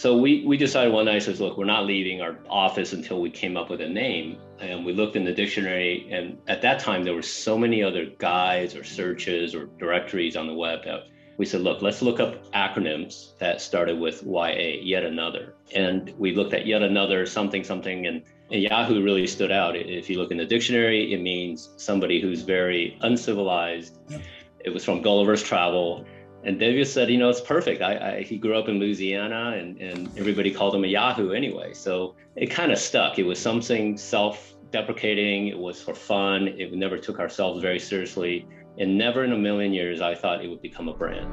So 0.00 0.16
we, 0.16 0.46
we 0.46 0.56
decided 0.56 0.94
one 0.94 1.04
night, 1.04 1.24
says, 1.24 1.42
look, 1.42 1.58
we're 1.58 1.66
not 1.66 1.84
leaving 1.84 2.22
our 2.22 2.38
office 2.48 2.94
until 2.94 3.20
we 3.20 3.28
came 3.28 3.54
up 3.54 3.68
with 3.68 3.82
a 3.82 3.86
name. 3.86 4.38
And 4.58 4.82
we 4.82 4.94
looked 4.94 5.14
in 5.14 5.24
the 5.24 5.32
dictionary. 5.34 6.08
And 6.10 6.38
at 6.48 6.62
that 6.62 6.78
time, 6.78 7.04
there 7.04 7.12
were 7.12 7.20
so 7.20 7.58
many 7.58 7.82
other 7.82 8.06
guides 8.16 8.74
or 8.74 8.82
searches 8.82 9.54
or 9.54 9.66
directories 9.78 10.36
on 10.36 10.46
the 10.46 10.54
web 10.54 10.84
that 10.86 11.00
we 11.36 11.44
said, 11.44 11.60
look, 11.60 11.82
let's 11.82 12.00
look 12.00 12.18
up 12.18 12.50
acronyms 12.52 13.36
that 13.40 13.60
started 13.60 14.00
with 14.00 14.22
YA, 14.22 14.80
yet 14.80 15.04
another. 15.04 15.56
And 15.74 16.14
we 16.16 16.34
looked 16.34 16.54
at 16.54 16.64
yet 16.64 16.80
another 16.80 17.26
something, 17.26 17.62
something. 17.62 18.06
And, 18.06 18.22
and 18.50 18.62
Yahoo 18.62 19.04
really 19.04 19.26
stood 19.26 19.52
out. 19.52 19.76
If 19.76 20.08
you 20.08 20.16
look 20.16 20.30
in 20.30 20.38
the 20.38 20.46
dictionary, 20.46 21.12
it 21.12 21.20
means 21.20 21.74
somebody 21.76 22.22
who's 22.22 22.40
very 22.40 22.96
uncivilized. 23.02 23.98
Yep. 24.08 24.22
It 24.64 24.70
was 24.70 24.82
from 24.82 25.02
Gulliver's 25.02 25.42
Travel 25.42 26.06
and 26.42 26.58
David 26.58 26.88
said, 26.88 27.10
you 27.10 27.18
know, 27.18 27.28
it's 27.28 27.40
perfect. 27.40 27.82
I, 27.82 28.16
I, 28.16 28.22
he 28.22 28.38
grew 28.38 28.58
up 28.58 28.66
in 28.66 28.78
Louisiana 28.78 29.56
and, 29.58 29.78
and 29.78 30.08
everybody 30.18 30.50
called 30.50 30.74
him 30.74 30.84
a 30.84 30.86
Yahoo 30.86 31.32
anyway. 31.32 31.74
So 31.74 32.14
it 32.34 32.46
kind 32.46 32.72
of 32.72 32.78
stuck. 32.78 33.18
It 33.18 33.24
was 33.24 33.38
something 33.38 33.98
self 33.98 34.54
deprecating, 34.70 35.48
it 35.48 35.58
was 35.58 35.82
for 35.82 35.94
fun, 35.94 36.48
it 36.48 36.72
never 36.72 36.96
took 36.96 37.18
ourselves 37.18 37.60
very 37.60 37.78
seriously. 37.78 38.46
And 38.78 38.96
never 38.96 39.24
in 39.24 39.32
a 39.32 39.36
million 39.36 39.74
years 39.74 40.00
I 40.00 40.14
thought 40.14 40.42
it 40.42 40.48
would 40.48 40.62
become 40.62 40.88
a 40.88 40.94
brand. 40.94 41.28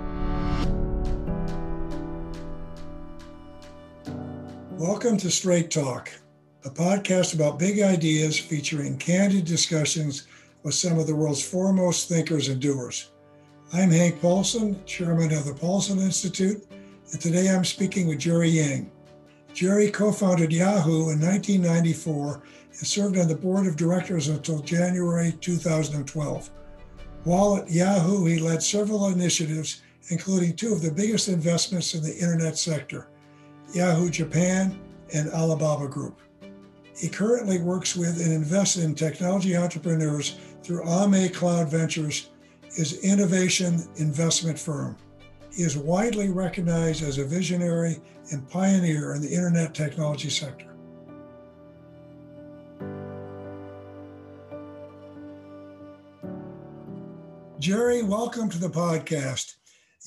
Welcome 4.78 5.16
to 5.20 5.32
Straight 5.32 5.72
Talk, 5.72 6.12
a 6.66 6.70
podcast 6.70 7.34
about 7.34 7.58
big 7.58 7.80
ideas 7.80 8.38
featuring 8.38 8.98
candid 8.98 9.46
discussions 9.46 10.28
with 10.64 10.74
some 10.74 11.00
of 11.00 11.08
the 11.08 11.16
world's 11.16 11.48
foremost 11.48 12.10
thinkers 12.10 12.50
and 12.50 12.60
doers. 12.60 13.12
I'm 13.74 13.92
Hank 13.92 14.22
Paulson, 14.22 14.82
chairman 14.86 15.34
of 15.34 15.44
the 15.44 15.54
Paulson 15.54 16.00
Institute, 16.00 16.66
and 17.12 17.20
today 17.20 17.50
I'm 17.50 17.66
speaking 17.66 18.08
with 18.08 18.18
Jerry 18.18 18.48
Yang. 18.48 18.90
Jerry 19.54 19.92
co 19.92 20.14
founded 20.14 20.54
Yahoo 20.54 21.09
in 21.09 21.20
1994 21.20 22.44
and 22.72 22.88
served 22.88 23.18
on 23.18 23.28
the 23.28 23.36
board 23.36 23.68
of 23.68 23.76
directors 23.76 24.30
until 24.30 24.59
January 24.59 25.34
2012. 25.42 26.50
While 27.26 27.58
at 27.58 27.70
Yahoo, 27.70 28.26
he 28.26 28.40
led 28.40 28.64
several 28.64 29.08
initiatives, 29.08 29.81
including 30.12 30.56
two 30.56 30.72
of 30.72 30.81
the 30.81 30.92
biggest 30.92 31.28
investments 31.28 31.94
in 31.94 32.02
the 32.04 32.16
internet 32.16 32.58
sector 32.58 33.09
Yahoo 33.74 34.09
Japan 34.09 34.80
and 35.14 35.30
Alibaba 35.31 35.90
Group. 35.90 36.22
He 36.98 37.09
currently 37.09 37.59
works 37.59 37.98
with 37.98 38.22
and 38.24 38.31
invests 38.31 38.78
in 38.78 38.96
technology 38.96 39.58
entrepreneurs 39.58 40.38
through 40.64 40.88
Ame 40.88 41.28
Cloud 41.34 41.70
Ventures 41.70 42.30
is 42.78 43.03
innovation 43.03 43.83
investment 43.95 44.58
firm. 44.58 44.95
He 45.52 45.64
is 45.64 45.75
widely 45.75 46.30
recognized 46.30 47.02
as 47.02 47.17
a 47.17 47.25
visionary 47.25 48.00
and 48.31 48.47
pioneer 48.47 49.16
in 49.16 49.22
the 49.22 49.34
internet 49.34 49.73
technology 49.73 50.30
sector. 50.30 50.75
Jerry, 57.58 58.03
welcome 58.03 58.47
to 58.47 58.59
the 58.59 58.69
podcast. 58.69 59.56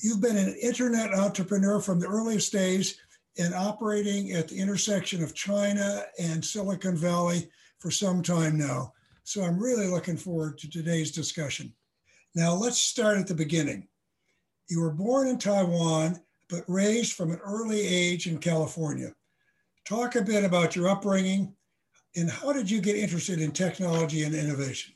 You've 0.01 0.21
been 0.21 0.37
an 0.37 0.55
internet 0.61 1.13
entrepreneur 1.13 1.81
from 1.81 1.99
the 1.99 2.07
earliest 2.07 2.53
days 2.53 2.97
and 3.37 3.53
operating 3.53 4.31
at 4.31 4.47
the 4.47 4.57
intersection 4.57 5.21
of 5.21 5.35
China 5.35 6.03
and 6.17 6.43
Silicon 6.43 6.95
Valley 6.95 7.49
for 7.79 7.91
some 7.91 8.23
time 8.23 8.57
now. 8.57 8.93
So 9.25 9.43
I'm 9.43 9.59
really 9.59 9.87
looking 9.87 10.15
forward 10.15 10.57
to 10.59 10.69
today's 10.69 11.11
discussion. 11.11 11.73
Now, 12.33 12.53
let's 12.53 12.77
start 12.77 13.17
at 13.17 13.27
the 13.27 13.33
beginning. 13.33 13.87
You 14.69 14.81
were 14.81 14.91
born 14.91 15.27
in 15.27 15.37
Taiwan, 15.37 16.21
but 16.49 16.63
raised 16.67 17.13
from 17.13 17.31
an 17.31 17.39
early 17.43 17.81
age 17.81 18.27
in 18.27 18.37
California. 18.37 19.13
Talk 19.85 20.15
a 20.15 20.21
bit 20.21 20.43
about 20.43 20.75
your 20.75 20.89
upbringing 20.89 21.53
and 22.15 22.29
how 22.29 22.51
did 22.53 22.69
you 22.69 22.81
get 22.81 22.95
interested 22.95 23.39
in 23.41 23.51
technology 23.51 24.23
and 24.23 24.35
innovation? 24.35 24.93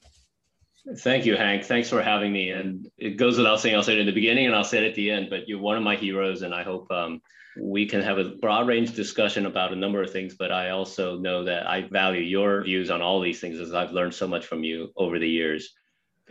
Thank 0.99 1.25
you, 1.25 1.35
Hank. 1.35 1.63
Thanks 1.63 1.89
for 1.89 2.01
having 2.01 2.31
me. 2.31 2.51
And 2.51 2.87
it 2.97 3.17
goes 3.17 3.37
without 3.37 3.59
saying, 3.59 3.75
I'll 3.75 3.83
say 3.83 3.93
it 3.93 3.99
in 3.99 4.05
the 4.05 4.11
beginning 4.11 4.45
and 4.45 4.55
I'll 4.55 4.63
say 4.63 4.85
it 4.85 4.89
at 4.89 4.95
the 4.95 5.09
end, 5.09 5.29
but 5.29 5.47
you're 5.47 5.59
one 5.59 5.77
of 5.77 5.83
my 5.83 5.95
heroes. 5.95 6.43
And 6.43 6.53
I 6.53 6.63
hope 6.63 6.91
um, 6.91 7.21
we 7.59 7.87
can 7.87 8.01
have 8.01 8.19
a 8.19 8.35
broad 8.41 8.67
range 8.67 8.93
discussion 8.93 9.45
about 9.45 9.73
a 9.73 9.75
number 9.75 10.03
of 10.03 10.11
things. 10.11 10.35
But 10.35 10.51
I 10.51 10.69
also 10.69 11.17
know 11.17 11.43
that 11.45 11.67
I 11.67 11.87
value 11.89 12.21
your 12.21 12.63
views 12.63 12.91
on 12.91 13.01
all 13.01 13.19
these 13.19 13.39
things 13.39 13.59
as 13.59 13.73
I've 13.73 13.93
learned 13.93 14.13
so 14.13 14.27
much 14.27 14.45
from 14.45 14.63
you 14.63 14.91
over 14.95 15.17
the 15.17 15.27
years. 15.27 15.73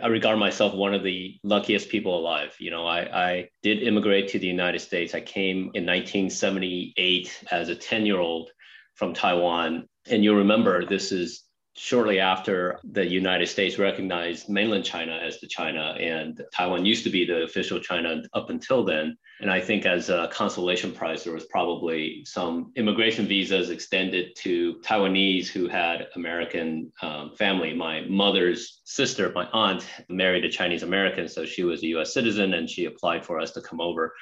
I 0.03 0.09
regard 0.09 0.39
myself 0.39 0.75
one 0.75 0.93
of 0.93 1.05
the 1.05 1.39
luckiest 1.45 1.89
people 1.89 2.19
alive. 2.19 2.55
You 2.59 2.71
know, 2.71 2.87
I, 2.87 3.27
I 3.27 3.49
did 3.63 3.83
immigrate 3.83 4.29
to 4.29 4.39
the 4.39 4.47
United 4.47 4.81
States. 4.81 5.15
I 5.15 5.21
came 5.21 5.71
in 5.75 5.87
1978 5.87 7.45
as 7.51 7.69
a 7.69 7.77
10 7.77 8.05
year 8.05 8.19
old 8.19 8.51
from 8.95 9.15
Taiwan. 9.15 9.89
And 10.09 10.25
you'll 10.25 10.37
remember 10.37 10.85
this 10.85 11.13
is 11.13 11.45
shortly 11.77 12.21
after 12.21 12.79
the 12.85 13.05
United 13.05 13.47
States 13.47 13.79
recognized 13.79 14.49
mainland 14.49 14.85
China 14.85 15.19
as 15.23 15.41
the 15.41 15.47
China, 15.47 15.97
and 15.99 16.41
Taiwan 16.55 16.85
used 16.85 17.05
to 17.05 17.11
be 17.11 17.25
the 17.25 17.43
official 17.43 17.81
China 17.81 18.23
up 18.33 18.51
until 18.51 18.85
then. 18.85 19.17
And 19.41 19.51
I 19.51 19.61
think 19.61 19.85
as 19.85 20.09
a 20.09 20.29
consolation 20.33 20.93
prize, 20.93 21.25
there 21.25 21.33
was 21.33 21.47
probably 21.47 22.25
some 22.25 22.73
immigration 22.77 23.27
visas 23.27 23.71
extended 23.71 24.37
to 24.37 24.75
Taiwanese 24.83 25.49
who 25.49 25.69
had 25.69 26.07
American 26.15 26.93
um, 27.03 27.33
family. 27.37 27.75
My 27.75 28.03
mother's 28.03 28.81
sister, 28.85 29.33
my 29.35 29.49
aunt, 29.53 29.87
married 30.09 30.45
a 30.45 30.51
Chinese 30.51 30.85
American, 30.85 31.29
so 31.29 31.45
she 31.45 31.65
was 31.65 31.83
a 31.83 31.89
US 31.89 32.15
citizen 32.15 32.55
and 32.55 32.71
she 32.71 32.85
applied 32.85 33.27
for 33.27 33.41
us 33.41 33.51
to 33.53 33.61
come 33.61 33.81
over 33.81 34.15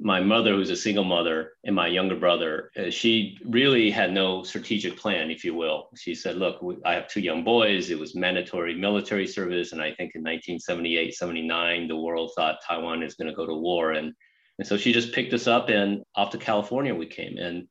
my 0.00 0.20
mother, 0.20 0.54
who's 0.54 0.70
a 0.70 0.76
single 0.76 1.04
mother, 1.04 1.52
and 1.64 1.74
my 1.74 1.88
younger 1.88 2.14
brother, 2.14 2.70
uh, 2.76 2.90
she 2.90 3.36
really 3.44 3.90
had 3.90 4.12
no 4.12 4.44
strategic 4.44 4.96
plan, 4.96 5.30
if 5.30 5.44
you 5.44 5.54
will. 5.54 5.88
She 5.96 6.14
said, 6.14 6.36
Look, 6.36 6.64
I 6.84 6.92
have 6.94 7.08
two 7.08 7.20
young 7.20 7.42
boys. 7.42 7.90
It 7.90 7.98
was 7.98 8.14
mandatory 8.14 8.74
military 8.74 9.26
service. 9.26 9.72
And 9.72 9.82
I 9.82 9.88
think 9.88 10.14
in 10.14 10.22
1978, 10.22 11.14
79, 11.14 11.88
the 11.88 11.96
world 11.96 12.30
thought 12.36 12.58
Taiwan 12.66 13.02
is 13.02 13.14
going 13.14 13.28
to 13.28 13.34
go 13.34 13.46
to 13.46 13.54
war. 13.54 13.92
And, 13.92 14.12
and 14.58 14.68
so 14.68 14.76
she 14.76 14.92
just 14.92 15.12
picked 15.12 15.32
us 15.32 15.48
up 15.48 15.68
and 15.68 16.02
off 16.14 16.30
to 16.30 16.38
California 16.38 16.94
we 16.94 17.06
came. 17.06 17.36
And 17.36 17.66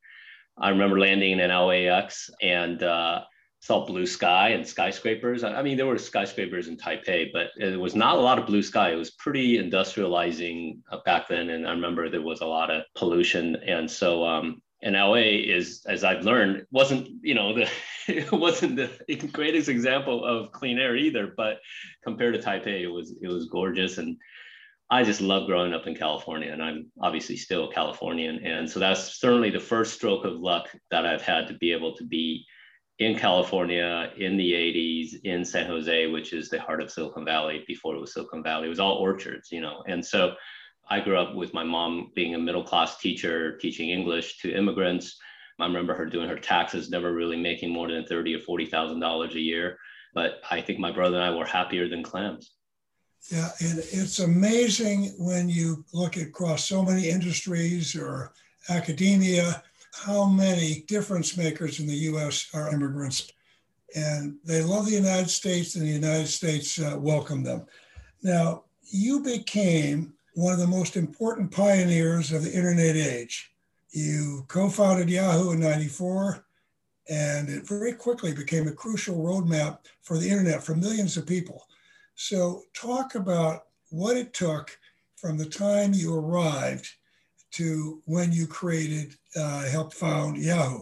I 0.59 0.69
remember 0.69 0.99
landing 0.99 1.39
in 1.39 1.49
LAX 1.49 2.29
and 2.41 2.83
uh, 2.83 3.21
saw 3.59 3.85
blue 3.85 4.06
sky 4.06 4.50
and 4.50 4.66
skyscrapers. 4.66 5.44
I 5.44 5.62
mean, 5.62 5.78
there 5.78 5.88
were 5.88 5.97
skyscrapers 5.97 6.68
in 6.68 6.78
Taipei, 6.78 7.31
but 7.34 7.47
it 7.57 7.79
was 7.79 7.95
not 7.95 8.18
a 8.18 8.22
lot 8.22 8.38
of 8.38 8.45
blue 8.45 8.62
sky. 8.62 8.91
It 8.91 8.97
was 8.97 9.12
pretty 9.12 9.57
industrializing 9.57 10.79
uh, 10.91 11.00
back 11.06 11.28
then. 11.28 11.50
And 11.50 11.68
I 11.68 11.72
remember 11.72 12.09
there 12.09 12.22
was 12.22 12.41
a 12.41 12.45
lot 12.45 12.69
of 12.69 12.84
pollution. 12.95 13.56
And 13.56 13.90
so, 13.90 14.23
um, 14.25 14.62
and 14.84 14.95
LA 14.95 15.16
is, 15.16 15.84
as 15.88 16.03
I've 16.03 16.23
learned, 16.23 16.66
wasn't, 16.72 17.09
you 17.23 17.34
know, 17.34 17.53
the, 17.53 17.69
it 18.07 18.31
wasn't 18.31 18.75
the 18.75 19.28
greatest 19.34 19.69
example 19.69 20.24
of 20.24 20.51
clean 20.51 20.78
air 20.78 20.95
either, 20.95 21.34
but 21.35 21.57
compared 22.03 22.35
to 22.35 22.39
Taipei, 22.39 22.81
it 22.81 22.88
was, 22.88 23.16
it 23.22 23.28
was 23.28 23.47
gorgeous. 23.47 23.97
And 23.97 24.18
I 24.89 25.03
just 25.03 25.19
love 25.19 25.47
growing 25.47 25.74
up 25.74 25.88
in 25.88 25.95
California 25.95 26.53
and 26.53 26.63
I'm 26.63 26.91
obviously 27.01 27.35
still 27.35 27.69
a 27.69 27.74
Californian. 27.74 28.45
And 28.45 28.69
so 28.69 28.79
that's 28.79 29.19
certainly 29.19 29.50
the 29.50 29.59
first 29.59 29.95
stroke 29.95 30.25
of 30.25 30.34
luck 30.34 30.69
that 30.91 31.06
I've 31.06 31.24
had 31.24 31.47
to 31.47 31.56
be 31.56 31.74
able 31.74 31.95
to 31.97 32.06
be 32.06 32.45
in 33.00 33.18
California 33.18 34.12
in 34.18 34.38
the 34.38 34.53
80s 34.53 35.24
in 35.24 35.46
San 35.46 35.68
Jose, 35.68 36.08
which 36.08 36.34
is 36.34 36.50
the 36.50 36.59
heart 36.59 36.81
of 36.81 36.91
Silicon 36.91 37.25
Valley 37.25 37.63
before 37.68 37.96
it 37.96 38.02
was 38.02 38.13
Silicon 38.13 38.41
Valley. 38.41 38.66
It 38.66 38.69
was 38.69 38.80
all 38.80 38.96
orchards, 38.96 39.52
you 39.52 39.62
know. 39.62 39.84
And 39.88 40.03
so 40.03 40.34
I 40.90 41.00
grew 41.00 41.18
up 41.18 41.36
with 41.36 41.53
my 41.53 41.63
mom 41.63 42.12
being 42.16 42.34
a 42.34 42.40
middle 42.40 42.63
class 42.63 42.97
teacher, 42.97 43.57
teaching 43.57 43.90
English 43.90 44.40
to 44.40 44.53
immigrants. 44.53 45.19
I 45.59 45.66
remember 45.66 45.96
her 45.96 46.06
doing 46.06 46.30
her 46.30 46.38
taxes, 46.38 46.90
never 46.90 47.13
really 47.13 47.38
making 47.38 47.72
more 47.72 47.88
than 47.88 48.06
thirty 48.06 48.36
or 48.36 48.40
forty 48.40 48.66
thousand 48.66 49.00
dollars 49.00 49.36
a 49.36 49.40
year. 49.40 49.78
But 50.13 50.41
I 50.50 50.62
think 50.62 50.80
my 50.80 50.91
brother 50.91 51.18
and 51.18 51.25
I 51.25 51.36
were 51.36 51.46
happier 51.46 51.90
than 51.90 52.03
clams. 52.03 52.52
Yeah, 53.31 53.50
and 53.59 53.80
it's 53.80 54.19
amazing 54.19 55.16
when 55.18 55.50
you 55.50 55.83
look 55.94 56.16
across 56.18 56.66
so 56.66 56.83
many 56.83 57.10
industries 57.10 57.95
or 57.95 58.33
academia 58.69 59.63
how 59.97 60.25
many 60.25 60.83
difference 60.88 61.38
makers 61.38 61.79
in 61.79 61.88
the 61.88 61.95
US 62.11 62.47
are 62.53 62.73
immigrants. 62.73 63.31
And 63.95 64.38
they 64.44 64.61
love 64.61 64.85
the 64.85 64.91
United 64.91 65.29
States, 65.29 65.75
and 65.75 65.85
the 65.85 65.91
United 65.91 66.27
States 66.27 66.79
uh, 66.79 66.97
welcome 66.99 67.44
them. 67.44 67.65
Now, 68.21 68.63
you 68.83 69.21
became 69.21 70.13
one 70.33 70.53
of 70.53 70.59
the 70.59 70.67
most 70.67 70.97
important 70.97 71.51
pioneers 71.51 72.31
of 72.31 72.44
the 72.44 72.53
internet 72.53 72.95
age. 72.95 73.51
You 73.91 74.45
co 74.47 74.69
founded 74.69 75.09
Yahoo 75.09 75.51
in 75.51 75.59
94, 75.59 76.45
and 77.09 77.49
it 77.49 77.67
very 77.67 77.94
quickly 77.94 78.33
became 78.33 78.67
a 78.67 78.73
crucial 78.73 79.15
roadmap 79.15 79.79
for 80.03 80.17
the 80.17 80.29
internet 80.29 80.63
for 80.63 80.75
millions 80.75 81.17
of 81.17 81.25
people. 81.25 81.65
So, 82.15 82.63
talk 82.73 83.15
about 83.15 83.63
what 83.89 84.17
it 84.17 84.33
took 84.33 84.77
from 85.15 85.38
the 85.38 85.45
time 85.45 85.94
you 85.94 86.13
arrived 86.13 86.88
to 87.51 88.01
when 88.05 88.31
you 88.31 88.47
created, 88.47 89.13
uh, 89.35 89.63
helped 89.65 89.94
found 89.94 90.38
Yahoo? 90.38 90.81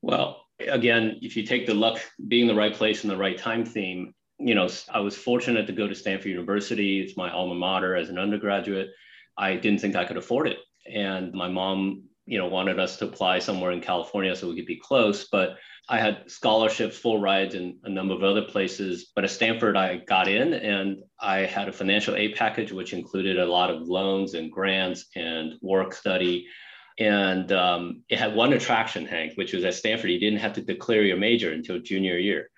Well, 0.00 0.44
again, 0.58 1.18
if 1.22 1.36
you 1.36 1.44
take 1.44 1.66
the 1.66 1.74
luck 1.74 2.00
being 2.28 2.46
the 2.46 2.54
right 2.54 2.74
place 2.74 3.04
in 3.04 3.10
the 3.10 3.16
right 3.16 3.38
time 3.38 3.64
theme, 3.64 4.14
you 4.38 4.54
know, 4.54 4.68
I 4.92 5.00
was 5.00 5.16
fortunate 5.16 5.66
to 5.66 5.72
go 5.72 5.86
to 5.86 5.94
Stanford 5.94 6.30
University. 6.30 7.00
It's 7.00 7.16
my 7.16 7.30
alma 7.30 7.54
mater 7.54 7.94
as 7.94 8.08
an 8.08 8.18
undergraduate. 8.18 8.90
I 9.36 9.54
didn't 9.56 9.80
think 9.80 9.94
I 9.94 10.04
could 10.04 10.16
afford 10.16 10.48
it. 10.48 10.58
And 10.92 11.32
my 11.32 11.48
mom 11.48 12.04
you 12.26 12.38
know, 12.38 12.46
wanted 12.46 12.78
us 12.78 12.96
to 12.98 13.06
apply 13.06 13.40
somewhere 13.40 13.72
in 13.72 13.80
California 13.80 14.34
so 14.34 14.48
we 14.48 14.56
could 14.56 14.66
be 14.66 14.80
close. 14.82 15.28
But 15.28 15.56
I 15.88 15.98
had 15.98 16.30
scholarships, 16.30 16.96
full 16.96 17.20
rides 17.20 17.54
in 17.54 17.78
a 17.84 17.90
number 17.90 18.14
of 18.14 18.22
other 18.22 18.42
places. 18.42 19.10
But 19.14 19.24
at 19.24 19.30
Stanford, 19.30 19.76
I 19.76 19.96
got 19.96 20.28
in 20.28 20.54
and 20.54 20.98
I 21.20 21.38
had 21.38 21.68
a 21.68 21.72
financial 21.72 22.14
aid 22.14 22.36
package, 22.36 22.70
which 22.70 22.92
included 22.92 23.38
a 23.38 23.46
lot 23.46 23.70
of 23.70 23.88
loans 23.88 24.34
and 24.34 24.52
grants 24.52 25.06
and 25.16 25.54
work 25.60 25.92
study. 25.92 26.46
And 26.98 27.50
um, 27.50 28.02
it 28.08 28.18
had 28.18 28.34
one 28.34 28.52
attraction, 28.52 29.06
Hank, 29.06 29.32
which 29.34 29.52
was 29.52 29.64
at 29.64 29.74
Stanford, 29.74 30.10
you 30.10 30.20
didn't 30.20 30.40
have 30.40 30.52
to 30.54 30.62
declare 30.62 31.02
your 31.02 31.16
major 31.16 31.52
until 31.52 31.80
junior 31.80 32.18
year. 32.18 32.50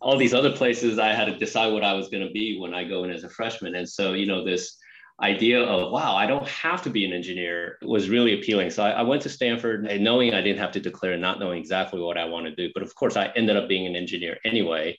All 0.00 0.16
these 0.16 0.34
other 0.34 0.52
places, 0.52 0.98
I 0.98 1.12
had 1.12 1.24
to 1.24 1.38
decide 1.38 1.72
what 1.72 1.82
I 1.82 1.94
was 1.94 2.10
going 2.10 2.24
to 2.24 2.32
be 2.32 2.58
when 2.60 2.74
I 2.74 2.84
go 2.84 3.02
in 3.04 3.10
as 3.10 3.24
a 3.24 3.30
freshman. 3.30 3.74
And 3.74 3.88
so, 3.88 4.12
you 4.12 4.26
know, 4.26 4.44
this 4.44 4.76
idea 5.22 5.62
of 5.62 5.92
wow 5.92 6.14
i 6.16 6.26
don't 6.26 6.46
have 6.48 6.82
to 6.82 6.90
be 6.90 7.04
an 7.04 7.12
engineer 7.12 7.78
was 7.82 8.08
really 8.08 8.38
appealing. 8.38 8.70
So 8.70 8.82
I, 8.82 8.90
I, 8.90 9.02
went 9.02 9.22
to 9.22 9.28
stanford 9.28 9.86
and 9.86 10.02
knowing 10.02 10.34
i 10.34 10.40
didn't 10.40 10.58
have 10.58 10.72
to 10.72 10.80
declare 10.80 11.16
not 11.16 11.38
knowing 11.38 11.58
exactly 11.58 12.00
what 12.00 12.18
i 12.18 12.24
want 12.24 12.46
to 12.46 12.54
do. 12.54 12.70
But 12.72 12.82
of 12.82 12.94
course 12.94 13.16
i 13.16 13.26
ended 13.36 13.56
up 13.56 13.68
being 13.68 13.86
an 13.86 13.96
engineer 13.96 14.38
anyway. 14.44 14.98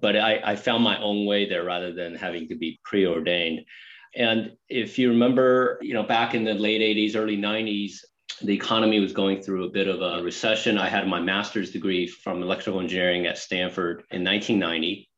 But 0.00 0.16
I, 0.16 0.40
I 0.42 0.56
found 0.56 0.82
my 0.82 0.98
own 1.00 1.26
way 1.26 1.48
there 1.48 1.64
rather 1.64 1.92
than 1.92 2.14
having 2.14 2.48
to 2.48 2.54
be 2.54 2.80
preordained. 2.84 3.66
And 4.16 4.52
if 4.68 4.98
you 4.98 5.10
remember 5.10 5.78
you 5.82 5.94
know 5.94 6.02
back 6.02 6.34
in 6.34 6.44
the 6.44 6.54
late 6.54 6.80
80s 6.80 7.16
early 7.16 7.36
90s 7.36 7.98
the 8.42 8.54
economy 8.54 9.00
was 9.00 9.12
going 9.12 9.42
through 9.42 9.64
a 9.64 9.70
bit 9.70 9.86
of 9.86 10.00
a 10.00 10.22
recession. 10.22 10.78
I 10.78 10.88
had 10.88 11.06
my 11.06 11.20
master's 11.20 11.72
degree 11.72 12.06
from 12.06 12.42
electrical 12.42 12.80
engineering 12.80 13.26
at 13.26 13.38
stanford 13.38 14.04
in 14.10 14.24
1990 14.24 15.10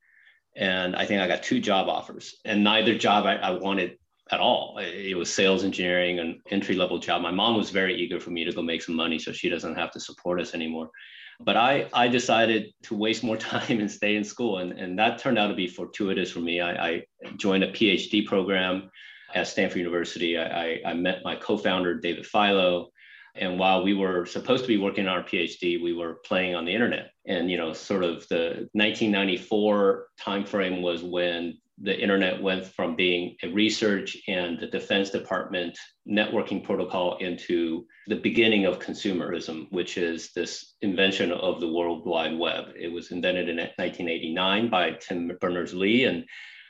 and 0.56 0.94
I 0.94 1.06
think 1.06 1.22
I 1.22 1.28
got 1.28 1.43
two 1.43 1.60
job 1.60 1.88
offers, 1.88 2.37
and 2.44 2.62
neither 2.62 2.96
job 2.96 3.25
I, 3.25 3.37
I 3.37 3.50
wanted 3.52 3.96
at 4.32 4.40
all. 4.40 4.79
It 4.79 5.17
was 5.17 5.32
sales 5.32 5.62
engineering, 5.62 6.19
an 6.19 6.40
entry 6.50 6.75
level 6.75 6.99
job. 6.99 7.20
My 7.23 7.31
mom 7.31 7.56
was 7.56 7.70
very 7.70 7.94
eager 7.94 8.19
for 8.19 8.31
me 8.31 8.44
to 8.44 8.52
go 8.52 8.62
make 8.62 8.82
some 8.82 8.96
money 8.96 9.19
so 9.19 9.31
she 9.31 9.50
doesn't 9.50 9.75
have 9.76 9.90
to 9.93 10.00
support 10.00 10.40
us 10.40 10.55
anymore. 10.55 10.90
But 11.38 11.56
I, 11.56 11.88
I 11.93 12.08
decided 12.08 12.73
to 12.84 12.94
waste 12.94 13.23
more 13.23 13.37
time 13.52 13.81
and 13.81 13.90
stay 13.90 14.17
in 14.17 14.25
school. 14.25 14.58
And, 14.58 14.73
and 14.73 14.99
that 14.99 15.19
turned 15.19 15.38
out 15.38 15.49
to 15.49 15.55
be 15.55 15.69
fortuitous 15.69 16.31
for 16.31 16.40
me. 16.40 16.61
I, 16.61 16.88
I 16.88 17.02
joined 17.37 17.64
a 17.64 17.73
PhD 17.73 18.26
program 18.26 18.90
at 19.34 19.46
Stanford 19.46 19.79
University. 19.79 20.38
I, 20.38 20.81
I, 20.85 20.94
met 20.94 21.20
my 21.25 21.37
co 21.37 21.56
founder, 21.56 21.99
David 21.99 22.26
Filo. 22.26 22.88
And 23.35 23.58
while 23.58 23.82
we 23.82 23.94
were 23.94 24.26
supposed 24.26 24.64
to 24.64 24.69
be 24.69 24.76
working 24.76 25.08
on 25.08 25.17
our 25.17 25.23
PhD, 25.23 25.82
we 25.82 25.94
were 25.94 26.19
playing 26.25 26.55
on 26.55 26.67
the 26.67 26.75
internet. 26.75 27.11
And 27.26 27.50
you 27.50 27.56
know, 27.56 27.73
sort 27.73 28.05
of 28.05 28.28
the 28.28 28.69
1994 28.73 30.06
timeframe 30.20 30.82
was 30.82 31.02
when 31.02 31.58
the 31.82 31.99
internet 31.99 32.40
went 32.40 32.64
from 32.64 32.94
being 32.94 33.37
a 33.43 33.49
research 33.49 34.17
and 34.29 34.58
the 34.58 34.69
Defense 34.69 35.11
Department 35.11 35.76
networking 36.08 36.62
protocol 36.62 37.17
into 37.17 37.84
the 38.06 38.20
beginning 38.20 38.67
of 38.67 38.79
consumerism, 38.79 39.67
which 39.70 39.99
is 39.99 40.31
this 40.32 40.75
invention 40.82 41.32
of 41.32 41.61
the 41.61 41.73
World 41.73 42.06
Wide 42.06 42.38
Web. 42.38 42.67
It 42.79 42.93
was 42.93 43.11
invented 43.11 43.49
in 43.49 43.56
1989 43.56 44.70
by 44.70 44.93
Tim 44.93 45.37
Berners 45.40 45.75
Lee. 45.75 46.05
And 46.05 46.25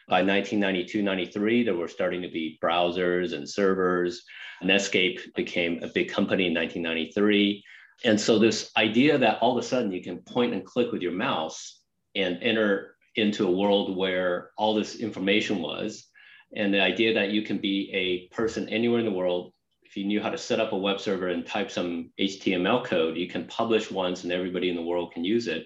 by 0.08 0.22
1992, 0.22 1.02
93, 1.02 1.62
there 1.62 1.76
were 1.76 1.88
starting 1.88 2.22
to 2.22 2.30
be 2.30 2.58
browsers 2.62 3.34
and 3.34 3.48
servers. 3.48 4.22
Netscape 4.64 5.34
became 5.34 5.82
a 5.82 5.88
big 5.88 6.10
company 6.10 6.46
in 6.46 6.54
1993. 6.54 7.62
And 8.04 8.18
so, 8.18 8.38
this 8.38 8.70
idea 8.78 9.18
that 9.18 9.38
all 9.42 9.58
of 9.58 9.62
a 9.62 9.66
sudden 9.66 9.92
you 9.92 10.02
can 10.02 10.18
point 10.18 10.54
and 10.54 10.64
click 10.64 10.90
with 10.90 11.02
your 11.02 11.12
mouse 11.12 11.80
and 12.14 12.38
enter 12.42 12.96
into 13.16 13.46
a 13.46 13.50
world 13.50 13.96
where 13.96 14.50
all 14.56 14.74
this 14.74 14.96
information 14.96 15.60
was. 15.60 16.08
And 16.54 16.72
the 16.72 16.80
idea 16.80 17.14
that 17.14 17.30
you 17.30 17.42
can 17.42 17.58
be 17.58 17.90
a 17.92 18.34
person 18.34 18.68
anywhere 18.68 18.98
in 19.00 19.06
the 19.06 19.12
world, 19.12 19.52
if 19.82 19.96
you 19.96 20.04
knew 20.04 20.20
how 20.20 20.30
to 20.30 20.38
set 20.38 20.60
up 20.60 20.72
a 20.72 20.76
web 20.76 21.00
server 21.00 21.28
and 21.28 21.46
type 21.46 21.70
some 21.70 22.10
HTML 22.18 22.84
code, 22.84 23.16
you 23.16 23.28
can 23.28 23.46
publish 23.46 23.90
once 23.90 24.24
and 24.24 24.32
everybody 24.32 24.68
in 24.68 24.76
the 24.76 24.82
world 24.82 25.12
can 25.12 25.24
use 25.24 25.46
it. 25.46 25.64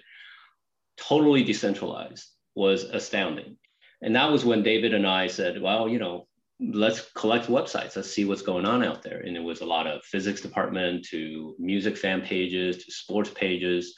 Totally 0.97 1.43
decentralized 1.43 2.25
was 2.55 2.83
astounding. 2.83 3.57
And 4.01 4.15
that 4.15 4.31
was 4.31 4.45
when 4.45 4.63
David 4.63 4.93
and 4.93 5.07
I 5.07 5.27
said, 5.27 5.61
well, 5.61 5.89
you 5.89 5.99
know, 5.99 6.27
let's 6.59 7.11
collect 7.11 7.47
websites. 7.47 7.95
Let's 7.95 8.11
see 8.11 8.25
what's 8.25 8.41
going 8.41 8.65
on 8.65 8.83
out 8.83 9.03
there. 9.03 9.19
And 9.19 9.35
it 9.35 9.43
was 9.43 9.61
a 9.61 9.65
lot 9.65 9.87
of 9.87 10.03
physics 10.03 10.41
department 10.41 11.05
to 11.09 11.55
music 11.59 11.97
fan 11.97 12.21
pages 12.21 12.83
to 12.83 12.91
sports 12.91 13.29
pages 13.29 13.95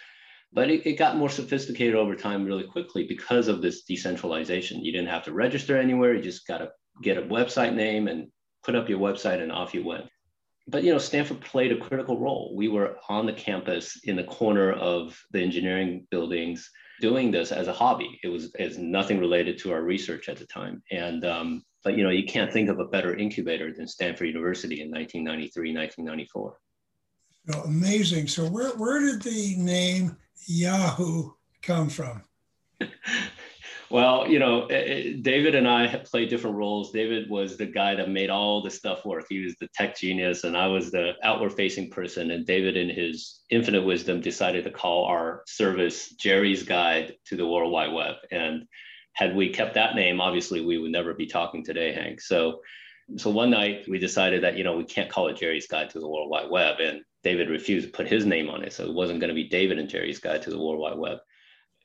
but 0.52 0.70
it, 0.70 0.86
it 0.86 0.94
got 0.94 1.18
more 1.18 1.30
sophisticated 1.30 1.96
over 1.96 2.16
time 2.16 2.46
really 2.46 2.64
quickly 2.64 3.06
because 3.08 3.48
of 3.48 3.62
this 3.62 3.84
decentralization. 3.84 4.84
You 4.84 4.92
didn't 4.92 5.10
have 5.10 5.24
to 5.26 5.34
register 5.34 5.78
anywhere. 5.78 6.16
You 6.16 6.22
just 6.22 6.48
got 6.48 6.60
to 6.60 6.72
get 7.04 7.18
a 7.18 7.22
website 7.22 7.76
name 7.76 8.08
and 8.08 8.28
put 8.64 8.76
up 8.76 8.90
your 8.90 9.00
website 9.00 9.42
and 9.42 9.52
off 9.52 9.74
you 9.74 9.86
went. 9.86 10.06
But 10.68 10.84
you 10.84 10.92
know, 10.92 10.98
Stanford 11.00 11.42
played 11.42 11.72
a 11.72 11.80
critical 11.80 12.20
role. 12.20 12.54
We 12.56 12.68
were 12.68 12.98
on 13.08 13.26
the 13.26 13.34
campus 13.34 14.00
in 14.04 14.16
the 14.16 14.24
corner 14.24 14.72
of 14.74 15.20
the 15.32 15.42
engineering 15.42 16.06
buildings 16.12 16.70
doing 17.02 17.32
this 17.32 17.52
as 17.52 17.68
a 17.68 17.74
hobby. 17.74 18.20
It 18.24 18.28
was 18.28 18.54
as 18.56 18.78
nothing 18.78 19.20
related 19.20 19.58
to 19.60 19.72
our 19.72 19.82
research 19.82 20.30
at 20.30 20.38
the 20.38 20.46
time. 20.46 20.84
And 20.92 21.26
um, 21.26 21.64
but 21.84 21.98
you 21.98 22.04
know, 22.04 22.10
you 22.10 22.26
can't 22.26 22.52
think 22.52 22.70
of 22.70 22.80
a 22.80 22.86
better 22.86 23.16
incubator 23.16 23.74
than 23.74 23.88
Stanford 23.88 24.28
University 24.28 24.82
in 24.82 24.92
1993, 24.92 25.74
1994. 25.74 26.58
Oh, 27.54 27.62
amazing. 27.62 28.28
So 28.28 28.48
where, 28.48 28.70
where 28.72 29.00
did 29.00 29.22
the 29.22 29.56
name 29.58 30.18
Yahoo 30.46 31.32
come 31.62 31.90
from? 31.90 32.24
well, 33.90 34.28
you 34.28 34.40
know, 34.40 34.66
eh, 34.68 34.76
eh, 34.76 35.14
David 35.22 35.56
and 35.56 35.68
I 35.68 36.04
played 36.06 36.30
different 36.30 36.58
roles. 36.58 36.92
David 36.92 37.30
was 37.30 37.58
the 37.58 37.66
guy 37.66 37.96
that 37.96 38.10
made 38.10 38.30
all 38.30 38.62
the 38.62 38.70
stuff 38.70 39.06
work. 39.06 39.26
He 39.30 39.44
was 39.44 39.56
the 39.56 39.68
tech 39.74 39.98
genius, 39.98 40.44
and 40.44 40.56
I 40.56 40.68
was 40.68 40.92
the 40.92 41.14
outward 41.24 41.54
facing 41.54 41.90
person. 41.90 42.32
And 42.32 42.46
David, 42.46 42.78
in 42.78 42.90
his 42.90 43.42
infinite 43.50 43.84
wisdom, 43.84 44.22
decided 44.22 44.64
to 44.66 44.72
call 44.72 45.06
our 45.06 45.44
service 45.48 46.10
Jerry's 46.10 46.64
Guide 46.64 47.16
to 47.28 47.36
the 47.36 47.48
World 47.48 47.72
Wide 47.72 47.94
Web. 47.94 48.16
And 48.32 48.66
had 49.14 49.36
we 49.36 49.50
kept 49.50 49.74
that 49.74 49.96
name, 49.96 50.22
obviously 50.22 50.64
we 50.64 50.78
would 50.78 50.92
never 50.92 51.14
be 51.14 51.26
talking 51.26 51.64
today, 51.64 51.94
Hank. 51.94 52.22
So 52.22 52.60
so 53.18 53.30
one 53.30 53.50
night 53.50 53.86
we 53.88 53.98
decided 53.98 54.44
that 54.44 54.58
you 54.58 54.64
know 54.64 54.78
we 54.78 54.84
can't 54.84 55.10
call 55.10 55.28
it 55.28 55.38
Jerry's 55.38 55.68
Guide 55.68 55.90
to 55.92 56.00
the 56.00 56.08
World 56.08 56.30
Wide 56.30 56.50
Web, 56.50 56.80
and 56.80 57.02
David 57.24 57.50
refused 57.50 57.88
to 57.88 57.92
put 57.92 58.08
his 58.08 58.26
name 58.26 58.50
on 58.50 58.64
it, 58.64 58.74
so 58.74 58.86
it 58.86 58.94
wasn't 58.94 59.20
going 59.20 59.30
to 59.30 59.36
be 59.36 59.50
David 59.50 59.80
and 59.80 59.90
Jerry's 59.90 60.20
Guide 60.20 60.42
to 60.44 60.50
the 60.50 60.60
World 60.60 60.80
Wide 60.80 60.98
Web. 60.98 61.18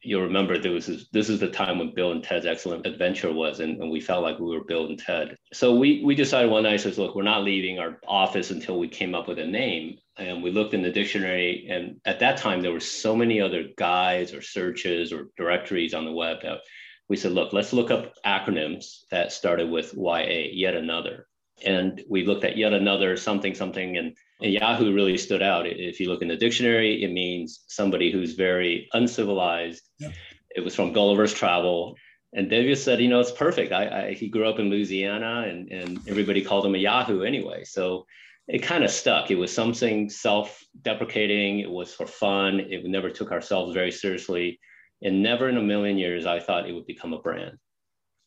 You'll 0.02 0.22
remember 0.22 0.58
there 0.58 0.72
was 0.72 0.86
this, 0.86 1.08
this 1.12 1.30
is 1.30 1.40
the 1.40 1.48
time 1.48 1.78
when 1.78 1.94
Bill 1.94 2.12
and 2.12 2.22
Ted's 2.22 2.44
Excellent 2.44 2.86
Adventure 2.86 3.32
was, 3.32 3.60
and, 3.60 3.80
and 3.80 3.90
we 3.90 4.00
felt 4.00 4.22
like 4.22 4.38
we 4.38 4.54
were 4.54 4.64
Bill 4.64 4.86
and 4.86 4.98
Ted. 4.98 5.36
So 5.52 5.74
we 5.74 6.02
we 6.04 6.14
decided 6.14 6.50
one 6.50 6.64
night, 6.64 6.80
says, 6.80 6.98
look, 6.98 7.14
we're 7.14 7.22
not 7.22 7.42
leaving 7.42 7.78
our 7.78 7.98
office 8.06 8.50
until 8.50 8.78
we 8.78 8.88
came 8.88 9.14
up 9.14 9.28
with 9.28 9.38
a 9.38 9.46
name. 9.46 9.98
And 10.16 10.42
we 10.42 10.52
looked 10.52 10.74
in 10.74 10.82
the 10.82 10.92
dictionary, 10.92 11.66
and 11.70 12.00
at 12.04 12.20
that 12.20 12.36
time 12.36 12.60
there 12.60 12.70
were 12.70 12.80
so 12.80 13.16
many 13.16 13.40
other 13.40 13.64
guides 13.76 14.32
or 14.32 14.42
searches 14.42 15.12
or 15.12 15.30
directories 15.36 15.94
on 15.94 16.04
the 16.04 16.12
web 16.12 16.42
that 16.42 16.60
we 17.08 17.16
said, 17.16 17.32
look, 17.32 17.52
let's 17.52 17.72
look 17.72 17.90
up 17.90 18.14
acronyms 18.24 19.00
that 19.10 19.32
started 19.32 19.70
with 19.70 19.94
YA, 19.94 20.48
yet 20.52 20.74
another. 20.74 21.26
And 21.64 22.02
we 22.08 22.24
looked 22.24 22.44
at 22.44 22.56
yet 22.56 22.72
another 22.72 23.16
something, 23.16 23.54
something, 23.54 23.96
and, 23.96 24.06
and 24.06 24.16
Yahoo 24.52 24.94
really 24.94 25.16
stood 25.16 25.42
out. 25.42 25.66
If 25.66 26.00
you 26.00 26.08
look 26.08 26.22
in 26.22 26.28
the 26.28 26.36
dictionary, 26.36 27.02
it 27.02 27.12
means 27.12 27.64
somebody 27.68 28.10
who's 28.10 28.34
very 28.34 28.88
uncivilized. 28.92 29.88
Yeah. 29.98 30.10
It 30.54 30.60
was 30.60 30.74
from 30.74 30.92
Gulliver's 30.92 31.34
Travel. 31.34 31.96
And 32.32 32.50
David 32.50 32.76
said, 32.76 33.00
you 33.00 33.08
know, 33.08 33.20
it's 33.20 33.30
perfect. 33.30 33.72
I, 33.72 34.08
I, 34.08 34.12
he 34.12 34.28
grew 34.28 34.48
up 34.48 34.58
in 34.58 34.70
Louisiana 34.70 35.44
and, 35.48 35.70
and 35.70 36.00
everybody 36.08 36.42
called 36.42 36.66
him 36.66 36.74
a 36.74 36.78
Yahoo 36.78 37.22
anyway. 37.22 37.64
So 37.64 38.06
it 38.48 38.58
kind 38.58 38.84
of 38.84 38.90
stuck. 38.90 39.30
It 39.30 39.36
was 39.36 39.54
something 39.54 40.10
self 40.10 40.62
deprecating, 40.82 41.60
it 41.60 41.70
was 41.70 41.94
for 41.94 42.06
fun. 42.06 42.60
It 42.60 42.84
never 42.84 43.10
took 43.10 43.32
ourselves 43.32 43.72
very 43.72 43.90
seriously. 43.90 44.58
And 45.02 45.22
never 45.22 45.48
in 45.48 45.56
a 45.56 45.62
million 45.62 45.98
years 45.98 46.26
I 46.26 46.40
thought 46.40 46.68
it 46.68 46.72
would 46.72 46.86
become 46.86 47.12
a 47.12 47.20
brand. 47.20 47.56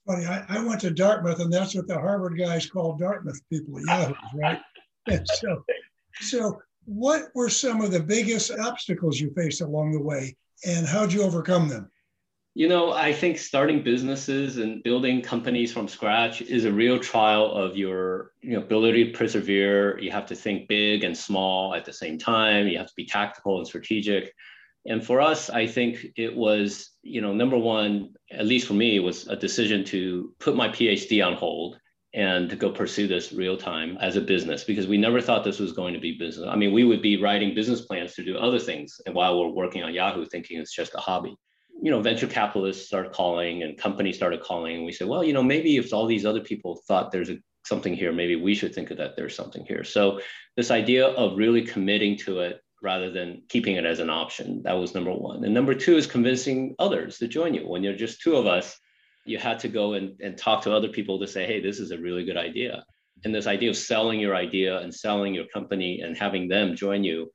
Funny, 0.07 0.25
I, 0.25 0.45
I 0.47 0.63
went 0.63 0.79
to 0.81 0.91
Dartmouth, 0.91 1.39
and 1.41 1.51
that's 1.51 1.75
what 1.75 1.87
the 1.87 1.99
Harvard 1.99 2.37
guys 2.37 2.69
call 2.69 2.95
Dartmouth 2.95 3.41
people, 3.51 3.81
Yahoos, 3.85 4.15
right? 4.35 4.59
And 5.07 5.27
so, 5.33 5.63
so 6.21 6.59
what 6.85 7.29
were 7.35 7.49
some 7.49 7.81
of 7.81 7.91
the 7.91 7.99
biggest 7.99 8.51
obstacles 8.51 9.19
you 9.19 9.31
faced 9.35 9.61
along 9.61 9.91
the 9.91 10.01
way, 10.01 10.35
and 10.65 10.87
how'd 10.87 11.11
you 11.11 11.21
overcome 11.23 11.67
them? 11.67 11.91
You 12.55 12.67
know, 12.67 12.91
I 12.91 13.13
think 13.13 13.37
starting 13.37 13.83
businesses 13.83 14.57
and 14.57 14.81
building 14.81 15.21
companies 15.21 15.71
from 15.71 15.87
scratch 15.87 16.41
is 16.41 16.65
a 16.65 16.71
real 16.71 16.97
trial 16.97 17.51
of 17.51 17.77
your 17.77 18.31
you 18.41 18.53
know, 18.53 18.63
ability 18.63 19.11
to 19.11 19.17
persevere. 19.17 19.99
You 19.99 20.09
have 20.09 20.25
to 20.27 20.35
think 20.35 20.67
big 20.67 21.03
and 21.03 21.15
small 21.15 21.75
at 21.75 21.85
the 21.85 21.93
same 21.93 22.17
time. 22.17 22.67
You 22.67 22.79
have 22.79 22.87
to 22.87 22.95
be 22.95 23.05
tactical 23.05 23.59
and 23.59 23.67
strategic. 23.67 24.33
And 24.87 25.05
for 25.05 25.21
us, 25.21 25.51
I 25.51 25.67
think 25.67 26.07
it 26.15 26.35
was, 26.35 26.91
you 27.03 27.21
know, 27.21 27.33
number 27.33 27.57
one, 27.57 28.15
at 28.31 28.47
least 28.47 28.67
for 28.67 28.73
me, 28.73 28.99
was 28.99 29.27
a 29.27 29.35
decision 29.35 29.83
to 29.85 30.33
put 30.39 30.55
my 30.55 30.69
PhD 30.69 31.23
on 31.23 31.33
hold 31.33 31.77
and 32.17 32.49
to 32.49 32.55
go 32.55 32.71
pursue 32.71 33.07
this 33.07 33.31
real 33.31 33.55
time 33.55 33.95
as 34.01 34.15
a 34.15 34.21
business 34.21 34.63
because 34.63 34.87
we 34.87 34.97
never 34.97 35.21
thought 35.21 35.43
this 35.43 35.59
was 35.59 35.71
going 35.71 35.93
to 35.93 35.99
be 35.99 36.17
business. 36.17 36.47
I 36.49 36.55
mean, 36.55 36.73
we 36.73 36.83
would 36.83 37.01
be 37.01 37.21
writing 37.21 37.53
business 37.53 37.81
plans 37.81 38.15
to 38.15 38.25
do 38.25 38.37
other 38.37 38.59
things 38.59 38.99
and 39.05 39.13
while 39.13 39.39
we're 39.39 39.49
working 39.49 39.83
on 39.83 39.93
Yahoo, 39.93 40.25
thinking 40.25 40.59
it's 40.59 40.75
just 40.75 40.95
a 40.95 40.99
hobby. 40.99 41.35
You 41.79 41.91
know, 41.91 42.01
venture 42.01 42.25
capitalists 42.25 42.87
started 42.87 43.11
calling 43.11 43.61
and 43.61 43.77
companies 43.77 44.15
started 44.15 44.41
calling, 44.41 44.77
and 44.77 44.85
we 44.85 44.91
said, 44.91 45.07
well, 45.07 45.23
you 45.23 45.31
know, 45.31 45.43
maybe 45.43 45.77
if 45.77 45.93
all 45.93 46.07
these 46.07 46.25
other 46.25 46.41
people 46.41 46.81
thought 46.87 47.11
there's 47.11 47.29
a 47.29 47.37
something 47.67 47.93
here. 47.93 48.11
Maybe 48.11 48.35
we 48.35 48.55
should 48.55 48.73
think 48.73 48.91
of 48.91 48.97
that 48.97 49.15
there's 49.15 49.35
something 49.35 49.65
here. 49.65 49.83
So 49.83 50.21
this 50.55 50.71
idea 50.71 51.07
of 51.07 51.37
really 51.37 51.61
committing 51.61 52.17
to 52.19 52.39
it 52.39 52.61
rather 52.81 53.11
than 53.11 53.43
keeping 53.49 53.75
it 53.75 53.85
as 53.85 53.99
an 53.99 54.09
option, 54.09 54.61
that 54.63 54.73
was 54.73 54.95
number 54.95 55.11
one. 55.11 55.43
And 55.43 55.53
number 55.53 55.75
two 55.75 55.97
is 55.97 56.07
convincing 56.07 56.75
others 56.79 57.17
to 57.17 57.27
join 57.27 57.53
you. 57.53 57.67
When 57.67 57.83
you're 57.83 57.95
just 57.95 58.21
two 58.21 58.35
of 58.35 58.47
us, 58.47 58.79
you 59.27 59.37
had 59.37 59.59
to 59.59 59.67
go 59.67 59.93
and, 59.93 60.19
and 60.21 60.37
talk 60.37 60.63
to 60.63 60.73
other 60.73 60.87
people 60.87 61.19
to 61.19 61.27
say, 61.27 61.45
hey, 61.45 61.61
this 61.61 61.79
is 61.79 61.91
a 61.91 61.97
really 61.97 62.23
good 62.23 62.37
idea. 62.37 62.83
And 63.23 63.33
this 63.33 63.47
idea 63.47 63.69
of 63.69 63.77
selling 63.77 64.19
your 64.19 64.35
idea 64.35 64.79
and 64.79 64.93
selling 64.93 65.33
your 65.33 65.45
company 65.53 66.01
and 66.01 66.17
having 66.17 66.47
them 66.47 66.75
join 66.75 67.03
you, 67.03 67.31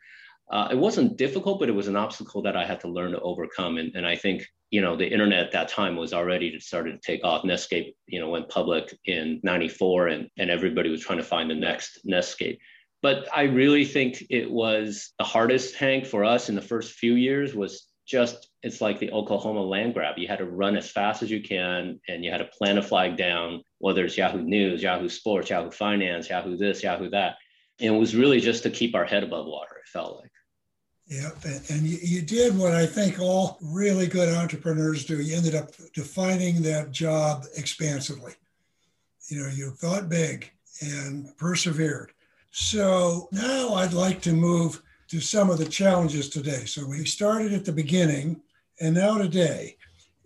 uh, 0.50 0.68
it 0.70 0.78
wasn't 0.78 1.16
difficult, 1.16 1.58
but 1.58 1.68
it 1.68 1.74
was 1.74 1.88
an 1.88 1.96
obstacle 1.96 2.42
that 2.42 2.56
I 2.56 2.64
had 2.64 2.80
to 2.80 2.88
learn 2.88 3.12
to 3.12 3.20
overcome. 3.20 3.78
And, 3.78 3.94
and 3.94 4.06
I 4.06 4.16
think, 4.16 4.44
you 4.70 4.80
know, 4.80 4.96
the 4.96 5.10
internet 5.10 5.46
at 5.46 5.52
that 5.52 5.68
time 5.68 5.96
was 5.96 6.12
already 6.12 6.58
started 6.60 6.92
to 6.92 7.06
take 7.06 7.24
off. 7.24 7.42
Netscape, 7.42 7.94
you 8.06 8.20
know, 8.20 8.28
went 8.28 8.48
public 8.48 8.96
in 9.06 9.40
94 9.42 10.08
and, 10.08 10.28
and 10.38 10.50
everybody 10.50 10.90
was 10.90 11.02
trying 11.02 11.18
to 11.18 11.24
find 11.24 11.50
the 11.50 11.54
next 11.54 12.00
Netscape. 12.06 12.58
But 13.02 13.26
I 13.34 13.44
really 13.44 13.84
think 13.84 14.24
it 14.30 14.50
was 14.50 15.12
the 15.18 15.24
hardest, 15.24 15.74
Hank, 15.74 16.06
for 16.06 16.24
us 16.24 16.48
in 16.48 16.54
the 16.54 16.62
first 16.62 16.92
few 16.92 17.14
years 17.14 17.54
was 17.54 17.88
just 18.06 18.48
it's 18.62 18.80
like 18.80 18.98
the 18.98 19.12
Oklahoma 19.12 19.62
land 19.62 19.94
grab. 19.94 20.18
You 20.18 20.28
had 20.28 20.38
to 20.38 20.44
run 20.44 20.76
as 20.76 20.90
fast 20.90 21.22
as 21.22 21.30
you 21.30 21.42
can 21.42 22.00
and 22.08 22.24
you 22.24 22.30
had 22.30 22.38
to 22.38 22.44
plant 22.44 22.78
a 22.78 22.82
flag 22.82 23.16
down, 23.16 23.62
whether 23.78 24.04
it's 24.04 24.16
Yahoo 24.16 24.42
News, 24.42 24.82
Yahoo 24.82 25.08
Sports, 25.08 25.50
Yahoo 25.50 25.70
Finance, 25.70 26.28
Yahoo 26.28 26.56
this, 26.56 26.82
Yahoo 26.82 27.10
that. 27.10 27.36
And 27.80 27.94
it 27.94 27.98
was 27.98 28.14
really 28.14 28.40
just 28.40 28.62
to 28.64 28.70
keep 28.70 28.94
our 28.94 29.04
head 29.04 29.24
above 29.24 29.46
water, 29.46 29.76
it 29.76 29.88
felt 29.88 30.20
like. 30.20 30.30
Yeah, 31.06 31.30
and 31.68 31.82
you, 31.82 31.98
you 32.00 32.22
did 32.22 32.56
what 32.56 32.72
I 32.72 32.86
think 32.86 33.18
all 33.18 33.58
really 33.60 34.06
good 34.06 34.32
entrepreneurs 34.32 35.04
do. 35.04 35.20
You 35.20 35.36
ended 35.36 35.54
up 35.54 35.70
defining 35.92 36.62
that 36.62 36.92
job 36.92 37.44
expansively. 37.56 38.34
You 39.28 39.40
know, 39.40 39.48
you 39.48 39.72
thought 39.72 40.08
big 40.08 40.50
and 40.80 41.36
persevered. 41.36 42.12
So 42.50 43.28
now 43.32 43.74
I'd 43.74 43.92
like 43.92 44.22
to 44.22 44.32
move 44.32 44.80
to 45.12 45.20
some 45.20 45.50
of 45.50 45.58
the 45.58 45.66
challenges 45.66 46.30
today. 46.30 46.64
So 46.64 46.86
we 46.86 47.04
started 47.04 47.52
at 47.52 47.66
the 47.66 47.72
beginning 47.72 48.40
and 48.80 48.94
now 48.94 49.18
today. 49.18 49.76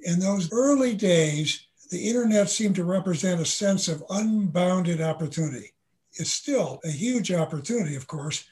In 0.03 0.21
those 0.21 0.53
early 0.53 0.95
days, 0.95 1.67
the 1.91 2.09
internet 2.09 2.49
seemed 2.49 2.77
to 2.77 2.85
represent 2.85 3.41
a 3.41 3.45
sense 3.45 3.89
of 3.89 4.05
unbounded 4.11 5.01
opportunity. 5.01 5.73
It's 6.13 6.33
still 6.33 6.79
a 6.85 6.89
huge 6.89 7.33
opportunity, 7.33 7.97
of 7.97 8.07
course, 8.07 8.45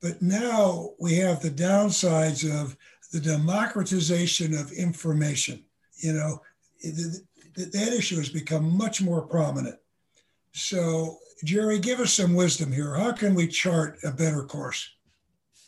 but 0.00 0.22
now 0.22 0.90
we 1.00 1.16
have 1.16 1.42
the 1.42 1.50
downsides 1.50 2.48
of 2.48 2.76
the 3.12 3.18
democratization 3.18 4.54
of 4.54 4.70
information. 4.70 5.64
You 5.96 6.12
know, 6.12 6.40
that 7.56 7.92
issue 7.98 8.18
has 8.18 8.28
become 8.28 8.76
much 8.76 9.02
more 9.02 9.22
prominent. 9.22 9.80
So, 10.52 11.18
Jerry, 11.42 11.80
give 11.80 11.98
us 11.98 12.12
some 12.12 12.36
wisdom 12.36 12.70
here. 12.70 12.94
How 12.94 13.10
can 13.10 13.34
we 13.34 13.48
chart 13.48 13.98
a 14.04 14.12
better 14.12 14.44
course? 14.44 14.88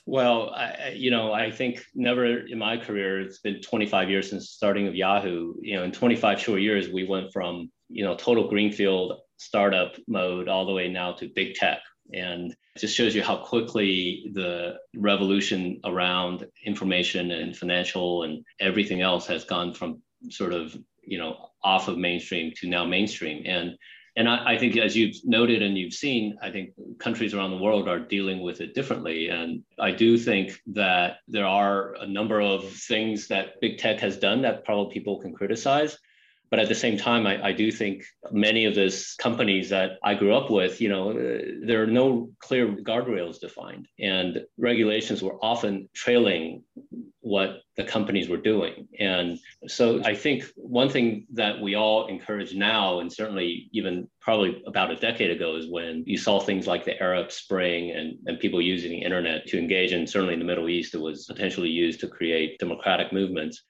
Well, 0.04 0.50
I, 0.50 0.94
you 0.97 1.11
know, 1.11 1.32
I 1.32 1.50
think 1.50 1.85
never 1.94 2.47
in 2.47 2.59
my 2.59 2.76
career, 2.76 3.21
it's 3.21 3.38
been 3.38 3.61
25 3.61 4.11
years 4.11 4.30
since 4.30 4.50
starting 4.50 4.88
of 4.88 4.97
Yahoo. 4.97 5.54
You 5.61 5.76
know, 5.76 5.85
in 5.85 5.92
25 5.92 6.40
short 6.40 6.61
years, 6.61 6.88
we 6.88 7.04
went 7.04 7.32
from, 7.32 7.71
you 7.88 8.04
know, 8.04 8.16
total 8.16 8.49
greenfield 8.49 9.21
startup 9.37 9.94
mode 10.09 10.49
all 10.49 10.66
the 10.66 10.73
way 10.73 10.88
now 10.88 11.12
to 11.12 11.30
big 11.35 11.54
tech. 11.54 11.78
And 12.12 12.50
it 12.50 12.80
just 12.80 12.97
shows 12.97 13.14
you 13.14 13.23
how 13.23 13.37
quickly 13.37 14.30
the 14.35 14.75
revolution 14.97 15.80
around 15.85 16.47
information 16.66 17.30
and 17.30 17.56
financial 17.56 18.25
and 18.25 18.44
everything 18.61 19.02
else 19.02 19.26
has 19.26 19.44
gone 19.44 19.73
from 19.73 20.02
sort 20.30 20.52
of, 20.52 20.76
you 21.04 21.18
know, 21.18 21.50
off 21.62 21.87
of 21.87 21.97
mainstream 21.97 22.52
to 22.56 22.68
now 22.68 22.85
mainstream. 22.85 23.44
And 23.47 23.76
and 24.16 24.28
I, 24.28 24.52
I, 24.52 24.59
think, 24.59 24.76
as 24.76 24.97
you've 24.97 25.16
noted 25.25 25.62
and 25.62 25.76
you've 25.76 25.95
seen, 25.95 26.37
I 26.42 26.50
think 26.50 26.71
countries 26.99 27.33
around 27.33 27.50
the 27.50 27.62
world 27.62 27.88
are 27.88 27.99
dealing 27.99 28.42
with 28.42 28.61
it 28.61 28.75
differently. 28.75 29.28
And 29.28 29.62
I 29.78 29.90
do 29.90 30.19
think 30.19 30.61
that 30.69 31.19
there 31.28 31.47
are 31.47 31.95
a 31.95 32.07
number 32.07 32.40
of 32.40 32.71
things 32.71 33.28
that 33.28 33.61
big 33.61 33.78
tech 33.78 34.00
has 34.00 34.19
done 34.19 34.42
that 34.42 34.64
probably 34.64 34.92
people 34.92 35.21
can 35.21 35.33
criticize. 35.33 35.97
But 36.52 36.61
at 36.61 36.68
the 36.68 36.75
same 36.75 36.99
time, 36.99 37.26
I, 37.26 37.42
I 37.42 37.52
do 37.52 37.73
think 37.73 38.04
many 38.30 38.66
of 38.66 38.75
those 38.75 39.14
companies 39.18 39.71
that 39.71 39.92
I 40.04 40.12
grew 40.12 40.35
up 40.35 40.50
with, 40.50 40.82
you 40.82 40.90
know, 40.90 41.12
uh, 41.12 41.38
there 41.66 41.82
are 41.82 41.87
no 41.87 42.28
clear 42.40 42.68
guardrails 42.68 43.40
defined, 43.40 43.88
and 43.99 44.44
regulations 44.59 45.23
were 45.23 45.42
often 45.42 45.88
trailing 45.94 46.62
what 47.21 47.62
the 47.78 47.85
companies 47.85 48.28
were 48.28 48.37
doing. 48.37 48.87
And 48.99 49.38
so 49.66 50.02
I 50.04 50.14
think 50.14 50.44
one 50.56 50.90
thing 50.90 51.26
that 51.32 51.59
we 51.59 51.75
all 51.75 52.09
encourage 52.09 52.52
now, 52.54 53.00
and 53.00 53.11
certainly 53.11 53.71
even 53.73 54.06
probably 54.21 54.62
about 54.66 54.90
a 54.90 54.97
decade 54.97 55.30
ago, 55.30 55.56
is 55.56 55.71
when 55.71 56.04
you 56.06 56.18
saw 56.18 56.38
things 56.38 56.66
like 56.66 56.85
the 56.85 57.00
Arab 57.02 57.32
Spring 57.32 57.92
and, 57.92 58.18
and 58.26 58.38
people 58.38 58.61
using 58.61 58.90
the 58.90 59.02
internet 59.02 59.47
to 59.47 59.59
engage, 59.59 59.92
and 59.92 60.06
certainly 60.06 60.35
in 60.35 60.40
the 60.40 60.44
Middle 60.52 60.68
East, 60.68 60.94
it 60.94 61.00
was 61.00 61.25
potentially 61.25 61.71
used 61.71 62.00
to 62.00 62.09
create 62.09 62.59
democratic 62.59 63.11
movements 63.11 63.62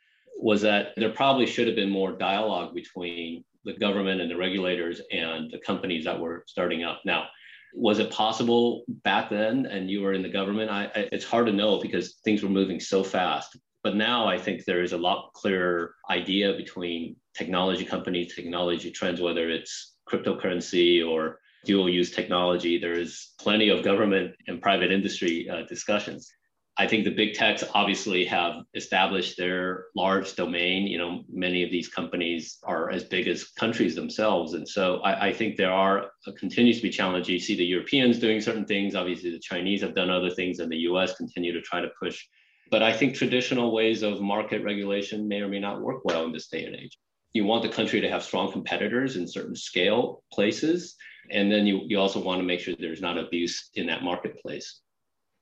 was 0.43 0.61
that 0.63 0.89
there 0.97 1.11
probably 1.11 1.47
should 1.47 1.69
have 1.69 1.77
been 1.77 1.89
more 1.89 2.13
dialogue 2.13 2.75
between 2.75 3.45
the 3.65 3.75
government 3.75 4.21
and 4.21 4.29
the 4.29 4.37
regulators 4.37 5.01
and 5.13 5.49
the 5.53 5.59
companies 5.59 6.05
that 6.05 6.19
were 6.19 6.43
starting 6.49 6.83
up. 6.83 7.01
Now, 7.05 7.29
was 7.75 8.01
it 8.01 8.11
possible 8.11 8.83
back 9.05 9.31
then 9.31 9.67
and 9.67 9.89
you 9.89 10.03
were 10.03 10.13
in 10.13 10.23
the 10.23 10.29
government? 10.29 10.69
I, 10.69 10.87
I, 10.87 11.09
it's 11.13 11.25
hard 11.25 11.47
to 11.47 11.53
know 11.53 11.81
because 11.81 12.17
things 12.25 12.43
were 12.43 12.49
moving 12.49 12.81
so 12.81 13.05
fast. 13.05 13.57
But 13.85 13.95
now 13.95 14.27
I 14.27 14.37
think 14.37 14.65
there 14.65 14.83
is 14.83 14.93
a 14.93 14.99
lot 14.99 15.33
clearer 15.33 15.95
idea 16.11 16.55
between 16.55 17.17
technology 17.35 17.85
companies, 17.85 18.35
technology 18.35 18.91
trends, 18.91 19.21
whether 19.21 19.49
it's 19.49 19.95
cryptocurrency 20.11 21.09
or 21.09 21.39
dual 21.65 21.89
use 21.89 22.11
technology. 22.11 22.79
There 22.79 22.99
is 22.99 23.35
plenty 23.41 23.69
of 23.69 23.85
government 23.85 24.35
and 24.49 24.61
private 24.61 24.91
industry 24.91 25.49
uh, 25.49 25.63
discussions. 25.69 26.33
I 26.79 26.87
think 26.87 27.05
the 27.05 27.11
big 27.11 27.35
techs 27.35 27.63
obviously 27.75 28.25
have 28.25 28.65
established 28.75 29.37
their 29.37 29.87
large 29.95 30.35
domain. 30.37 30.87
You 30.87 30.97
know, 30.97 31.23
many 31.31 31.63
of 31.63 31.71
these 31.71 31.89
companies 31.89 32.59
are 32.63 32.91
as 32.91 33.05
big 33.05 33.29
as 33.29 33.45
countries 33.45 33.95
themselves. 33.95 34.55
And 34.55 34.67
so 34.67 35.01
I, 35.01 35.29
I 35.29 35.33
think 35.35 35.57
there 35.57 35.73
are 35.73 36.07
uh, 36.27 36.33
continues 36.39 36.79
to 36.79 36.83
be 36.83 36.91
challenges. 36.91 37.29
You 37.29 37.41
see 37.41 37.57
the 37.57 37.65
Europeans 37.65 38.19
doing 38.19 38.41
certain 38.41 38.65
things. 38.65 38.95
Obviously, 38.95 39.31
the 39.31 39.39
Chinese 39.39 39.83
have 39.83 39.95
done 39.95 40.09
other 40.09 40.31
things, 40.31 40.61
and 40.61 40.73
the 40.73 40.79
US 40.89 41.15
continue 41.15 41.53
to 41.53 41.61
try 41.61 41.83
to 41.83 41.91
push. 42.01 42.25
But 42.71 42.83
I 42.83 42.97
think 42.97 43.15
traditional 43.15 43.71
ways 43.75 44.03
of 44.03 44.23
market 44.23 44.65
regulation 44.65 45.29
may 45.29 45.43
or 45.43 45.49
may 45.49 45.61
not 45.61 45.83
work 45.83 46.07
well 46.07 46.25
in 46.25 46.33
this 46.33 46.49
day 46.49 46.65
and 46.65 46.75
age. 46.75 46.97
You 47.35 47.45
want 47.45 47.63
the 47.63 47.69
country 47.69 48.01
to 48.01 48.09
have 48.09 48.23
strong 48.23 48.51
competitors 48.51 49.17
in 49.17 49.29
certain 49.29 49.57
scale 49.57 50.25
places. 50.33 50.97
And 51.31 51.53
then 51.53 51.67
you, 51.67 51.83
you 51.87 51.99
also 51.99 52.23
want 52.23 52.41
to 52.41 52.45
make 52.45 52.61
sure 52.61 52.75
there's 52.79 53.03
not 53.03 53.19
abuse 53.19 53.71
in 53.75 53.87
that 53.87 54.03
marketplace 54.03 54.81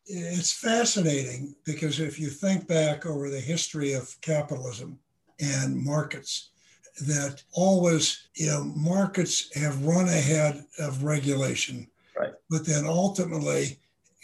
it's 0.07 0.53
fascinating 0.53 1.55
because 1.65 2.01
if 2.01 2.19
you 2.19 2.29
think 2.29 2.67
back 2.67 3.07
over 3.07 3.31
the 3.31 3.41
history 3.41 3.93
of 3.93 4.21
capitalism 4.21 4.99
and 5.41 5.77
markets, 5.77 6.51
that 7.07 7.43
always, 7.53 8.29
you 8.35 8.47
know, 8.47 8.65
markets 8.65 9.55
have 9.57 9.85
run 9.85 10.09
ahead 10.09 10.65
of 10.79 11.05
regulation. 11.05 11.87
Right. 12.19 12.33
But 12.51 12.67
then 12.67 12.85
ultimately, 12.87 13.79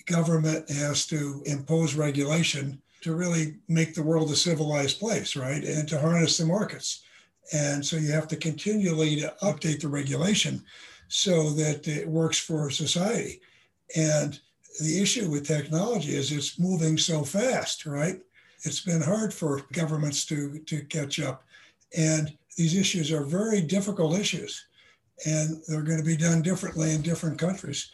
government 0.06 0.68
has 0.70 1.06
to 1.06 1.42
impose 1.46 1.94
regulation 1.94 2.80
to 3.02 3.14
really 3.14 3.56
make 3.68 3.94
the 3.94 4.02
world 4.02 4.30
a 4.30 4.36
civilized 4.36 4.98
place, 4.98 5.36
right? 5.36 5.62
And 5.62 5.88
to 5.88 5.98
harness 5.98 6.38
the 6.38 6.46
markets. 6.46 7.02
And 7.52 7.84
so 7.84 7.96
you 7.96 8.10
have 8.10 8.28
to 8.28 8.36
continually 8.36 9.20
to 9.20 9.34
update 9.42 9.80
the 9.80 9.88
regulation 9.88 10.64
so 11.08 11.50
that 11.50 11.86
it 11.86 12.08
works 12.08 12.38
for 12.38 12.68
society. 12.70 13.40
And 13.96 14.40
the 14.80 15.00
issue 15.00 15.30
with 15.30 15.46
technology 15.46 16.14
is 16.14 16.32
it's 16.32 16.58
moving 16.58 16.98
so 16.98 17.24
fast, 17.24 17.86
right? 17.86 18.20
It's 18.62 18.80
been 18.80 19.02
hard 19.02 19.32
for 19.32 19.62
governments 19.72 20.24
to, 20.26 20.58
to 20.60 20.84
catch 20.84 21.20
up. 21.20 21.44
And 21.96 22.36
these 22.56 22.76
issues 22.76 23.12
are 23.12 23.24
very 23.24 23.60
difficult 23.60 24.18
issues, 24.18 24.66
and 25.24 25.62
they're 25.68 25.82
going 25.82 25.98
to 25.98 26.04
be 26.04 26.16
done 26.16 26.42
differently 26.42 26.92
in 26.92 27.02
different 27.02 27.38
countries. 27.38 27.90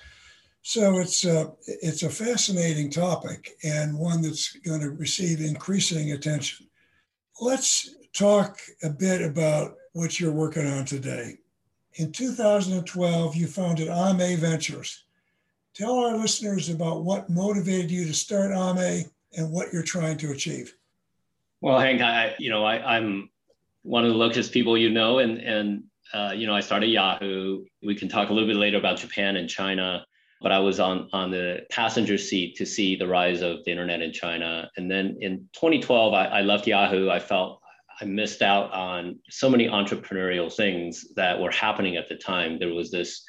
So 0.63 0.99
it's 0.99 1.25
a, 1.25 1.53
it's 1.67 2.05
a 2.05 2.11
fascinating 2.11 2.91
topic 2.91 3.57
and 3.65 3.99
one 3.99 4.23
that's 4.23 4.53
going 4.59 4.81
to 4.81 4.91
receive 4.91 5.41
increasing 5.41 6.13
attention. 6.13 6.69
Let's 7.41 7.97
talk 8.13 8.59
a 8.85 8.91
bit 8.91 9.23
about 9.23 9.75
what 9.93 10.21
you're 10.21 10.33
working 10.33 10.67
on 10.67 10.85
today. 10.85 11.39
In 11.95 12.13
2012, 12.13 13.37
you 13.37 13.47
founded 13.47 13.89
Ame 13.89 14.39
Ventures 14.39 15.05
Tell 15.75 15.99
our 15.99 16.17
listeners 16.17 16.69
about 16.69 17.05
what 17.05 17.31
motivated 17.31 17.91
you 17.91 18.05
to 18.07 18.13
start 18.13 18.51
Ame 18.53 19.05
and 19.35 19.51
what 19.51 19.73
you're 19.73 19.83
trying 19.83 20.19
to 20.19 20.31
achieve. 20.31 20.75
Well, 21.63 21.79
Hank, 21.79 22.03
I, 22.03 22.35
you 22.39 22.51
know, 22.51 22.65
I, 22.65 22.99
am 22.99 23.31
one 23.83 24.05
of 24.05 24.11
the 24.11 24.17
luckiest 24.17 24.53
people 24.53 24.77
you 24.77 24.91
know, 24.91 25.21
and 25.21 25.39
and 25.39 25.85
uh, 26.13 26.33
you 26.35 26.47
know, 26.47 26.55
I 26.55 26.61
started 26.61 26.89
Yahoo. 26.89 27.65
We 27.83 27.95
can 27.95 28.09
talk 28.09 28.29
a 28.29 28.35
little 28.35 28.49
bit 28.49 28.57
later 28.57 28.77
about 28.77 28.99
Japan 28.99 29.37
and 29.37 29.49
China, 29.49 30.05
but 30.43 30.53
I 30.53 30.59
was 30.59 30.79
on 30.79 31.09
on 31.15 31.31
the 31.31 31.61
passenger 31.71 32.19
seat 32.19 32.57
to 32.57 32.67
see 32.67 32.95
the 32.95 33.07
rise 33.07 33.41
of 33.41 33.65
the 33.65 33.71
internet 33.71 34.03
in 34.03 34.13
China. 34.13 34.71
And 34.77 34.91
then 34.91 35.17
in 35.21 35.49
2012, 35.55 36.13
I, 36.13 36.25
I 36.27 36.41
left 36.43 36.67
Yahoo. 36.67 37.09
I 37.09 37.19
felt 37.19 37.63
I 37.99 38.05
missed 38.05 38.43
out 38.43 38.71
on 38.73 39.19
so 39.31 39.49
many 39.49 39.69
entrepreneurial 39.69 40.53
things 40.53 41.07
that 41.15 41.41
were 41.41 41.51
happening 41.51 41.97
at 41.97 42.11
the 42.11 42.17
time. 42.17 42.59
There 42.59 42.75
was 42.75 42.91
this 42.91 43.25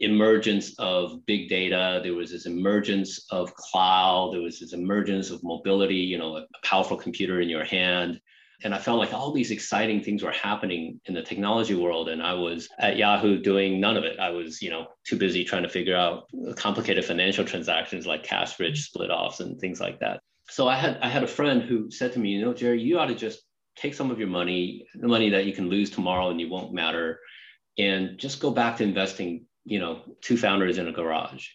emergence 0.00 0.74
of 0.78 1.24
big 1.26 1.48
data. 1.48 2.00
There 2.02 2.14
was 2.14 2.30
this 2.30 2.46
emergence 2.46 3.26
of 3.30 3.54
cloud. 3.54 4.32
There 4.32 4.42
was 4.42 4.60
this 4.60 4.72
emergence 4.72 5.30
of 5.30 5.42
mobility 5.42 5.96
you 5.96 6.18
know 6.18 6.36
a 6.36 6.46
powerful 6.62 6.96
computer 6.96 7.40
in 7.40 7.48
your 7.48 7.64
hand. 7.64 8.20
And 8.64 8.74
i 8.74 8.78
felt 8.78 8.98
like 8.98 9.14
all 9.14 9.32
these 9.32 9.52
exciting 9.52 10.02
things 10.02 10.22
were 10.22 10.32
happening 10.32 11.00
in 11.04 11.14
the 11.14 11.22
technology 11.22 11.76
world 11.76 12.08
and 12.08 12.20
i 12.20 12.34
was 12.34 12.68
at 12.80 12.96
yahoo 12.96 13.40
doing 13.40 13.80
none 13.80 13.96
of 13.96 14.02
it. 14.02 14.18
I 14.18 14.30
was 14.30 14.60
you 14.60 14.70
know 14.70 14.88
too 15.04 15.16
busy 15.16 15.44
trying 15.44 15.62
to 15.62 15.68
figure 15.68 15.96
out 15.96 16.24
complicated 16.56 17.04
financial 17.04 17.44
transactions 17.44 18.06
like 18.06 18.24
cash 18.24 18.58
rich 18.58 18.82
split 18.82 19.10
offs 19.10 19.40
and 19.40 19.60
things 19.60 19.80
like 19.80 20.00
that. 20.00 20.20
So 20.48 20.68
i 20.68 20.76
had 20.76 20.98
i 21.02 21.08
had 21.08 21.22
a 21.22 21.34
friend 21.38 21.62
who 21.62 21.90
said 21.90 22.12
to 22.12 22.18
me 22.18 22.30
you 22.30 22.44
know 22.44 22.54
jerry 22.54 22.80
you 22.82 22.98
ought 22.98 23.06
to 23.06 23.14
just 23.14 23.40
take 23.76 23.94
some 23.94 24.10
of 24.10 24.18
your 24.18 24.28
money 24.28 24.86
the 24.94 25.08
money 25.08 25.30
that 25.30 25.46
you 25.46 25.52
can 25.52 25.68
lose 25.68 25.90
tomorrow 25.90 26.30
and 26.30 26.40
you 26.40 26.48
won't 26.48 26.72
matter 26.72 27.20
and 27.78 28.18
just 28.18 28.40
go 28.40 28.50
back 28.50 28.76
to 28.76 28.84
investing 28.84 29.46
you 29.68 29.78
know, 29.78 30.02
two 30.20 30.36
founders 30.36 30.78
in 30.78 30.88
a 30.88 30.92
garage. 30.92 31.46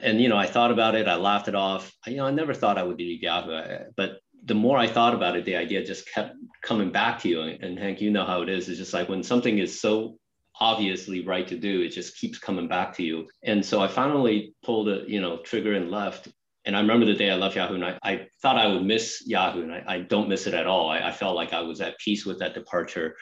And, 0.00 0.20
you 0.20 0.28
know, 0.28 0.36
I 0.36 0.46
thought 0.46 0.70
about 0.70 0.94
it, 0.94 1.08
I 1.08 1.16
laughed 1.16 1.48
it 1.48 1.54
off. 1.54 1.92
I, 2.06 2.10
you 2.10 2.16
know, 2.18 2.26
I 2.26 2.30
never 2.30 2.54
thought 2.54 2.78
I 2.78 2.82
would 2.82 2.98
leave 2.98 3.22
Yahoo, 3.22 3.90
but 3.96 4.20
the 4.44 4.54
more 4.54 4.78
I 4.78 4.86
thought 4.86 5.14
about 5.14 5.36
it, 5.36 5.44
the 5.44 5.56
idea 5.56 5.84
just 5.84 6.08
kept 6.12 6.36
coming 6.62 6.90
back 6.90 7.20
to 7.22 7.28
you. 7.28 7.40
And 7.40 7.78
Hank, 7.78 8.00
you 8.00 8.10
know 8.10 8.24
how 8.24 8.42
it 8.42 8.48
is. 8.48 8.68
It's 8.68 8.78
just 8.78 8.94
like 8.94 9.08
when 9.08 9.22
something 9.22 9.58
is 9.58 9.80
so 9.80 10.18
obviously 10.60 11.26
right 11.26 11.48
to 11.48 11.58
do, 11.58 11.82
it 11.82 11.88
just 11.88 12.16
keeps 12.16 12.38
coming 12.38 12.68
back 12.68 12.94
to 12.94 13.02
you. 13.02 13.26
And 13.42 13.64
so 13.64 13.80
I 13.80 13.88
finally 13.88 14.54
pulled 14.64 14.88
a, 14.88 15.04
you 15.08 15.20
know, 15.20 15.38
trigger 15.38 15.74
and 15.74 15.90
left. 15.90 16.28
And 16.64 16.76
I 16.76 16.80
remember 16.80 17.06
the 17.06 17.14
day 17.14 17.30
I 17.30 17.36
left 17.36 17.56
Yahoo 17.56 17.74
and 17.74 17.84
I, 17.84 17.98
I 18.02 18.28
thought 18.42 18.56
I 18.56 18.66
would 18.66 18.84
miss 18.84 19.22
Yahoo 19.26 19.62
and 19.62 19.72
I, 19.72 19.84
I 19.86 19.98
don't 20.00 20.28
miss 20.28 20.46
it 20.46 20.54
at 20.54 20.66
all. 20.66 20.88
I, 20.90 21.00
I 21.00 21.12
felt 21.12 21.36
like 21.36 21.52
I 21.52 21.60
was 21.60 21.80
at 21.80 21.98
peace 21.98 22.24
with 22.24 22.38
that 22.40 22.54
departure 22.54 23.16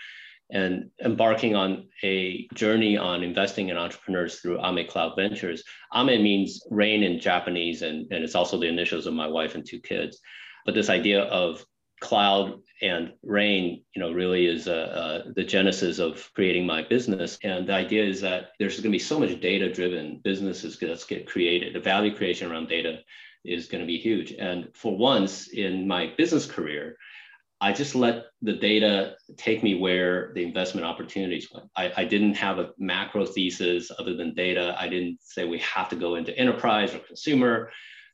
and 0.51 0.91
embarking 1.03 1.57
on 1.57 1.89
a 2.03 2.47
journey 2.55 2.97
on 2.97 3.23
investing 3.23 3.71
in 3.71 3.77
entrepreneurs 3.77 4.41
through 4.41 4.65
Ame 4.65 4.87
Cloud 4.87 5.13
Ventures. 5.17 5.65
Ame 5.95 6.23
means 6.23 6.63
rain 6.71 7.03
in 7.03 7.19
Japanese, 7.19 7.83
and, 7.83 8.13
and 8.13 8.23
it's 8.23 8.35
also 8.35 8.59
the 8.59 8.69
initials 8.69 9.07
of 9.07 9.15
my 9.15 9.27
wife 9.27 9.55
and 9.55 9.67
two 9.67 9.81
kids. 9.81 10.21
But 10.67 10.75
this 10.75 10.91
idea 10.91 11.23
of 11.23 11.65
cloud 12.01 12.61
and 12.83 13.13
rain, 13.23 13.83
you 13.95 14.01
know, 14.01 14.13
really 14.13 14.47
is 14.47 14.69
uh, 14.69 15.23
uh, 15.27 15.33
the 15.35 15.45
genesis 15.45 15.99
of 15.99 16.31
creating 16.35 16.67
my 16.67 16.83
business. 16.83 17.39
And 17.43 17.67
the 17.67 17.73
idea 17.73 18.05
is 18.05 18.21
that 18.21 18.51
there's 18.59 18.75
going 18.77 18.93
to 18.93 18.99
be 18.99 18.99
so 18.99 19.19
much 19.19 19.41
data-driven 19.41 20.21
businesses 20.23 20.79
that's 20.79 21.05
get 21.05 21.27
created. 21.27 21.75
The 21.75 21.81
value 21.81 22.15
creation 22.15 22.51
around 22.51 22.69
data 22.69 22.99
is 23.45 23.69
going 23.69 23.81
to 23.81 23.87
be 23.87 23.99
huge. 23.99 24.33
And 24.33 24.69
for 24.75 24.97
once 24.97 25.49
in 25.49 25.89
my 25.89 26.13
business 26.19 26.47
career, 26.47 26.97
I 27.65 27.73
just 27.73 27.95
let 27.95 28.27
the 28.43 28.53
data 28.53 29.17
take 29.39 29.63
me 29.63 29.75
where 29.75 30.33
the 30.35 30.43
investment 30.43 30.87
opportunities 30.87 31.49
went. 31.51 31.71
I, 31.75 31.91
I, 31.97 32.05
didn't 32.05 32.35
have 32.35 32.59
a 32.59 32.73
macro 32.77 33.25
thesis 33.25 33.91
other 33.99 34.15
than 34.15 34.35
data. 34.35 34.77
I 34.79 34.87
didn't 34.87 35.21
say 35.23 35.47
we 35.47 35.61
have 35.61 35.89
to 35.89 35.97
go 35.97 36.17
into 36.17 36.39
enterprise 36.39 36.95
or 36.95 36.99
consumer. 36.99 37.71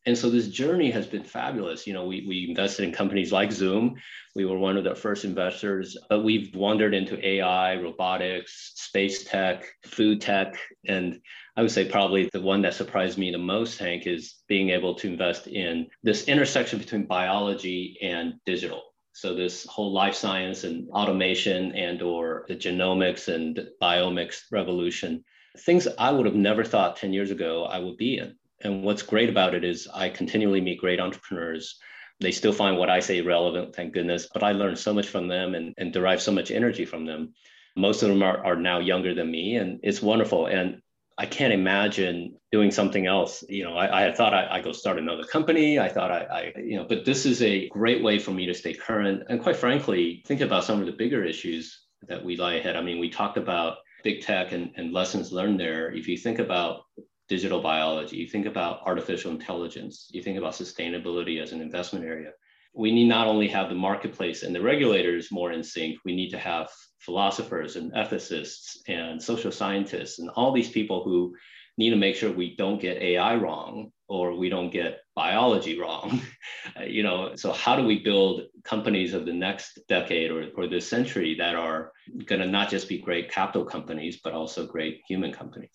And 0.06 0.16
so 0.16 0.30
this 0.30 0.46
journey 0.46 0.88
has 0.92 1.08
been 1.08 1.24
fabulous. 1.24 1.84
You 1.84 1.94
know, 1.94 2.06
we, 2.06 2.24
we 2.28 2.46
invested 2.48 2.84
in 2.84 2.92
companies 2.92 3.32
like 3.32 3.50
Zoom. 3.50 3.96
We 4.36 4.44
were 4.44 4.56
one 4.56 4.76
of 4.76 4.84
the 4.84 4.94
first 4.94 5.24
investors, 5.24 5.98
but 6.08 6.22
we've 6.22 6.54
wandered 6.54 6.94
into 6.94 7.18
AI, 7.26 7.74
robotics, 7.74 8.74
space 8.76 9.24
tech, 9.24 9.66
food 9.84 10.20
tech. 10.20 10.54
And 10.86 11.20
I 11.56 11.62
would 11.62 11.72
say 11.72 11.86
probably 11.86 12.30
the 12.32 12.40
one 12.40 12.62
that 12.62 12.74
surprised 12.74 13.18
me 13.18 13.32
the 13.32 13.38
most, 13.38 13.80
Hank, 13.80 14.06
is 14.06 14.36
being 14.46 14.70
able 14.70 14.94
to 14.94 15.08
invest 15.08 15.48
in 15.48 15.88
this 16.04 16.28
intersection 16.28 16.78
between 16.78 17.06
biology 17.06 17.98
and 18.00 18.34
digital 18.46 18.89
so 19.12 19.34
this 19.34 19.66
whole 19.66 19.92
life 19.92 20.14
science 20.14 20.64
and 20.64 20.88
automation 20.90 21.72
and 21.72 22.02
or 22.02 22.44
the 22.48 22.56
genomics 22.56 23.32
and 23.32 23.68
biomics 23.82 24.42
revolution, 24.50 25.24
things 25.58 25.88
I 25.98 26.10
would 26.10 26.26
have 26.26 26.34
never 26.34 26.64
thought 26.64 26.96
10 26.96 27.12
years 27.12 27.30
ago 27.30 27.64
I 27.64 27.78
would 27.78 27.96
be 27.96 28.18
in. 28.18 28.36
And 28.62 28.84
what's 28.84 29.02
great 29.02 29.28
about 29.28 29.54
it 29.54 29.64
is 29.64 29.88
I 29.92 30.10
continually 30.10 30.60
meet 30.60 30.80
great 30.80 31.00
entrepreneurs. 31.00 31.78
They 32.20 32.32
still 32.32 32.52
find 32.52 32.76
what 32.76 32.90
I 32.90 33.00
say 33.00 33.20
relevant, 33.22 33.74
thank 33.74 33.94
goodness, 33.94 34.28
but 34.32 34.42
I 34.42 34.52
learn 34.52 34.76
so 34.76 34.92
much 34.92 35.08
from 35.08 35.28
them 35.28 35.54
and, 35.54 35.74
and 35.78 35.92
derive 35.92 36.20
so 36.20 36.32
much 36.32 36.50
energy 36.50 36.84
from 36.84 37.06
them. 37.06 37.32
Most 37.76 38.02
of 38.02 38.10
them 38.10 38.22
are, 38.22 38.44
are 38.44 38.56
now 38.56 38.78
younger 38.80 39.14
than 39.14 39.30
me, 39.30 39.56
and 39.56 39.80
it's 39.82 40.02
wonderful. 40.02 40.46
And 40.46 40.82
I 41.20 41.26
can't 41.26 41.52
imagine 41.52 42.34
doing 42.50 42.70
something 42.70 43.06
else. 43.06 43.44
You 43.46 43.64
know, 43.64 43.74
I, 43.76 44.08
I 44.08 44.12
thought 44.12 44.32
I, 44.32 44.46
I 44.50 44.62
go 44.62 44.72
start 44.72 44.98
another 44.98 45.22
company. 45.22 45.78
I 45.78 45.86
thought 45.86 46.10
I, 46.10 46.22
I, 46.22 46.52
you 46.58 46.76
know, 46.76 46.86
but 46.88 47.04
this 47.04 47.26
is 47.26 47.42
a 47.42 47.68
great 47.68 48.02
way 48.02 48.18
for 48.18 48.30
me 48.30 48.46
to 48.46 48.54
stay 48.54 48.72
current. 48.72 49.24
And 49.28 49.38
quite 49.38 49.56
frankly, 49.56 50.22
think 50.26 50.40
about 50.40 50.64
some 50.64 50.80
of 50.80 50.86
the 50.86 50.92
bigger 50.92 51.22
issues 51.22 51.84
that 52.08 52.24
we 52.24 52.38
lie 52.38 52.54
ahead. 52.54 52.74
I 52.74 52.80
mean, 52.80 52.98
we 52.98 53.10
talked 53.10 53.36
about 53.36 53.76
big 54.02 54.22
tech 54.22 54.52
and, 54.52 54.70
and 54.76 54.94
lessons 54.94 55.30
learned 55.30 55.60
there. 55.60 55.92
If 55.92 56.08
you 56.08 56.16
think 56.16 56.38
about 56.38 56.84
digital 57.28 57.60
biology, 57.60 58.16
you 58.16 58.26
think 58.26 58.46
about 58.46 58.80
artificial 58.86 59.30
intelligence, 59.30 60.08
you 60.10 60.22
think 60.22 60.38
about 60.38 60.54
sustainability 60.54 61.38
as 61.38 61.52
an 61.52 61.60
investment 61.60 62.06
area 62.06 62.30
we 62.74 62.92
need 62.92 63.08
not 63.08 63.26
only 63.26 63.48
have 63.48 63.68
the 63.68 63.74
marketplace 63.74 64.42
and 64.42 64.54
the 64.54 64.62
regulators 64.62 65.32
more 65.32 65.52
in 65.52 65.62
sync, 65.62 65.98
we 66.04 66.14
need 66.14 66.30
to 66.30 66.38
have 66.38 66.68
philosophers 66.98 67.76
and 67.76 67.92
ethicists 67.92 68.76
and 68.88 69.20
social 69.22 69.50
scientists 69.50 70.18
and 70.18 70.30
all 70.30 70.52
these 70.52 70.70
people 70.70 71.02
who 71.02 71.34
need 71.78 71.90
to 71.90 71.96
make 71.96 72.14
sure 72.14 72.30
we 72.30 72.54
don't 72.56 72.80
get 72.80 72.98
AI 72.98 73.34
wrong 73.36 73.90
or 74.08 74.36
we 74.36 74.48
don't 74.48 74.70
get 74.70 75.00
biology 75.14 75.78
wrong. 75.78 76.20
you 76.86 77.02
know, 77.02 77.34
so 77.36 77.52
how 77.52 77.74
do 77.74 77.84
we 77.84 78.02
build 78.02 78.42
companies 78.64 79.14
of 79.14 79.24
the 79.24 79.32
next 79.32 79.78
decade 79.88 80.30
or, 80.30 80.50
or 80.56 80.66
this 80.66 80.86
century 80.86 81.34
that 81.38 81.54
are 81.54 81.92
going 82.26 82.40
to 82.40 82.46
not 82.46 82.68
just 82.68 82.88
be 82.88 82.98
great 82.98 83.30
capital 83.30 83.64
companies, 83.64 84.20
but 84.22 84.32
also 84.32 84.66
great 84.66 85.00
human 85.08 85.32
companies? 85.32 85.72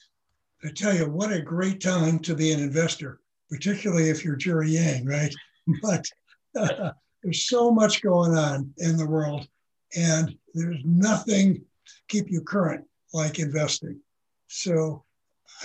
I 0.63 0.69
tell 0.75 0.95
you, 0.95 1.09
what 1.09 1.31
a 1.31 1.41
great 1.41 1.81
time 1.81 2.19
to 2.19 2.35
be 2.35 2.51
an 2.51 2.59
investor, 2.59 3.19
particularly 3.49 4.09
if 4.09 4.23
you're 4.23 4.35
Jerry 4.35 4.71
Yang, 4.71 5.05
right? 5.05 5.33
But 5.81 6.05
there's 7.23 7.47
so 7.47 7.71
much 7.71 8.01
going 8.01 8.37
on 8.37 8.73
in 8.77 8.97
the 8.97 9.07
world, 9.07 9.47
and 9.95 10.35
there's 10.53 10.81
nothing 10.85 11.55
to 11.55 11.93
keep 12.07 12.29
you 12.29 12.41
current 12.41 12.85
like 13.13 13.39
investing. 13.39 13.99
So 14.47 15.03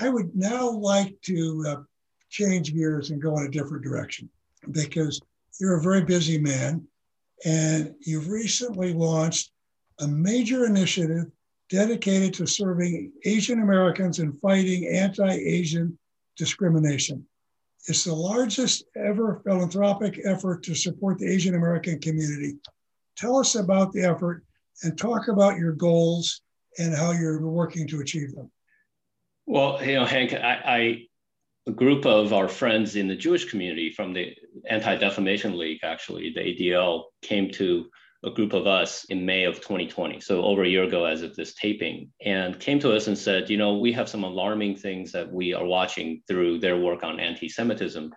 I 0.00 0.08
would 0.08 0.34
now 0.34 0.70
like 0.70 1.20
to 1.22 1.64
uh, 1.66 1.76
change 2.28 2.72
gears 2.74 3.10
and 3.10 3.20
go 3.20 3.36
in 3.38 3.46
a 3.46 3.50
different 3.50 3.82
direction 3.82 4.28
because 4.70 5.20
you're 5.60 5.78
a 5.78 5.82
very 5.82 6.02
busy 6.02 6.38
man 6.38 6.86
and 7.44 7.94
you've 8.00 8.28
recently 8.28 8.92
launched 8.92 9.50
a 10.00 10.06
major 10.06 10.64
initiative 10.64 11.26
dedicated 11.68 12.34
to 12.34 12.46
serving 12.46 13.12
Asian 13.24 13.60
Americans 13.62 14.18
and 14.18 14.38
fighting 14.40 14.88
anti 14.88 15.30
Asian 15.30 15.98
discrimination. 16.36 17.24
It's 17.86 18.04
the 18.04 18.14
largest 18.14 18.84
ever 18.96 19.40
philanthropic 19.44 20.20
effort 20.24 20.62
to 20.64 20.74
support 20.74 21.18
the 21.18 21.30
Asian 21.30 21.54
American 21.54 21.98
community. 21.98 22.58
Tell 23.16 23.36
us 23.38 23.54
about 23.54 23.92
the 23.92 24.04
effort 24.04 24.44
and 24.82 24.96
talk 24.96 25.28
about 25.28 25.58
your 25.58 25.72
goals 25.72 26.42
and 26.78 26.94
how 26.94 27.12
you're 27.12 27.40
working 27.46 27.86
to 27.88 28.00
achieve 28.00 28.34
them. 28.34 28.50
Well, 29.46 29.84
you 29.84 29.94
know, 29.94 30.04
Hank, 30.04 30.34
I, 30.34 30.60
I 30.64 31.06
a 31.66 31.72
group 31.72 32.06
of 32.06 32.32
our 32.32 32.48
friends 32.48 32.96
in 32.96 33.08
the 33.08 33.16
Jewish 33.16 33.50
community 33.50 33.90
from 33.90 34.12
the 34.12 34.34
Anti 34.68 34.96
Defamation 34.96 35.58
League, 35.58 35.80
actually, 35.82 36.32
the 36.34 36.40
ADL, 36.40 37.04
came 37.22 37.50
to 37.52 37.86
a 38.22 38.30
group 38.30 38.52
of 38.52 38.66
us 38.66 39.04
in 39.04 39.24
May 39.24 39.44
of 39.44 39.56
2020, 39.56 40.20
so 40.20 40.42
over 40.42 40.62
a 40.62 40.68
year 40.68 40.84
ago 40.84 41.06
as 41.06 41.22
of 41.22 41.34
this 41.34 41.54
taping, 41.54 42.10
and 42.24 42.60
came 42.60 42.78
to 42.80 42.92
us 42.92 43.06
and 43.06 43.16
said, 43.16 43.48
you 43.48 43.56
know, 43.56 43.78
we 43.78 43.92
have 43.92 44.08
some 44.08 44.24
alarming 44.24 44.76
things 44.76 45.12
that 45.12 45.32
we 45.32 45.54
are 45.54 45.64
watching 45.64 46.22
through 46.28 46.58
their 46.58 46.76
work 46.76 47.02
on 47.02 47.18
anti 47.18 47.48
Semitism. 47.48 48.12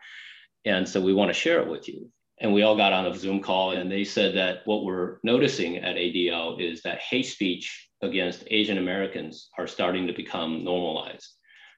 And 0.65 0.87
so 0.87 1.01
we 1.01 1.13
want 1.13 1.29
to 1.29 1.33
share 1.33 1.61
it 1.61 1.69
with 1.69 1.87
you. 1.87 2.09
And 2.39 2.53
we 2.53 2.63
all 2.63 2.75
got 2.75 2.91
on 2.91 3.05
a 3.05 3.15
Zoom 3.15 3.41
call, 3.41 3.71
and 3.71 3.89
they 3.89 4.03
said 4.03 4.35
that 4.35 4.59
what 4.65 4.83
we're 4.83 5.19
noticing 5.23 5.77
at 5.77 5.95
ADL 5.95 6.59
is 6.59 6.81
that 6.81 6.99
hate 6.99 7.25
speech 7.25 7.89
against 8.01 8.43
Asian 8.47 8.77
Americans 8.77 9.49
are 9.57 9.67
starting 9.67 10.07
to 10.07 10.13
become 10.13 10.63
normalized. 10.63 11.29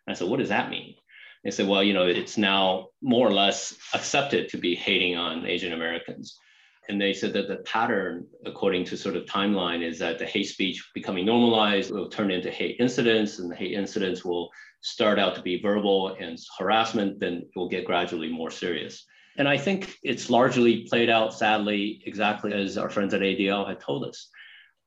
And 0.08 0.16
I 0.16 0.18
said, 0.18 0.28
what 0.28 0.40
does 0.40 0.50
that 0.50 0.72
mean? 0.72 0.96
They 1.44 1.52
said, 1.52 1.68
well, 1.68 1.84
you 1.84 1.94
know, 1.94 2.08
it's 2.08 2.38
now 2.38 2.88
more 3.04 3.28
or 3.28 3.34
less 3.34 3.76
accepted 3.94 4.50
to 4.50 4.58
be 4.58 4.74
hating 4.74 5.16
on 5.16 5.46
Asian 5.46 5.74
Americans. 5.74 6.40
And 6.88 7.02
they 7.02 7.14
said 7.14 7.34
that 7.34 7.48
the 7.48 7.58
pattern, 7.58 8.28
according 8.46 8.86
to 8.86 8.98
sort 8.98 9.16
of 9.16 9.26
timeline, 9.26 9.82
is 9.82 9.98
that 10.00 10.20
the 10.20 10.26
hate 10.26 10.48
speech 10.48 10.88
becoming 10.94 11.26
normalized 11.26 11.92
will 11.92 12.10
turn 12.10 12.30
into 12.30 12.52
hate 12.52 12.78
incidents, 12.80 13.40
and 13.40 13.52
the 13.52 13.56
hate 13.56 13.74
incidents 13.74 14.24
will 14.24 14.52
start 14.82 15.18
out 15.18 15.34
to 15.36 15.42
be 15.42 15.60
verbal 15.60 16.16
and 16.20 16.38
harassment, 16.60 17.20
then 17.20 17.34
it 17.34 17.50
will 17.56 17.68
get 17.68 17.86
gradually 17.86 18.30
more 18.32 18.52
serious. 18.52 19.04
And 19.38 19.48
I 19.48 19.58
think 19.58 19.98
it's 20.04 20.30
largely 20.30 20.86
played 20.88 21.10
out, 21.10 21.34
sadly, 21.34 22.04
exactly 22.06 22.54
as 22.54 22.78
our 22.78 22.90
friends 22.90 23.14
at 23.14 23.22
ADL 23.22 23.68
had 23.68 23.80
told 23.80 24.06
us. 24.06 24.30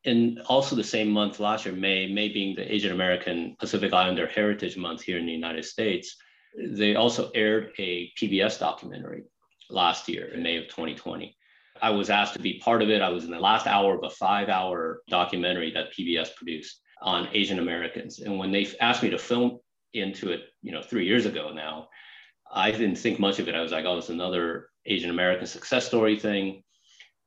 And 0.05 0.41
also 0.47 0.77
the 0.77 0.85
same 0.85 1.11
month 1.11 1.41
last 1.41 1.67
year, 1.67 1.75
May, 1.75 2.07
May 2.13 2.29
being 2.29 2.55
the 2.55 2.73
Asian 2.73 2.93
American 2.93 3.57
Pacific 3.59 3.93
Islander 3.93 4.29
Heritage 4.29 4.77
Month 4.77 5.03
here 5.03 5.19
in 5.19 5.27
the 5.27 5.33
United 5.33 5.65
States, 5.65 6.17
they 6.57 6.95
also 6.95 7.31
aired 7.35 7.73
a 7.79 8.11
PBS 8.19 8.59
documentary 8.59 9.25
last 9.69 10.09
year 10.09 10.27
in 10.33 10.43
May 10.43 10.57
of 10.57 10.69
2020. 10.69 11.37
I 11.83 11.91
was 11.91 12.11
asked 12.11 12.35
to 12.35 12.41
be 12.41 12.59
part 12.59 12.83
of 12.83 12.91
it. 12.91 13.03
I 13.03 13.09
was 13.09 13.25
in 13.25 13.31
the 13.31 13.41
last 13.41 13.67
hour 13.67 13.97
of 13.97 14.05
a 14.05 14.11
five 14.11 14.49
hour 14.49 15.03
documentary 15.09 15.73
that 15.73 15.93
PBS 15.93 16.35
produced 16.35 16.81
on 17.03 17.29
Asian 17.33 17.59
Americans. 17.59 18.21
And 18.21 18.39
when 18.39 18.53
they 18.53 18.67
asked 18.81 19.03
me 19.03 19.11
to 19.11 19.19
film 19.19 19.59
into 19.95 20.31
it, 20.33 20.43
you 20.63 20.73
know, 20.73 20.83
three 20.83 21.07
years 21.07 21.27
ago 21.27 21.53
now, 21.53 21.89
I 22.53 22.71
didn't 22.71 22.97
think 22.97 23.19
much 23.19 23.39
of 23.39 23.49
it. 23.49 23.55
I 23.55 23.61
was 23.61 23.73
like, 23.73 23.85
oh, 23.85 23.99
it's 23.99 24.09
another 24.09 24.69
Asian 24.87 25.11
American 25.11 25.47
success 25.47 25.87
story 25.87 26.19
thing. 26.19 26.63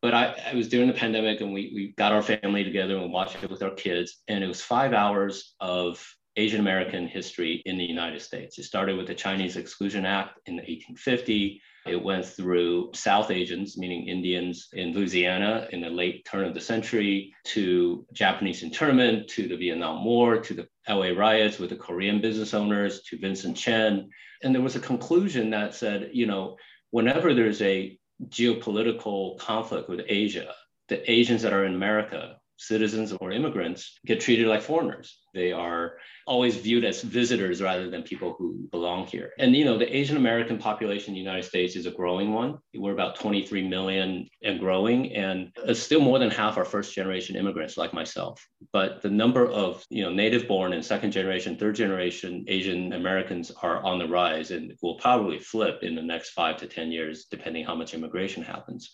But 0.02 0.16
I, 0.16 0.36
I 0.52 0.56
was 0.56 0.68
during 0.68 0.88
the 0.88 0.94
pandemic 0.94 1.42
and 1.42 1.54
we, 1.54 1.72
we 1.76 1.94
got 1.98 2.12
our 2.12 2.24
family 2.24 2.64
together 2.64 2.98
and 2.98 3.14
watched 3.14 3.44
it 3.44 3.52
with 3.52 3.62
our 3.62 3.72
kids. 3.72 4.24
And 4.28 4.44
it 4.44 4.48
was 4.48 4.62
five 4.62 4.94
hours 4.94 5.54
of 5.60 6.04
Asian 6.38 6.60
American 6.60 7.08
history 7.08 7.62
in 7.66 7.78
the 7.78 7.84
United 7.84 8.22
States. 8.22 8.58
It 8.58 8.64
started 8.64 8.98
with 8.98 9.08
the 9.08 9.14
Chinese 9.14 9.58
Exclusion 9.58 10.06
Act 10.06 10.40
in 10.48 10.56
1850. 10.56 11.62
It 11.88 12.04
went 12.04 12.26
through 12.26 12.91
South 12.94 13.32
Asians, 13.32 13.78
meaning 13.78 14.08
Indians 14.08 14.70
in 14.74 14.94
Louisiana 14.94 15.67
in 15.72 15.82
the 15.82 15.89
late 15.89 16.26
turn 16.26 16.46
of 16.46 16.54
the 16.54 16.62
century, 16.62 17.34
to 17.46 18.06
Japanese 18.13 18.62
internment, 18.62 19.28
to 19.30 19.48
the 19.48 19.58
Vietnam 19.58 20.06
War, 20.06 20.38
to 20.39 20.54
the 20.54 20.67
LA 20.88 21.10
riots 21.10 21.58
with 21.58 21.72
the 21.72 21.76
Korean 21.76 22.22
business 22.22 22.54
owners, 22.54 23.02
to 23.04 23.17
Vincent 23.17 23.58
Chin. 23.58 24.10
And 24.44 24.54
there 24.54 24.62
was 24.62 24.76
a 24.76 24.80
conclusion 24.80 25.50
that 25.52 25.74
said, 25.74 26.12
you 26.13 26.28
know, 26.28 26.58
whenever 26.91 27.34
there's 27.34 27.62
a 27.62 27.98
geopolitical 28.28 29.39
conflict 29.39 29.89
with 29.89 30.02
Asia, 30.08 30.54
the 30.88 31.10
Asians 31.12 31.41
that 31.41 31.54
are 31.54 31.65
in 31.65 31.74
America 31.74 32.38
citizens 32.62 33.12
or 33.13 33.32
immigrants 33.32 34.00
get 34.06 34.21
treated 34.21 34.47
like 34.47 34.62
foreigners. 34.62 35.17
They 35.34 35.52
are 35.52 35.93
always 36.28 36.58
viewed 36.58 36.86
as 36.86 37.02
visitors 37.02 37.62
rather 37.62 37.89
than 37.89 38.04
people 38.04 38.36
who 38.38 38.67
belong 38.71 39.08
here. 39.08 39.32
And 39.39 39.56
you 39.56 39.65
know, 39.65 39.78
the 39.78 39.95
Asian 39.95 40.17
American 40.17 40.58
population 40.60 41.10
in 41.10 41.13
the 41.15 41.19
United 41.19 41.45
States 41.45 41.76
is 41.76 41.88
a 41.88 41.91
growing 41.91 42.34
one. 42.34 42.60
We're 42.76 42.93
about 42.93 43.15
23 43.15 43.67
million 43.67 44.28
and 44.43 44.60
growing, 44.60 45.12
and 45.13 45.52
still 45.74 46.02
more 46.02 46.19
than 46.19 46.30
half 46.30 46.58
are 46.58 46.65
first 46.65 46.93
generation 46.93 47.36
immigrants 47.36 47.78
like 47.78 47.93
myself. 47.93 48.45
But 48.71 49.02
the 49.02 49.10
number 49.10 49.50
of 49.50 49.84
you 49.89 50.04
know 50.04 50.12
native 50.12 50.47
born 50.47 50.74
and 50.74 50.86
second 50.86 51.12
generation, 51.12 51.58
third 51.58 51.76
generation 51.76 52.45
Asian 52.47 52.93
Americans 52.93 53.52
are 53.63 53.84
on 53.84 53.97
the 53.97 54.08
rise 54.08 54.52
and 54.52 54.74
will 54.84 54.95
probably 54.95 55.39
flip 55.39 55.80
in 55.82 55.95
the 55.95 56.02
next 56.02 56.30
five 56.32 56.58
to 56.58 56.67
10 56.67 56.91
years, 56.91 57.26
depending 57.26 57.65
how 57.65 57.76
much 57.76 57.93
immigration 57.93 58.43
happens 58.43 58.91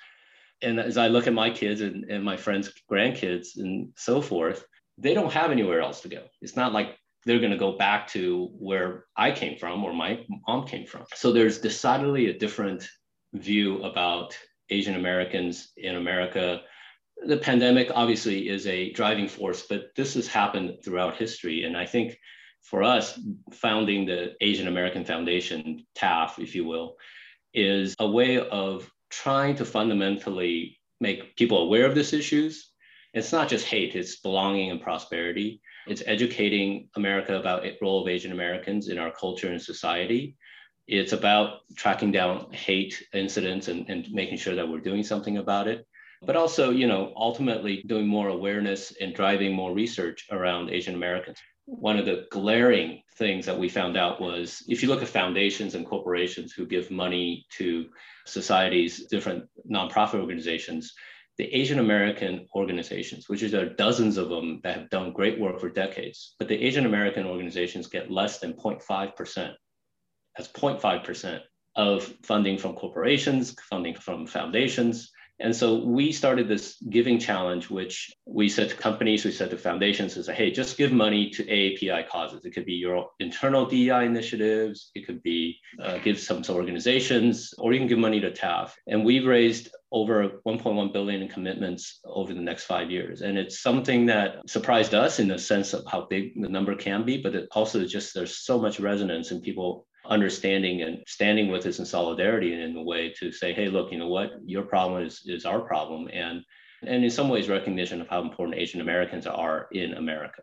and 0.61 0.79
as 0.79 0.97
I 0.97 1.07
look 1.07 1.27
at 1.27 1.33
my 1.33 1.49
kids 1.49 1.81
and, 1.81 2.05
and 2.05 2.23
my 2.23 2.37
friends' 2.37 2.71
grandkids 2.91 3.57
and 3.57 3.89
so 3.95 4.21
forth, 4.21 4.65
they 4.97 5.13
don't 5.13 5.31
have 5.31 5.51
anywhere 5.51 5.81
else 5.81 6.01
to 6.01 6.09
go. 6.09 6.23
It's 6.41 6.55
not 6.55 6.73
like 6.73 6.97
they're 7.25 7.39
going 7.39 7.51
to 7.51 7.57
go 7.57 7.77
back 7.77 8.07
to 8.07 8.49
where 8.57 9.05
I 9.15 9.31
came 9.31 9.57
from 9.57 9.83
or 9.83 9.93
my 9.93 10.25
mom 10.47 10.65
came 10.65 10.85
from. 10.85 11.03
So 11.13 11.31
there's 11.31 11.59
decidedly 11.59 12.29
a 12.29 12.37
different 12.37 12.87
view 13.33 13.83
about 13.83 14.37
Asian 14.69 14.95
Americans 14.95 15.71
in 15.77 15.95
America. 15.95 16.61
The 17.25 17.37
pandemic 17.37 17.91
obviously 17.93 18.49
is 18.49 18.65
a 18.65 18.91
driving 18.93 19.27
force, 19.27 19.65
but 19.69 19.89
this 19.95 20.13
has 20.15 20.27
happened 20.27 20.77
throughout 20.83 21.17
history. 21.17 21.63
And 21.63 21.77
I 21.77 21.85
think 21.85 22.17
for 22.61 22.83
us, 22.83 23.19
founding 23.51 24.05
the 24.05 24.33
Asian 24.41 24.67
American 24.67 25.05
Foundation, 25.05 25.85
TAF, 25.95 26.39
if 26.39 26.55
you 26.55 26.65
will, 26.65 26.95
is 27.53 27.95
a 27.99 28.07
way 28.07 28.39
of 28.39 28.89
trying 29.09 29.55
to 29.55 29.65
fundamentally 29.65 30.79
make 30.99 31.35
people 31.35 31.59
aware 31.59 31.85
of 31.85 31.95
these 31.95 32.13
issues. 32.13 32.71
It's 33.13 33.31
not 33.31 33.49
just 33.49 33.65
hate, 33.65 33.95
it's 33.95 34.19
belonging 34.19 34.71
and 34.71 34.81
prosperity. 34.81 35.61
It's 35.87 36.03
educating 36.05 36.89
America 36.95 37.35
about 37.35 37.63
the 37.63 37.77
role 37.81 38.01
of 38.01 38.09
Asian 38.09 38.31
Americans 38.31 38.89
in 38.89 38.97
our 38.97 39.11
culture 39.11 39.49
and 39.49 39.61
society. 39.61 40.35
It's 40.87 41.13
about 41.13 41.59
tracking 41.75 42.11
down 42.11 42.51
hate 42.51 43.01
incidents 43.13 43.67
and, 43.67 43.89
and 43.89 44.07
making 44.11 44.37
sure 44.37 44.55
that 44.55 44.67
we're 44.67 44.79
doing 44.79 45.03
something 45.03 45.37
about 45.37 45.67
it. 45.67 45.85
But 46.21 46.35
also, 46.35 46.71
you 46.71 46.87
know, 46.87 47.13
ultimately 47.15 47.83
doing 47.87 48.07
more 48.07 48.29
awareness 48.29 48.93
and 48.99 49.13
driving 49.13 49.53
more 49.53 49.73
research 49.73 50.25
around 50.31 50.69
Asian 50.69 50.95
Americans 50.95 51.37
one 51.67 51.99
of 51.99 52.05
the 52.05 52.25
glaring 52.31 53.03
things 53.17 53.45
that 53.45 53.59
we 53.59 53.67
found 53.67 53.97
out 53.97 54.21
was 54.21 54.63
if 54.69 54.81
you 54.81 54.87
look 54.87 55.01
at 55.01 55.09
foundations 55.09 55.75
and 55.75 55.85
corporations 55.85 56.53
who 56.53 56.65
give 56.65 56.89
money 56.89 57.45
to 57.51 57.87
societies, 58.25 59.05
different 59.07 59.43
nonprofit 59.69 60.15
organizations, 60.21 60.93
the 61.37 61.53
Asian 61.53 61.79
American 61.79 62.47
organizations, 62.55 63.27
which 63.27 63.43
is 63.43 63.51
there 63.51 63.65
are 63.65 63.73
dozens 63.75 64.17
of 64.17 64.29
them 64.29 64.61
that 64.63 64.77
have 64.77 64.89
done 64.89 65.11
great 65.11 65.39
work 65.39 65.59
for 65.59 65.69
decades, 65.69 66.35
but 66.39 66.47
the 66.47 66.63
Asian 66.63 66.85
American 66.85 67.25
organizations 67.25 67.87
get 67.87 68.09
less 68.09 68.39
than 68.39 68.53
0.5%. 68.53 69.53
That's 70.37 70.49
0.5% 70.49 71.41
of 71.75 72.13
funding 72.23 72.57
from 72.57 72.75
corporations, 72.75 73.53
funding 73.69 73.93
from 73.93 74.25
foundations. 74.25 75.11
And 75.39 75.55
so 75.55 75.83
we 75.83 76.11
started 76.11 76.47
this 76.47 76.77
giving 76.89 77.19
challenge, 77.19 77.69
which 77.69 78.11
we 78.25 78.49
said 78.49 78.69
to 78.69 78.75
companies, 78.75 79.23
we 79.23 79.31
said 79.31 79.51
to 79.51 79.57
foundations, 79.57 80.17
is 80.17 80.27
hey, 80.27 80.51
just 80.51 80.77
give 80.77 80.91
money 80.91 81.29
to 81.31 81.43
AAPI 81.43 82.07
causes. 82.09 82.43
It 82.45 82.53
could 82.53 82.65
be 82.65 82.73
your 82.73 83.09
internal 83.19 83.65
DEI 83.65 84.05
initiatives, 84.05 84.91
it 84.95 85.05
could 85.05 85.21
be 85.23 85.57
uh, 85.81 85.99
give 85.99 86.19
some 86.19 86.41
to 86.43 86.53
organizations, 86.53 87.53
or 87.57 87.73
you 87.73 87.79
can 87.79 87.87
give 87.87 87.99
money 87.99 88.19
to 88.21 88.31
TAF. 88.31 88.71
And 88.87 89.05
we've 89.05 89.25
raised 89.25 89.69
over 89.91 90.41
1.1 90.45 90.91
billion 90.91 91.21
in 91.21 91.29
commitments 91.29 91.99
over 92.03 92.33
the 92.33 92.41
next 92.41 92.65
five 92.65 92.91
years. 92.91 93.21
And 93.21 93.37
it's 93.37 93.61
something 93.61 94.07
that 94.07 94.49
surprised 94.49 94.93
us 94.93 95.19
in 95.19 95.29
the 95.29 95.39
sense 95.39 95.73
of 95.73 95.85
how 95.89 96.07
big 96.09 96.33
the 96.41 96.49
number 96.49 96.75
can 96.75 97.05
be, 97.05 97.21
but 97.21 97.35
it 97.35 97.47
also 97.51 97.85
just 97.85 98.13
there's 98.13 98.37
so 98.37 98.59
much 98.59 98.79
resonance 98.79 99.31
and 99.31 99.41
people 99.41 99.86
understanding 100.09 100.81
and 100.81 101.03
standing 101.07 101.49
with 101.49 101.65
us 101.65 101.79
in 101.79 101.85
solidarity 101.85 102.53
and 102.53 102.61
in 102.61 102.77
a 102.77 102.83
way 102.83 103.13
to 103.19 103.31
say, 103.31 103.53
hey, 103.53 103.67
look, 103.67 103.91
you 103.91 103.97
know 103.97 104.07
what, 104.07 104.31
your 104.45 104.63
problem 104.63 105.03
is 105.03 105.21
is 105.25 105.45
our 105.45 105.61
problem, 105.61 106.09
and 106.13 106.43
and 106.83 107.03
in 107.03 107.09
some 107.09 107.29
ways 107.29 107.49
recognition 107.49 108.01
of 108.01 108.07
how 108.07 108.21
important 108.21 108.57
Asian 108.57 108.81
Americans 108.81 109.25
are 109.27 109.67
in 109.71 109.93
America. 109.93 110.41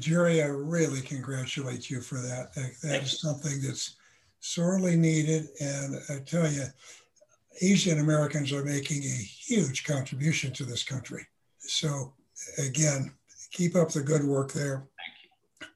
Jerry, 0.00 0.42
I 0.42 0.46
really 0.46 1.00
congratulate 1.00 1.88
you 1.88 2.00
for 2.00 2.16
that. 2.16 2.52
That, 2.54 2.72
that 2.82 3.02
is 3.04 3.20
something 3.20 3.60
that's 3.62 3.96
sorely 4.40 4.96
needed, 4.96 5.46
and 5.60 5.96
I 6.10 6.18
tell 6.24 6.50
you, 6.50 6.64
Asian 7.62 8.00
Americans 8.00 8.52
are 8.52 8.64
making 8.64 9.04
a 9.04 9.22
huge 9.46 9.84
contribution 9.84 10.52
to 10.54 10.64
this 10.64 10.82
country. 10.82 11.24
So 11.58 12.12
again, 12.58 13.12
keep 13.52 13.76
up 13.76 13.90
the 13.90 14.02
good 14.02 14.24
work 14.24 14.52
there. 14.52 14.88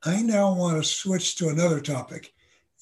I 0.05 0.23
now 0.23 0.53
want 0.55 0.77
to 0.77 0.89
switch 0.89 1.37
to 1.37 1.49
another 1.49 1.81
topic 1.81 2.33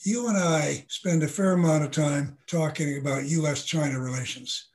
you 0.04 0.28
and 0.28 0.36
I 0.36 0.84
spend 0.88 1.22
a 1.22 1.28
fair 1.28 1.52
amount 1.52 1.84
of 1.84 1.90
time 1.90 2.36
talking 2.46 2.98
about 2.98 3.24
US 3.24 3.64
China 3.64 4.00
relations. 4.00 4.68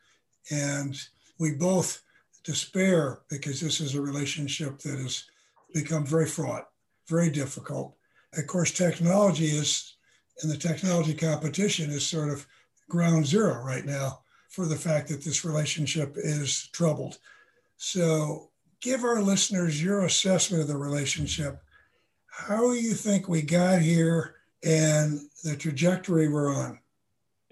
And 0.50 0.96
we 1.40 1.54
both 1.54 2.02
despair 2.44 3.22
because 3.30 3.62
this 3.62 3.80
is 3.80 3.96
a 3.96 4.02
relationship 4.02 4.80
that 4.80 5.00
has 5.00 5.26
become 5.74 6.06
very 6.06 6.26
fraught, 6.26 6.68
very 7.08 7.30
difficult. 7.30 7.96
Of 8.34 8.48
course, 8.48 8.72
technology 8.72 9.46
is, 9.46 9.96
and 10.42 10.52
the 10.52 10.58
technology 10.58 11.14
competition 11.14 11.92
is 11.92 12.06
sort 12.06 12.30
of 12.30 12.48
ground 12.90 13.26
zero 13.26 13.64
right 13.64 13.86
now 13.86 14.22
for 14.50 14.66
the 14.66 14.76
fact 14.76 15.08
that 15.10 15.24
this 15.24 15.46
relationship 15.46 16.14
is 16.18 16.68
troubled. 16.74 17.18
So, 17.78 18.50
give 18.82 19.04
our 19.04 19.22
listeners 19.22 19.82
your 19.82 20.06
assessment 20.06 20.62
of 20.62 20.68
the 20.68 20.78
relationship. 20.78 21.62
How 22.28 22.72
you 22.72 22.94
think 22.94 23.28
we 23.28 23.42
got 23.42 23.82
here? 23.82 24.36
And 24.64 25.20
the 25.44 25.56
trajectory 25.56 26.28
we're 26.28 26.54
on? 26.54 26.80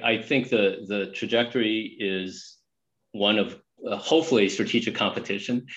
I 0.02 0.18
think 0.18 0.50
the, 0.50 0.86
the 0.88 1.12
trajectory 1.14 1.96
is 2.00 2.58
one 3.12 3.38
of 3.38 3.60
uh, 3.88 3.98
hopefully 3.98 4.50
strategic 4.50 4.96
competition. 4.96 5.68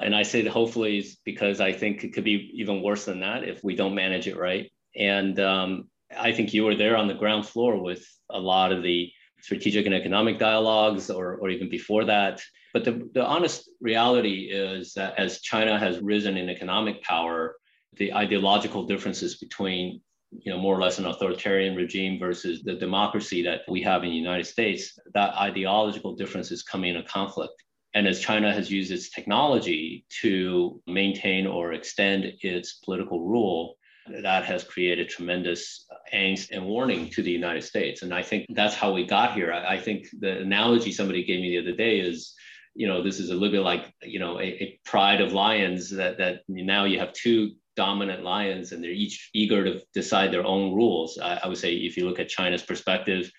And 0.00 0.14
I 0.14 0.22
say 0.22 0.46
hopefully 0.46 1.06
because 1.24 1.60
I 1.60 1.72
think 1.72 2.04
it 2.04 2.14
could 2.14 2.24
be 2.24 2.50
even 2.54 2.82
worse 2.82 3.04
than 3.04 3.20
that 3.20 3.44
if 3.44 3.62
we 3.62 3.76
don't 3.76 3.94
manage 3.94 4.26
it 4.26 4.38
right. 4.38 4.70
And 4.96 5.38
um, 5.38 5.88
I 6.16 6.32
think 6.32 6.52
you 6.52 6.64
were 6.64 6.74
there 6.74 6.96
on 6.96 7.08
the 7.08 7.14
ground 7.14 7.46
floor 7.46 7.80
with 7.80 8.06
a 8.30 8.38
lot 8.38 8.72
of 8.72 8.82
the 8.82 9.12
strategic 9.42 9.86
and 9.86 9.94
economic 9.94 10.38
dialogues 10.38 11.10
or, 11.10 11.36
or 11.36 11.50
even 11.50 11.68
before 11.68 12.04
that. 12.06 12.40
But 12.72 12.84
the, 12.84 13.08
the 13.12 13.24
honest 13.24 13.68
reality 13.80 14.50
is 14.50 14.94
that 14.94 15.18
as 15.18 15.40
China 15.40 15.78
has 15.78 15.98
risen 16.00 16.36
in 16.36 16.48
economic 16.48 17.02
power, 17.02 17.56
the 17.96 18.14
ideological 18.14 18.86
differences 18.86 19.36
between 19.36 20.00
you 20.32 20.52
know, 20.52 20.58
more 20.58 20.76
or 20.76 20.80
less 20.80 20.98
an 20.98 21.06
authoritarian 21.06 21.74
regime 21.74 22.18
versus 22.18 22.62
the 22.62 22.74
democracy 22.74 23.42
that 23.42 23.62
we 23.68 23.82
have 23.82 24.04
in 24.04 24.10
the 24.10 24.16
United 24.16 24.46
States, 24.46 24.98
that 25.14 25.34
ideological 25.34 26.14
difference 26.14 26.50
is 26.50 26.62
coming 26.62 26.94
into 26.94 27.08
conflict. 27.08 27.52
And 27.94 28.06
as 28.06 28.20
China 28.20 28.52
has 28.52 28.70
used 28.70 28.92
its 28.92 29.10
technology 29.10 30.04
to 30.22 30.80
maintain 30.86 31.46
or 31.46 31.72
extend 31.72 32.32
its 32.42 32.74
political 32.84 33.26
rule, 33.26 33.76
that 34.22 34.44
has 34.44 34.64
created 34.64 35.08
tremendous 35.08 35.86
angst 36.12 36.50
and 36.50 36.64
warning 36.64 37.08
to 37.10 37.22
the 37.22 37.30
United 37.30 37.62
States. 37.62 38.02
And 38.02 38.14
I 38.14 38.22
think 38.22 38.46
that's 38.50 38.74
how 38.74 38.92
we 38.92 39.04
got 39.04 39.34
here. 39.34 39.52
I, 39.52 39.78
think 39.78 40.06
the 40.18 40.38
analogy 40.38 40.92
somebody 40.92 41.24
gave 41.24 41.40
me 41.40 41.50
the 41.50 41.62
other 41.62 41.76
day 41.76 42.00
is, 42.00 42.34
you 42.74 42.86
know, 42.86 43.02
this 43.02 43.18
is 43.20 43.30
a 43.30 43.34
little 43.34 43.50
bit 43.50 43.62
like, 43.62 43.92
you 44.02 44.18
know, 44.18 44.38
a, 44.38 44.44
a 44.44 44.80
pride 44.84 45.20
of 45.20 45.32
lions 45.32 45.90
that 45.90 46.18
that 46.18 46.42
now 46.48 46.84
you 46.84 46.98
have 46.98 47.12
two 47.12 47.52
dominant 47.76 48.22
lions 48.22 48.72
and 48.72 48.82
they're 48.82 48.90
each 48.90 49.30
eager 49.34 49.64
to 49.64 49.82
decide 49.94 50.32
their 50.32 50.44
own 50.44 50.74
rules. 50.74 51.18
I, 51.18 51.40
I, 51.44 51.48
would 51.48 51.58
say 51.58 51.74
if 51.74 51.96
you 51.96 52.08
look 52.08 52.18
at 52.18 52.28
China's 52.28 52.62
perspective, 52.62 53.30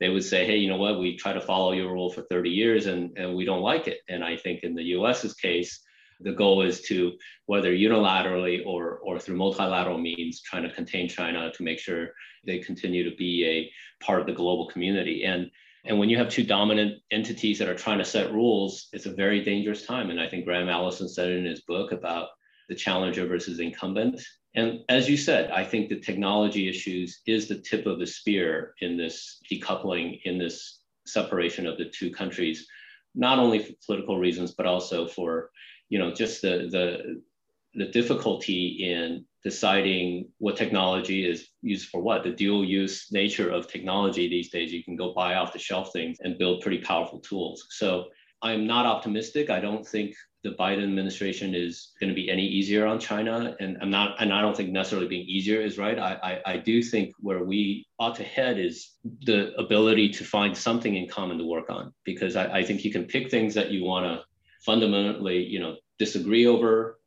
they 0.00 0.08
would 0.08 0.24
say, 0.24 0.46
hey, 0.46 0.56
you 0.56 0.68
know 0.68 0.76
what, 0.76 1.00
we 1.00 1.16
try 1.16 1.32
to 1.32 1.40
follow 1.40 1.72
your 1.72 1.92
rule 1.92 2.10
for 2.10 2.22
30 2.22 2.50
years 2.50 2.86
and, 2.86 3.16
and 3.16 3.34
we 3.34 3.44
don't 3.44 3.62
like 3.62 3.88
it. 3.88 3.98
And 4.08 4.22
I 4.22 4.36
think 4.36 4.62
in 4.62 4.74
the 4.74 4.84
US's 4.84 5.34
case, 5.34 5.80
the 6.20 6.32
goal 6.32 6.62
is 6.62 6.80
to 6.82 7.12
whether 7.46 7.72
unilaterally 7.72 8.64
or 8.66 8.98
or 8.98 9.18
through 9.18 9.36
multilateral 9.36 9.98
means 9.98 10.40
trying 10.40 10.62
to 10.62 10.74
contain 10.74 11.08
china 11.08 11.50
to 11.52 11.62
make 11.62 11.78
sure 11.78 12.10
they 12.44 12.58
continue 12.58 13.08
to 13.08 13.16
be 13.16 13.46
a 13.46 14.04
part 14.04 14.20
of 14.20 14.26
the 14.26 14.32
global 14.32 14.68
community 14.68 15.24
and 15.24 15.50
and 15.84 15.98
when 15.98 16.10
you 16.10 16.18
have 16.18 16.28
two 16.28 16.44
dominant 16.44 17.00
entities 17.10 17.58
that 17.58 17.68
are 17.68 17.74
trying 17.74 17.98
to 17.98 18.04
set 18.04 18.32
rules 18.32 18.88
it's 18.92 19.06
a 19.06 19.14
very 19.14 19.44
dangerous 19.44 19.86
time 19.86 20.10
and 20.10 20.20
i 20.20 20.28
think 20.28 20.44
graham 20.44 20.68
allison 20.68 21.08
said 21.08 21.28
it 21.28 21.38
in 21.38 21.44
his 21.44 21.62
book 21.62 21.92
about 21.92 22.28
the 22.68 22.74
challenger 22.74 23.26
versus 23.26 23.60
incumbent. 23.60 24.20
And 24.54 24.80
as 24.88 25.08
you 25.08 25.16
said 25.16 25.50
i 25.50 25.62
think 25.62 25.88
the 25.88 26.00
technology 26.00 26.68
issues 26.68 27.20
is 27.26 27.46
the 27.46 27.60
tip 27.60 27.86
of 27.86 27.98
the 27.98 28.06
spear 28.06 28.74
in 28.80 28.96
this 28.96 29.40
decoupling 29.50 30.20
in 30.24 30.38
this 30.38 30.80
separation 31.06 31.66
of 31.66 31.78
the 31.78 31.90
two 31.90 32.10
countries 32.10 32.66
not 33.14 33.38
only 33.38 33.58
for 33.58 33.72
political 33.86 34.18
reasons 34.18 34.52
but 34.52 34.66
also 34.66 35.06
for 35.06 35.50
you 35.90 35.98
know 35.98 36.12
just 36.12 36.42
the 36.42 36.68
the 36.70 37.20
the 37.74 37.86
difficulty 37.86 38.90
in 38.90 39.24
deciding 39.44 40.28
what 40.38 40.56
technology 40.56 41.24
is 41.24 41.48
used 41.62 41.88
for 41.88 42.00
what. 42.00 42.24
The 42.24 42.30
dual 42.32 42.64
use 42.64 43.06
nature 43.12 43.50
of 43.50 43.68
technology 43.68 44.28
these 44.28 44.50
days 44.50 44.72
you 44.72 44.82
can 44.82 44.96
go 44.96 45.14
buy 45.14 45.34
off 45.34 45.52
the 45.52 45.58
shelf 45.58 45.92
things 45.92 46.18
and 46.20 46.38
build 46.38 46.60
pretty 46.60 46.78
powerful 46.78 47.20
tools. 47.20 47.66
So 47.70 48.08
i'm 48.42 48.66
not 48.66 48.86
optimistic 48.86 49.50
i 49.50 49.60
don't 49.60 49.86
think 49.86 50.14
the 50.44 50.50
biden 50.50 50.84
administration 50.84 51.54
is 51.54 51.92
going 52.00 52.08
to 52.08 52.14
be 52.14 52.30
any 52.30 52.46
easier 52.46 52.86
on 52.86 52.98
china 52.98 53.56
and 53.60 53.76
i'm 53.80 53.90
not 53.90 54.14
and 54.20 54.32
i 54.32 54.40
don't 54.40 54.56
think 54.56 54.70
necessarily 54.70 55.08
being 55.08 55.26
easier 55.26 55.60
is 55.60 55.78
right 55.78 55.98
I, 55.98 56.40
I, 56.46 56.52
I 56.52 56.56
do 56.58 56.82
think 56.82 57.12
where 57.18 57.44
we 57.44 57.86
ought 57.98 58.14
to 58.16 58.24
head 58.24 58.58
is 58.58 58.92
the 59.22 59.54
ability 59.56 60.10
to 60.10 60.24
find 60.24 60.56
something 60.56 60.94
in 60.94 61.08
common 61.08 61.38
to 61.38 61.44
work 61.44 61.70
on 61.70 61.92
because 62.04 62.36
i, 62.36 62.58
I 62.58 62.64
think 62.64 62.84
you 62.84 62.92
can 62.92 63.04
pick 63.04 63.30
things 63.30 63.54
that 63.54 63.70
you 63.70 63.84
want 63.84 64.06
to 64.06 64.24
fundamentally, 64.60 65.44
you 65.44 65.60
know, 65.60 65.76
disagree 65.98 66.46
over, 66.46 67.00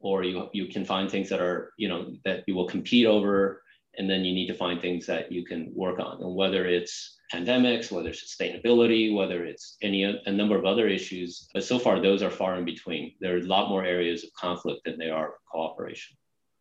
or 0.00 0.22
you 0.22 0.48
you 0.52 0.66
can 0.66 0.84
find 0.84 1.10
things 1.10 1.28
that 1.28 1.40
are, 1.40 1.72
you 1.76 1.88
know, 1.88 2.12
that 2.24 2.44
you 2.46 2.54
will 2.54 2.68
compete 2.68 3.06
over, 3.06 3.62
and 3.96 4.08
then 4.08 4.24
you 4.24 4.32
need 4.32 4.46
to 4.46 4.54
find 4.54 4.80
things 4.80 5.06
that 5.06 5.32
you 5.32 5.44
can 5.44 5.72
work 5.74 5.98
on. 5.98 6.22
And 6.22 6.34
whether 6.34 6.66
it's 6.66 7.17
pandemics, 7.32 7.90
whether 7.90 8.08
it's 8.08 8.22
sustainability, 8.22 9.14
whether 9.14 9.44
it's 9.44 9.76
any 9.82 10.04
a 10.04 10.32
number 10.32 10.56
of 10.56 10.64
other 10.64 10.88
issues, 10.88 11.48
but 11.52 11.64
so 11.64 11.78
far 11.78 12.00
those 12.00 12.22
are 12.22 12.30
far 12.30 12.56
in 12.56 12.64
between. 12.64 13.14
There 13.20 13.34
are 13.34 13.40
a 13.40 13.44
lot 13.44 13.68
more 13.68 13.84
areas 13.84 14.24
of 14.24 14.32
conflict 14.32 14.84
than 14.84 14.98
there 14.98 15.14
are 15.14 15.34
cooperation. 15.50 16.16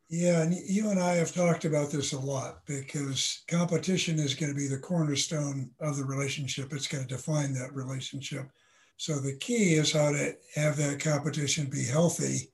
Yeah, 0.10 0.42
and 0.42 0.54
you 0.54 0.90
and 0.90 1.00
I 1.00 1.16
have 1.16 1.34
talked 1.34 1.66
about 1.66 1.92
this 1.92 2.14
a 2.14 2.20
lot 2.20 2.66
because 2.66 3.44
competition 3.50 4.20
is 4.20 4.36
going 4.36 4.52
to 4.52 4.58
be 4.58 4.68
the 4.68 4.78
cornerstone 4.80 5.70
of 5.82 5.98
the 5.98 6.06
relationship. 6.06 6.72
It's 6.72 6.88
going 6.88 7.06
to 7.06 7.16
define 7.16 7.54
that 7.54 7.76
relationship. 7.76 8.48
So 8.96 9.20
the 9.20 9.36
key 9.36 9.76
is 9.76 9.92
how 9.92 10.12
to 10.12 10.34
have 10.56 10.78
that 10.78 11.02
competition 11.02 11.66
be 11.70 11.84
healthy 11.84 12.50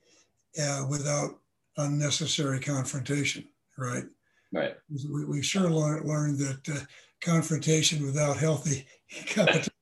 uh, 0.60 0.86
without 0.89 1.39
unnecessary 1.78 2.60
confrontation, 2.60 3.47
right? 3.78 4.06
Right. 4.52 4.76
We, 5.10 5.26
we 5.26 5.41
sure 5.41 5.69
learned, 5.69 6.39
that 6.39 6.69
uh, 6.69 6.86
confrontation 7.24 8.06
without 8.06 8.38
healthy 8.38 8.86
competition 9.28 9.74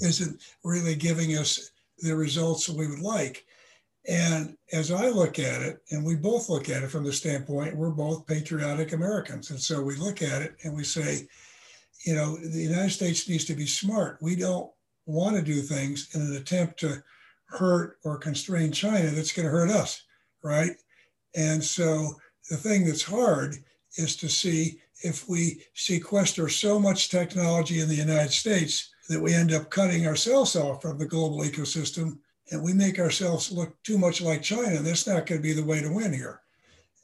isn't 0.00 0.40
really 0.64 0.94
giving 0.94 1.36
us 1.36 1.70
the 1.98 2.14
results 2.14 2.66
that 2.66 2.76
we 2.76 2.86
would 2.86 3.00
like. 3.00 3.44
And 4.08 4.56
as 4.72 4.90
I 4.90 5.08
look 5.08 5.38
at 5.38 5.60
it, 5.60 5.82
and 5.90 6.04
we 6.04 6.16
both 6.16 6.48
look 6.48 6.68
at 6.68 6.82
it 6.82 6.90
from 6.90 7.04
the 7.04 7.12
standpoint, 7.12 7.76
we're 7.76 7.90
both 7.90 8.26
patriotic 8.26 8.92
Americans. 8.92 9.50
And 9.50 9.60
so 9.60 9.82
we 9.82 9.96
look 9.96 10.22
at 10.22 10.40
it 10.40 10.56
and 10.64 10.74
we 10.74 10.84
say, 10.84 11.28
you 12.06 12.14
know, 12.14 12.36
the 12.36 12.62
United 12.62 12.90
States 12.90 13.28
needs 13.28 13.44
to 13.46 13.54
be 13.54 13.66
smart. 13.66 14.18
We 14.22 14.36
don't 14.36 14.70
want 15.06 15.36
to 15.36 15.42
do 15.42 15.60
things 15.60 16.14
in 16.14 16.22
an 16.22 16.36
attempt 16.36 16.80
to 16.80 17.02
hurt 17.46 17.98
or 18.04 18.18
constrain 18.18 18.72
China 18.72 19.08
that's 19.08 19.32
going 19.32 19.46
to 19.46 19.52
hurt 19.52 19.70
us, 19.70 20.04
right? 20.42 20.72
And 21.34 21.62
so 21.62 22.14
the 22.48 22.56
thing 22.56 22.86
that's 22.86 23.02
hard 23.02 23.56
is 23.96 24.16
to 24.16 24.28
see 24.28 24.80
if 25.02 25.28
we 25.28 25.62
sequester 25.74 26.48
so 26.48 26.78
much 26.78 27.08
technology 27.08 27.80
in 27.80 27.88
the 27.88 27.94
United 27.94 28.32
States 28.32 28.90
that 29.08 29.20
we 29.20 29.34
end 29.34 29.52
up 29.52 29.70
cutting 29.70 30.06
ourselves 30.06 30.56
off 30.56 30.82
from 30.82 30.98
the 30.98 31.06
global 31.06 31.38
ecosystem 31.38 32.18
and 32.50 32.62
we 32.62 32.72
make 32.72 32.98
ourselves 32.98 33.52
look 33.52 33.80
too 33.82 33.98
much 33.98 34.20
like 34.20 34.42
China. 34.42 34.78
That's 34.78 35.06
not 35.06 35.26
going 35.26 35.40
to 35.40 35.46
be 35.46 35.52
the 35.52 35.64
way 35.64 35.80
to 35.80 35.92
win 35.92 36.12
here. 36.12 36.40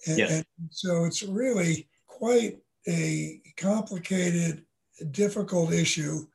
And, 0.06 0.18
yes. 0.18 0.30
and 0.32 0.44
so 0.70 1.04
it's 1.04 1.22
really 1.22 1.88
quite 2.06 2.58
a 2.88 3.40
complicated, 3.56 4.64
difficult 5.10 5.72
issue 5.72 6.26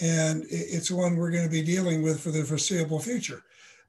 and 0.00 0.44
it's 0.48 0.90
one 0.90 1.16
we're 1.16 1.30
going 1.30 1.44
to 1.44 1.50
be 1.50 1.62
dealing 1.62 2.02
with 2.02 2.20
for 2.20 2.30
the 2.30 2.44
foreseeable 2.44 3.00
future. 3.00 3.42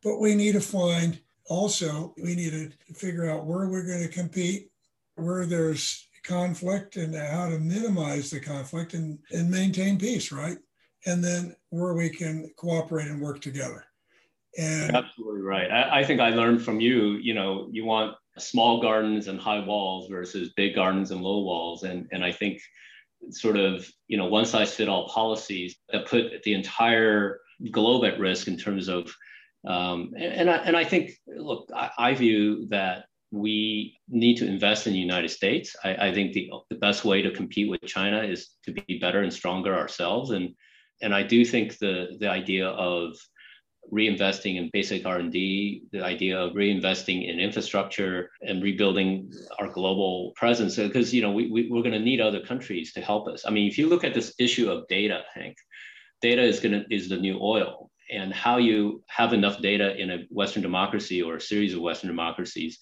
But 0.04 0.20
we 0.20 0.36
need 0.36 0.54
to 0.54 0.62
find 0.62 1.20
also, 1.48 2.14
we 2.22 2.36
need 2.36 2.52
to 2.52 2.94
figure 2.94 3.30
out 3.30 3.46
where 3.46 3.68
we're 3.68 3.86
going 3.86 4.02
to 4.02 4.08
compete, 4.08 4.72
where 5.16 5.46
there's 5.46 6.08
conflict, 6.24 6.96
and 6.98 7.16
how 7.16 7.50
to 7.50 7.60
minimize 7.60 8.30
the 8.30 8.40
conflict 8.40 8.94
and, 8.94 9.20
and 9.32 9.50
maintain 9.50 9.98
peace, 9.98 10.32
right? 10.32 10.58
And 11.06 11.24
then 11.24 11.56
where 11.70 11.94
we 11.94 12.10
can 12.10 12.52
cooperate 12.58 13.08
and 13.08 13.22
work 13.22 13.42
together. 13.42 13.84
And 14.58 14.96
absolutely 14.96 15.42
right. 15.42 15.72
I, 15.72 16.00
I 16.00 16.04
think 16.04 16.20
I 16.20 16.30
learned 16.30 16.62
from 16.62 16.80
you, 16.80 17.14
you 17.14 17.34
know, 17.34 17.70
you 17.72 17.86
want 17.86 18.16
small 18.38 18.82
gardens 18.82 19.28
and 19.28 19.40
high 19.40 19.64
walls 19.66 20.10
versus 20.10 20.52
big 20.56 20.76
gardens 20.76 21.12
and 21.12 21.22
low 21.22 21.42
walls. 21.42 21.84
And, 21.84 22.08
and 22.12 22.24
I 22.24 22.32
think 22.32 22.62
sort 23.30 23.58
of 23.58 23.90
you 24.08 24.18
know 24.18 24.26
one 24.26 24.46
size 24.46 24.74
fit 24.74 24.90
all 24.90 25.08
policies 25.10 25.76
that 25.92 26.08
put 26.08 26.42
the 26.44 26.54
entire 26.54 27.40
globe 27.72 28.04
at 28.06 28.20
risk 28.20 28.48
in 28.48 28.58
terms 28.58 28.88
of 28.88 29.14
um, 29.68 30.14
and, 30.16 30.34
and 30.34 30.50
I, 30.50 30.56
and 30.58 30.76
I 30.76 30.84
think 30.84 31.12
look 31.28 31.70
I, 31.76 31.92
I, 31.98 32.14
view 32.16 32.68
that 32.70 33.06
we 33.32 33.98
need 34.10 34.36
to 34.38 34.48
invest 34.48 34.88
in 34.88 34.94
the 34.94 35.00
United 35.00 35.30
States. 35.30 35.76
I, 35.84 36.08
I 36.08 36.14
think 36.14 36.34
the, 36.34 36.52
the 36.70 36.76
best 36.76 37.06
way 37.06 37.22
to 37.22 37.32
compete 37.32 37.70
with 37.70 37.82
China 37.86 38.22
is 38.22 38.50
to 38.66 38.74
be 38.74 39.00
better 39.00 39.22
and 39.22 39.32
stronger 39.32 39.76
ourselves. 39.76 40.32
And 40.32 40.54
and 41.02 41.16
I 41.16 41.24
do 41.24 41.44
think 41.46 41.78
the 41.78 42.18
the 42.20 42.30
idea 42.30 42.68
of 42.68 43.16
reinvesting 43.92 44.58
in 44.58 44.70
basic 44.72 45.06
r&d 45.06 45.84
the 45.92 46.04
idea 46.04 46.40
of 46.40 46.54
reinvesting 46.54 47.28
in 47.28 47.40
infrastructure 47.40 48.30
and 48.42 48.62
rebuilding 48.62 49.32
our 49.60 49.70
global 49.70 50.32
presence 50.36 50.78
uh, 50.78 50.84
because 50.84 51.14
you 51.14 51.22
know 51.22 51.32
we, 51.32 51.50
we, 51.52 51.68
we're 51.70 51.82
going 51.82 51.92
to 51.92 52.00
need 52.00 52.22
other 52.22 52.40
countries 52.40 52.94
to 52.94 53.02
help 53.02 53.28
us 53.28 53.44
i 53.46 53.50
mean 53.50 53.68
if 53.68 53.78
you 53.78 53.90
look 53.90 54.04
at 54.04 54.14
this 54.14 54.34
issue 54.38 54.70
of 54.70 54.88
data 54.88 55.24
hank 55.34 55.58
data 56.22 56.44
is 56.44 56.60
going 56.60 56.72
to 56.72 56.86
is 56.94 57.10
the 57.10 57.18
new 57.18 57.40
oil 57.42 57.90
and 58.12 58.32
how 58.32 58.58
you 58.58 59.04
have 59.08 59.34
enough 59.34 59.60
data 59.62 59.96
in 60.00 60.12
a 60.12 60.20
western 60.30 60.62
democracy 60.62 61.22
or 61.22 61.38
a 61.38 61.42
series 61.42 61.74
of 61.74 61.82
western 61.82 62.08
democracies 62.08 62.78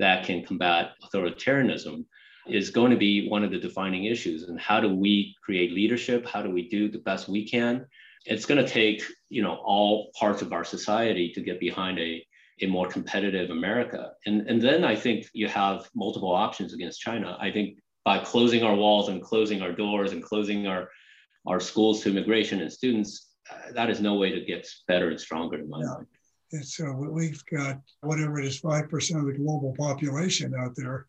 that 0.00 0.24
can 0.24 0.44
combat 0.44 0.92
authoritarianism 1.04 2.04
is 2.48 2.70
going 2.70 2.90
to 2.90 2.96
be 2.96 3.28
one 3.28 3.44
of 3.44 3.50
the 3.52 3.58
defining 3.58 4.04
issues 4.04 4.42
and 4.48 4.58
how 4.58 4.80
do 4.80 4.92
we 4.94 5.34
create 5.44 5.72
leadership 5.72 6.26
how 6.26 6.42
do 6.42 6.50
we 6.50 6.68
do 6.68 6.90
the 6.90 6.98
best 6.98 7.28
we 7.28 7.48
can 7.48 7.86
it's 8.26 8.46
going 8.46 8.62
to 8.62 8.70
take 8.70 9.02
you 9.28 9.42
know 9.42 9.54
all 9.64 10.10
parts 10.18 10.42
of 10.42 10.52
our 10.52 10.64
society 10.64 11.32
to 11.34 11.40
get 11.40 11.60
behind 11.60 11.98
a, 11.98 12.24
a 12.60 12.66
more 12.66 12.88
competitive 12.88 13.50
America. 13.50 14.12
And, 14.26 14.46
and 14.48 14.60
then 14.60 14.84
I 14.84 14.94
think 14.94 15.26
you 15.32 15.48
have 15.48 15.88
multiple 15.94 16.32
options 16.32 16.74
against 16.74 17.00
China. 17.00 17.36
I 17.40 17.50
think 17.50 17.78
by 18.04 18.18
closing 18.18 18.62
our 18.62 18.74
walls 18.74 19.08
and 19.08 19.22
closing 19.22 19.62
our 19.62 19.72
doors 19.72 20.12
and 20.12 20.22
closing 20.22 20.66
our, 20.66 20.88
our 21.46 21.60
schools 21.60 22.02
to 22.02 22.10
immigration 22.10 22.60
and 22.60 22.72
students, 22.72 23.28
uh, 23.50 23.72
that 23.72 23.90
is 23.90 24.00
no 24.00 24.14
way 24.14 24.30
to 24.32 24.44
get 24.44 24.68
better 24.88 25.10
and 25.10 25.20
stronger 25.20 25.58
in 25.58 25.68
my 25.68 25.80
yeah. 25.80 25.86
mind. 25.86 26.06
It's, 26.52 26.80
uh, 26.80 26.92
we've 26.92 27.44
got 27.46 27.80
whatever 28.00 28.40
it 28.40 28.46
is, 28.46 28.60
5% 28.60 29.18
of 29.18 29.26
the 29.26 29.32
global 29.32 29.74
population 29.78 30.54
out 30.58 30.74
there, 30.74 31.06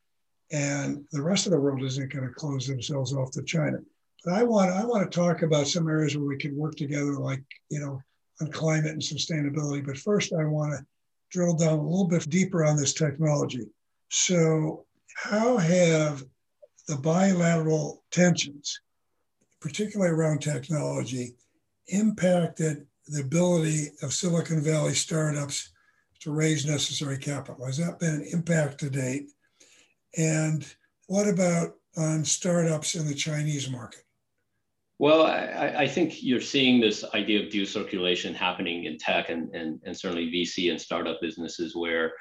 and 0.52 1.04
the 1.12 1.22
rest 1.22 1.46
of 1.48 1.52
the 1.52 1.60
world 1.60 1.84
isn't 1.84 2.14
going 2.14 2.28
to 2.28 2.34
close 2.34 2.68
themselves 2.68 3.14
off 3.14 3.32
to 3.32 3.44
China. 3.44 3.78
But 4.24 4.36
I 4.36 4.44
want 4.44 4.72
I 4.72 4.86
want 4.86 5.10
to 5.10 5.16
talk 5.16 5.42
about 5.42 5.68
some 5.68 5.88
areas 5.88 6.16
where 6.16 6.28
we 6.28 6.38
can 6.38 6.56
work 6.56 6.76
together, 6.76 7.18
like 7.18 7.44
you 7.70 7.80
know, 7.80 8.02
on 8.40 8.52
climate 8.52 8.92
and 8.92 9.02
sustainability. 9.02 9.84
But 9.84 9.98
first, 9.98 10.34
I 10.34 10.46
want 10.46 10.74
to 10.74 10.86
drill 11.32 11.56
down 11.56 11.80
a 11.80 11.82
little 11.82 12.08
bit 12.08 12.30
deeper 12.30 12.64
on 12.64 12.78
this 12.78 12.94
technology. 12.94 13.66
So, 14.10 14.86
how 15.16 15.58
have 15.58 16.24
the 16.88 16.98
bilateral 16.98 18.04
tensions, 18.12 18.80
particularly 19.60 20.12
around 20.12 20.40
technology, 20.40 21.34
impacted 21.88 22.86
the 23.08 23.22
ability 23.22 23.88
of 24.02 24.14
Silicon 24.14 24.62
Valley 24.62 24.94
startups 24.94 25.72
to 26.22 26.32
raise 26.32 26.66
necessary 26.66 27.18
capital? 27.18 27.66
Has 27.66 27.78
that 27.78 28.00
been 28.00 28.16
an 28.16 28.28
impact 28.32 28.80
to 28.80 28.90
date? 28.90 29.30
And 30.18 30.66
what 31.08 31.28
about 31.28 31.76
on 31.98 32.24
startups 32.24 32.96
in 32.96 33.08
the 33.08 33.16
Chinese 33.16 33.70
market? 33.70 34.04
Well, 35.00 35.24
I, 35.24 35.74
I, 35.80 35.88
think 35.88 36.22
you're 36.22 36.40
seeing 36.40 36.80
this 36.80 37.04
idea 37.16 37.44
of 37.44 37.50
dual 37.50 37.66
circulation 37.66 38.36
happening 38.36 38.86
in 38.86 39.00
tech 39.00 39.30
and, 39.30 39.50
and, 39.56 39.80
and 39.84 39.98
certainly 39.98 40.32
VC 40.32 40.70
and 40.70 40.80
startup 40.80 41.20
businesses 41.20 41.76
where, 41.76 42.14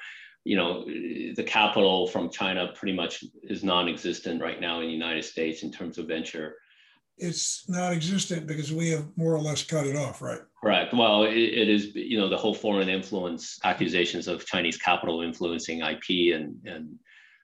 you 0.45 0.57
know, 0.57 0.83
the 0.85 1.43
capital 1.45 2.07
from 2.07 2.31
China 2.31 2.71
pretty 2.73 2.95
much 2.95 3.23
is 3.43 3.63
non-existent 3.63 4.41
right 4.41 4.59
now 4.59 4.81
in 4.81 4.87
the 4.87 4.93
United 4.93 5.23
States 5.23 5.61
in 5.61 5.71
terms 5.71 5.99
of 5.99 6.07
venture. 6.07 6.55
It's 7.19 7.69
non-existent 7.69 8.47
because 8.47 8.73
we 8.73 8.89
have 8.89 9.15
more 9.15 9.35
or 9.35 9.41
less 9.41 9.63
cut 9.63 9.85
it 9.85 9.95
off, 9.95 10.19
right? 10.19 10.41
Correct. 10.61 10.93
Well, 10.93 11.23
it, 11.23 11.33
it 11.33 11.69
is, 11.69 11.95
you 11.95 12.19
know, 12.19 12.29
the 12.29 12.37
whole 12.37 12.53
foreign 12.53 12.87
influence 12.87 13.59
accusations 13.63 14.27
of 14.27 14.45
Chinese 14.45 14.77
capital 14.77 15.21
influencing 15.21 15.79
IP 15.79 16.35
and, 16.35 16.55
and 16.65 16.99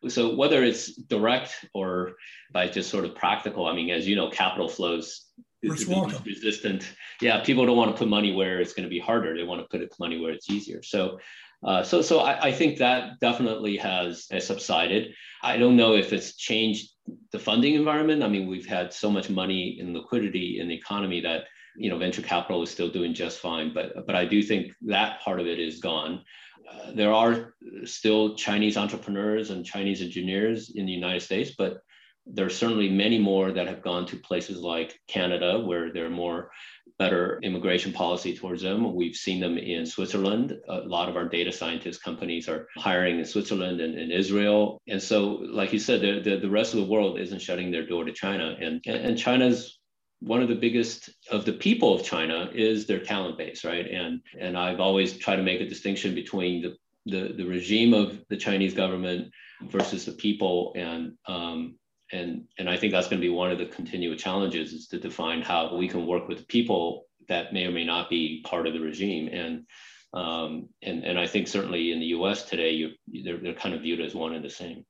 so 0.08 0.36
whether 0.36 0.64
it's 0.64 0.96
direct 0.96 1.66
or 1.74 2.14
by 2.52 2.68
just 2.68 2.90
sort 2.90 3.06
of 3.06 3.16
practical, 3.16 3.66
I 3.66 3.74
mean, 3.74 3.90
as 3.90 4.08
you 4.08 4.16
know, 4.16 4.30
capital 4.30 4.70
flows 4.70 5.26
is 5.64 5.88
resistant. 6.26 6.88
Yeah, 7.20 7.44
people 7.44 7.66
don't 7.66 7.78
want 7.78 7.92
to 7.92 7.98
put 7.98 8.08
money 8.08 8.34
where 8.34 8.60
it's 8.62 8.74
going 8.74 8.84
to 8.84 8.90
be 8.90 9.00
harder. 9.00 9.36
They 9.36 9.44
want 9.44 9.62
to 9.62 9.68
put 9.68 9.82
it 9.82 9.94
money 10.00 10.20
where 10.20 10.32
it's 10.32 10.50
easier. 10.50 10.84
So, 10.84 11.20
uh, 11.64 11.84
so, 11.84 12.04
so 12.04 12.20
I, 12.20 12.50
I, 12.50 12.52
think 12.52 12.78
that 12.78 13.20
definitely 13.20 13.78
has, 13.78 14.28
has 14.30 14.46
subsided. 14.46 15.16
I 15.42 15.58
don't 15.58 15.76
know 15.76 15.96
if 15.96 16.14
it's 16.14 16.36
changed 16.36 16.92
the 17.32 17.40
funding 17.40 17.74
environment. 17.74 18.22
I 18.22 18.28
mean, 18.28 18.48
we've 18.48 18.68
had 18.68 18.94
so 18.94 19.10
much 19.10 19.32
money 19.32 19.80
and 19.82 19.96
liquidity 19.96 20.60
in 20.60 20.68
the 20.68 20.76
economy 20.76 21.22
that 21.22 21.46
you 21.78 21.90
know 21.90 21.98
venture 21.98 22.22
capital 22.22 22.64
is 22.64 22.70
still 22.70 22.90
doing 22.90 23.14
just 23.14 23.40
fine. 23.40 23.74
But 23.74 24.06
but 24.06 24.16
I 24.16 24.26
do 24.26 24.42
think 24.42 24.74
that 24.84 25.22
part 25.22 25.40
of 25.40 25.48
it 25.48 25.60
is 25.60 25.80
gone. 25.80 26.24
Uh, 26.70 26.92
there 26.94 27.14
are 27.14 27.54
still 27.86 28.36
Chinese 28.36 28.76
entrepreneurs 28.76 29.52
and 29.52 29.66
Chinese 29.66 30.02
engineers 30.02 30.72
in 30.76 30.86
the 30.86 30.92
United 30.92 31.22
States, 31.22 31.52
but 31.58 31.82
there 32.26 32.46
are 32.46 32.50
certainly 32.50 32.90
many 32.90 33.20
more 33.20 33.52
that 33.52 33.68
have 33.68 33.82
gone 33.82 34.06
to 34.08 34.18
places 34.18 34.58
like 34.60 35.00
Canada, 35.08 35.60
where 35.60 35.94
there 35.94 36.06
are 36.06 36.10
more 36.10 36.52
better 37.00 37.40
immigration 37.44 37.94
policy 37.94 38.36
towards 38.36 38.62
them. 38.62 38.96
We've 38.96 39.16
seen 39.16 39.40
them 39.40 39.58
in 39.58 39.86
Switzerland. 39.86 40.58
A 40.68 40.80
lot 40.80 41.10
of 41.10 41.16
our 41.16 41.28
data 41.30 41.52
scientist 41.52 42.04
companies 42.04 42.50
are 42.50 42.68
hiring 42.76 43.20
in 43.20 43.26
Switzerland 43.26 43.80
and 43.82 43.98
in 43.98 44.12
Israel. 44.12 44.82
And 44.88 45.02
so, 45.02 45.40
like 45.50 45.72
you 45.74 45.80
said, 45.80 46.02
the, 46.02 46.20
the, 46.20 46.38
the, 46.38 46.50
rest 46.50 46.74
of 46.74 46.80
the 46.80 46.92
world 46.92 47.20
isn't 47.20 47.42
shutting 47.42 47.72
their 47.72 47.86
door 47.86 48.04
to 48.04 48.12
China. 48.12 48.56
And, 48.60 48.82
and 48.88 49.18
China's 49.18 49.77
one 50.20 50.42
of 50.42 50.50
the 50.50 50.56
biggest 50.56 51.10
of 51.32 51.46
the 51.46 51.54
people 51.54 51.94
of 51.94 52.04
China 52.04 52.50
is 52.54 52.86
their 52.86 53.00
talent 53.00 53.38
base, 53.38 53.64
right? 53.64 53.86
And, 53.86 54.22
and 54.40 54.58
I've 54.58 54.80
always 54.80 55.18
tried 55.18 55.36
to 55.38 55.44
make 55.44 55.62
a 55.62 55.70
distinction 55.70 56.16
between 56.16 56.62
the, 56.62 56.76
the, 57.06 57.34
the 57.34 57.46
regime 57.46 57.94
of 57.94 58.24
the 58.30 58.38
Chinese 58.38 58.74
government 58.74 59.32
versus 59.70 60.06
the 60.06 60.14
people. 60.14 60.74
And 60.76 61.14
um, 61.28 61.76
and 62.12 62.46
and 62.58 62.70
I 62.70 62.78
think 62.78 62.94
that's 62.94 63.08
going 63.08 63.22
to 63.22 63.28
be 63.28 63.34
one 63.34 63.52
of 63.52 63.58
the 63.58 63.66
continual 63.66 64.16
challenges 64.16 64.74
is 64.74 64.88
to 64.88 65.00
define 65.00 65.42
how 65.42 65.76
we 65.76 65.88
can 65.88 66.06
work 66.06 66.28
with 66.28 66.48
people 66.48 67.06
that 67.28 67.54
may 67.54 67.66
or 67.66 67.72
may 67.72 67.84
not 67.84 68.10
be 68.10 68.42
part 68.46 68.68
of 68.68 68.74
the 68.74 68.80
regime 68.80 69.28
and 69.32 69.66
um, 70.14 70.70
and 70.82 71.04
and 71.04 71.20
I 71.20 71.28
think 71.28 71.48
certainly 71.48 71.92
in 71.92 72.00
the 72.00 72.08
U.S. 72.08 72.44
today 72.44 72.72
you 72.72 72.92
they're, 73.24 73.38
they're 73.38 73.54
kind 73.54 73.76
of 73.76 73.82
viewed 73.82 74.00
as 74.00 74.16
one 74.16 74.34
and 74.34 74.44
the 74.44 74.50
same. 74.50 74.86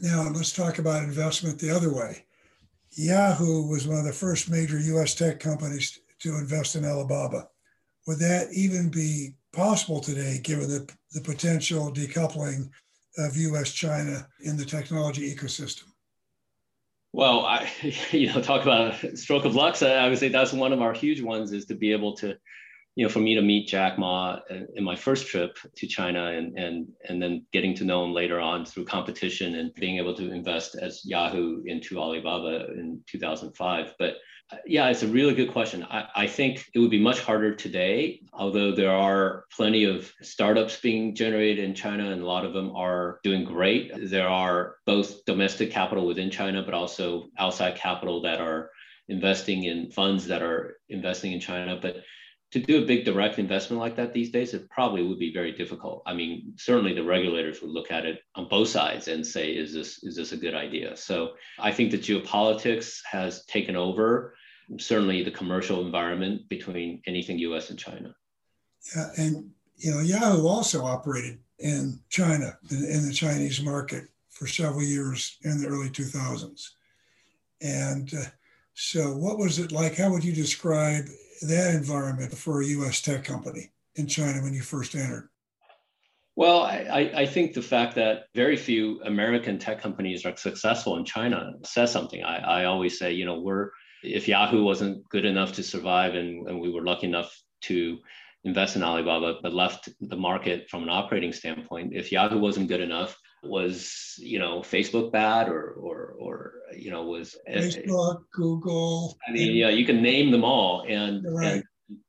Now 0.00 0.22
let's 0.22 0.52
talk 0.52 0.78
about 0.78 1.02
investment 1.02 1.58
the 1.58 1.74
other 1.74 1.92
way. 1.92 2.24
Yahoo 2.92 3.68
was 3.68 3.86
one 3.86 3.98
of 3.98 4.04
the 4.04 4.12
first 4.12 4.50
major 4.50 4.78
U.S. 4.78 5.14
tech 5.14 5.40
companies 5.40 6.00
to 6.20 6.36
invest 6.36 6.76
in 6.76 6.84
Alibaba. 6.84 7.48
Would 8.06 8.18
that 8.18 8.48
even 8.52 8.90
be 8.90 9.34
possible 9.52 10.00
today, 10.00 10.40
given 10.42 10.68
the, 10.68 10.90
the 11.12 11.20
potential 11.20 11.92
decoupling 11.92 12.70
of 13.18 13.36
U.S. 13.36 13.72
China 13.72 14.26
in 14.40 14.56
the 14.56 14.64
technology 14.64 15.34
ecosystem? 15.34 15.84
Well, 17.12 17.44
I, 17.44 17.70
you 18.10 18.28
know, 18.28 18.40
talk 18.40 18.62
about 18.62 19.02
a 19.02 19.16
stroke 19.16 19.44
of 19.44 19.54
luck. 19.54 19.76
So 19.76 19.92
I 19.92 20.08
would 20.08 20.18
say 20.18 20.28
that's 20.28 20.52
one 20.52 20.72
of 20.72 20.82
our 20.82 20.92
huge 20.92 21.20
ones 21.20 21.52
is 21.52 21.66
to 21.66 21.74
be 21.74 21.92
able 21.92 22.14
to, 22.16 22.36
you 22.96 23.04
know, 23.04 23.10
for 23.10 23.20
me 23.20 23.34
to 23.34 23.42
meet 23.42 23.68
Jack 23.68 23.98
Ma 23.98 24.40
uh, 24.50 24.60
in 24.74 24.84
my 24.84 24.96
first 24.96 25.26
trip 25.28 25.56
to 25.76 25.86
China 25.86 26.26
and 26.26 26.58
and 26.58 26.88
and 27.08 27.22
then 27.22 27.46
getting 27.52 27.74
to 27.76 27.84
know 27.84 28.04
him 28.04 28.12
later 28.12 28.40
on 28.40 28.64
through 28.64 28.84
competition 28.84 29.54
and 29.56 29.74
being 29.74 29.98
able 29.98 30.14
to 30.14 30.32
invest 30.32 30.76
as 30.80 31.04
Yahoo 31.04 31.62
into 31.66 31.98
Alibaba 31.98 32.66
in 32.72 33.00
2005. 33.06 33.94
But 33.98 34.16
uh, 34.52 34.56
yeah, 34.66 34.88
it's 34.88 35.04
a 35.04 35.08
really 35.08 35.34
good 35.34 35.52
question. 35.52 35.84
I, 35.84 36.08
I, 36.16 36.26
think 36.26 36.68
it 36.74 36.80
would 36.80 36.90
be 36.90 37.00
much 37.00 37.20
harder 37.20 37.54
today, 37.54 38.20
although 38.32 38.72
there 38.74 38.90
are 38.90 39.44
plenty 39.52 39.84
of 39.84 40.12
startups 40.22 40.80
being 40.80 41.14
generated 41.14 41.64
in 41.64 41.74
China, 41.74 42.10
and 42.10 42.20
a 42.20 42.26
lot 42.26 42.44
of 42.44 42.52
them 42.52 42.74
are 42.74 43.20
doing 43.22 43.44
great. 43.44 43.92
There 44.10 44.28
are 44.28 44.76
both 44.86 45.24
domestic 45.24 45.70
capital 45.70 46.04
within 46.04 46.30
China, 46.30 46.62
but 46.64 46.74
also 46.74 47.28
outside 47.38 47.76
capital 47.76 48.22
that 48.22 48.40
are 48.40 48.70
investing 49.08 49.64
in 49.64 49.90
funds 49.90 50.26
that 50.26 50.42
are 50.42 50.78
investing 50.88 51.32
in 51.32 51.38
China. 51.38 51.78
But 51.80 51.98
to 52.52 52.58
do 52.58 52.82
a 52.82 52.86
big 52.86 53.04
direct 53.04 53.38
investment 53.38 53.80
like 53.80 53.94
that 53.96 54.12
these 54.12 54.30
days, 54.30 54.54
it 54.54 54.68
probably 54.68 55.04
would 55.04 55.18
be 55.18 55.32
very 55.32 55.52
difficult. 55.52 56.02
I 56.04 56.14
mean, 56.14 56.52
certainly 56.56 56.92
the 56.92 57.04
regulators 57.04 57.62
would 57.62 57.70
look 57.70 57.92
at 57.92 58.04
it 58.04 58.22
on 58.34 58.48
both 58.48 58.68
sides 58.68 59.06
and 59.08 59.24
say, 59.24 59.50
is 59.52 59.72
this 59.72 60.02
is 60.02 60.16
this 60.16 60.32
a 60.32 60.36
good 60.36 60.54
idea? 60.54 60.96
So 60.96 61.32
I 61.58 61.70
think 61.70 61.90
the 61.90 61.98
geopolitics 61.98 63.00
has 63.10 63.44
taken 63.46 63.76
over 63.76 64.34
certainly 64.78 65.22
the 65.22 65.30
commercial 65.30 65.84
environment 65.84 66.48
between 66.48 67.02
anything 67.06 67.38
U.S. 67.38 67.70
and 67.70 67.78
China. 67.78 68.14
Yeah, 68.94 69.08
and 69.16 69.50
you 69.76 69.92
know, 69.92 70.00
Yahoo 70.00 70.46
also 70.46 70.84
operated 70.84 71.38
in 71.58 72.00
China 72.08 72.58
in, 72.70 72.78
in 72.78 73.06
the 73.06 73.12
Chinese 73.12 73.62
market 73.62 74.04
for 74.28 74.46
several 74.46 74.82
years 74.82 75.38
in 75.42 75.60
the 75.60 75.68
early 75.68 75.90
2000s, 75.90 76.70
and 77.60 78.12
uh, 78.14 78.24
so 78.74 79.14
what 79.16 79.38
was 79.38 79.58
it 79.58 79.72
like? 79.72 79.96
How 79.96 80.10
would 80.10 80.24
you 80.24 80.32
describe 80.32 81.06
that 81.42 81.74
environment 81.74 82.36
for 82.36 82.60
a 82.60 82.66
U.S. 82.66 83.00
tech 83.00 83.24
company 83.24 83.72
in 83.96 84.06
China 84.06 84.42
when 84.42 84.54
you 84.54 84.62
first 84.62 84.94
entered? 84.94 85.28
Well, 86.36 86.62
I, 86.62 87.10
I, 87.14 87.26
think 87.26 87.52
the 87.52 87.60
fact 87.60 87.96
that 87.96 88.24
very 88.34 88.56
few 88.56 89.02
American 89.02 89.58
tech 89.58 89.82
companies 89.82 90.24
are 90.24 90.34
successful 90.36 90.96
in 90.96 91.04
China 91.04 91.52
says 91.64 91.92
something. 91.92 92.22
I, 92.22 92.62
I 92.62 92.64
always 92.64 92.98
say, 92.98 93.12
you 93.12 93.26
know, 93.26 93.40
we're 93.40 93.70
if 94.02 94.26
Yahoo 94.26 94.64
wasn't 94.64 95.06
good 95.10 95.24
enough 95.24 95.52
to 95.54 95.62
survive 95.62 96.14
and, 96.14 96.48
and 96.48 96.60
we 96.60 96.70
were 96.70 96.82
lucky 96.82 97.06
enough 97.06 97.38
to 97.62 97.98
invest 98.44 98.76
in 98.76 98.82
Alibaba, 98.82 99.38
but 99.42 99.52
left 99.52 99.90
the 100.00 100.16
market 100.16 100.68
from 100.70 100.82
an 100.82 100.88
operating 100.88 101.32
standpoint, 101.32 101.92
if 101.94 102.10
Yahoo 102.10 102.38
wasn't 102.38 102.68
good 102.68 102.80
enough, 102.80 103.18
was 103.42 104.14
you 104.18 104.38
know 104.38 104.60
Facebook 104.60 105.12
bad 105.12 105.48
or 105.48 105.70
or 105.72 106.14
or 106.18 106.54
you 106.76 106.90
know 106.90 107.04
was 107.04 107.36
eh, 107.46 107.54
eh, 107.54 107.60
Facebook, 107.60 108.22
Google. 108.32 109.18
I 109.28 109.32
mean, 109.32 109.56
yeah, 109.56 109.70
you 109.70 109.84
can 109.84 110.02
name 110.02 110.30
them 110.30 110.44
all, 110.44 110.84
and, 110.86 111.24
right. 111.28 111.52
and 111.54 111.64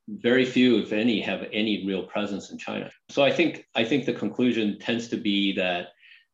very 0.07 0.45
few, 0.45 0.79
if 0.79 0.91
any, 0.91 1.21
have 1.21 1.47
any 1.53 1.85
real 1.87 2.03
presence 2.03 2.51
in 2.51 2.57
China. 2.57 2.91
So 3.09 3.23
I 3.23 3.31
think 3.31 3.65
I 3.75 3.83
think 3.85 4.05
the 4.05 4.13
conclusion 4.13 4.77
tends 4.79 5.07
to 5.09 5.17
be 5.17 5.53
that 5.53 5.89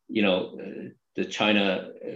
you 0.08 0.22
know 0.22 0.58
eh, 0.62 0.88
the 1.18 1.24
China 1.24 1.90
uh, 2.06 2.10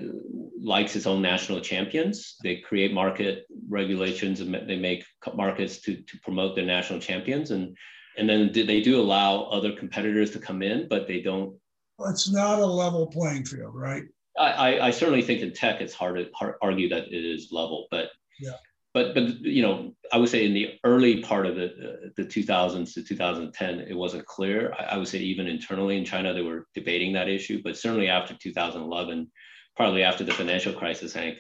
likes 0.63 0.95
its 0.95 1.07
own 1.07 1.21
national 1.21 1.61
champions. 1.61 2.37
They 2.45 2.59
create 2.59 2.95
market 2.95 3.47
regulations 3.69 4.41
and 4.41 4.55
they 4.55 4.77
make 4.77 5.05
markets 5.35 5.81
to, 5.81 5.97
to 5.97 6.19
promote 6.23 6.55
their 6.55 6.65
national 6.65 7.01
champions. 7.01 7.51
And, 7.51 7.77
and 8.17 8.29
then 8.29 8.53
they 8.53 8.81
do 8.81 9.01
allow 9.01 9.43
other 9.47 9.73
competitors 9.73 10.31
to 10.33 10.39
come 10.39 10.63
in, 10.63 10.87
but 10.89 11.09
they 11.09 11.21
don't. 11.21 11.57
It's 12.07 12.31
not 12.31 12.59
a 12.59 12.67
level 12.67 13.07
playing 13.07 13.45
field, 13.45 13.75
right? 13.75 14.05
I, 14.39 14.81
I 14.81 14.91
certainly 14.91 15.23
think 15.23 15.43
in 15.43 15.53
tech, 15.53 15.81
it's 15.81 15.93
hard 15.93 16.17
to 16.17 16.31
hard, 16.35 16.55
argue 16.63 16.89
that 16.89 17.09
it 17.09 17.25
is 17.25 17.49
level, 17.53 17.87
but 17.91 18.09
yeah. 18.41 18.53
but 18.95 19.15
but 19.15 19.41
you 19.41 19.61
know 19.61 19.93
i 20.11 20.17
would 20.17 20.31
say 20.31 20.47
in 20.47 20.55
the 20.55 20.71
early 20.85 21.23
part 21.23 21.47
of 21.47 21.55
the 21.55 21.67
uh, 21.67 22.09
the 22.17 22.25
2000s 22.25 22.95
to 22.95 23.03
2010 23.03 23.81
it 23.81 23.95
wasn't 23.95 24.25
clear. 24.25 24.75
I, 24.79 24.95
I, 24.95 24.97
would 24.97 25.07
say 25.07 25.19
even 25.19 25.47
internally 25.47 25.99
in 25.99 26.05
china 26.05 26.33
they 26.33 26.41
were 26.41 26.67
debating 26.75 27.13
that 27.13 27.29
issue 27.29 27.61
but 27.63 27.77
certainly 27.77 28.09
after 28.09 28.35
2011 28.35 29.31
partly 29.77 30.03
after 30.03 30.25
the 30.25 30.33
financial 30.33 30.73
crisis 30.73 31.13
hank 31.13 31.39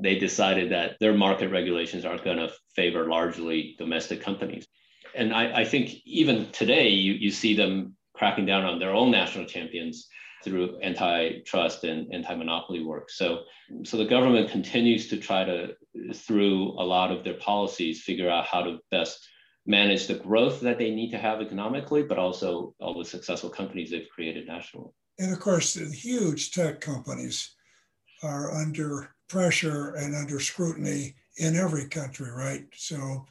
they 0.00 0.18
decided 0.18 0.72
that 0.72 0.96
their 1.00 1.14
market 1.14 1.50
regulations 1.50 2.04
aren't 2.04 2.24
going 2.24 2.36
to 2.36 2.52
favor 2.74 3.08
largely 3.08 3.74
domestic 3.78 4.22
companies. 4.22 4.66
And 5.14 5.32
I, 5.32 5.60
I 5.60 5.64
think 5.64 5.94
even 6.04 6.50
today 6.52 6.90
you, 6.90 7.14
you 7.14 7.30
see 7.30 7.56
them 7.56 7.96
cracking 8.18 8.46
down 8.46 8.64
on 8.64 8.78
their 8.78 8.92
own 8.92 9.10
national 9.10 9.46
champions 9.46 10.08
through 10.44 10.78
antitrust 10.82 11.84
and 11.84 12.12
anti-monopoly 12.12 12.84
work. 12.84 13.10
So, 13.10 13.42
so 13.84 13.96
the 13.96 14.04
government 14.04 14.50
continues 14.50 15.08
to 15.08 15.16
try 15.16 15.44
to, 15.44 15.74
through 16.14 16.70
a 16.72 16.84
lot 16.84 17.10
of 17.10 17.24
their 17.24 17.34
policies, 17.34 18.02
figure 18.02 18.30
out 18.30 18.46
how 18.46 18.62
to 18.62 18.78
best 18.90 19.26
manage 19.66 20.06
the 20.06 20.14
growth 20.14 20.60
that 20.60 20.78
they 20.78 20.90
need 20.90 21.10
to 21.10 21.18
have 21.18 21.40
economically, 21.40 22.02
but 22.02 22.18
also 22.18 22.74
all 22.80 22.96
the 22.96 23.04
successful 23.04 23.50
companies 23.50 23.90
they've 23.90 24.08
created 24.14 24.46
nationally. 24.46 24.90
And 25.18 25.32
of 25.32 25.40
course, 25.40 25.74
the 25.74 25.84
huge 25.86 26.52
tech 26.52 26.80
companies 26.80 27.54
are 28.22 28.54
under 28.54 29.14
pressure 29.28 29.94
and 29.94 30.14
under 30.14 30.40
scrutiny 30.40 31.14
in 31.36 31.56
every 31.56 31.88
country, 31.88 32.30
right? 32.30 32.64
So, 32.74 33.26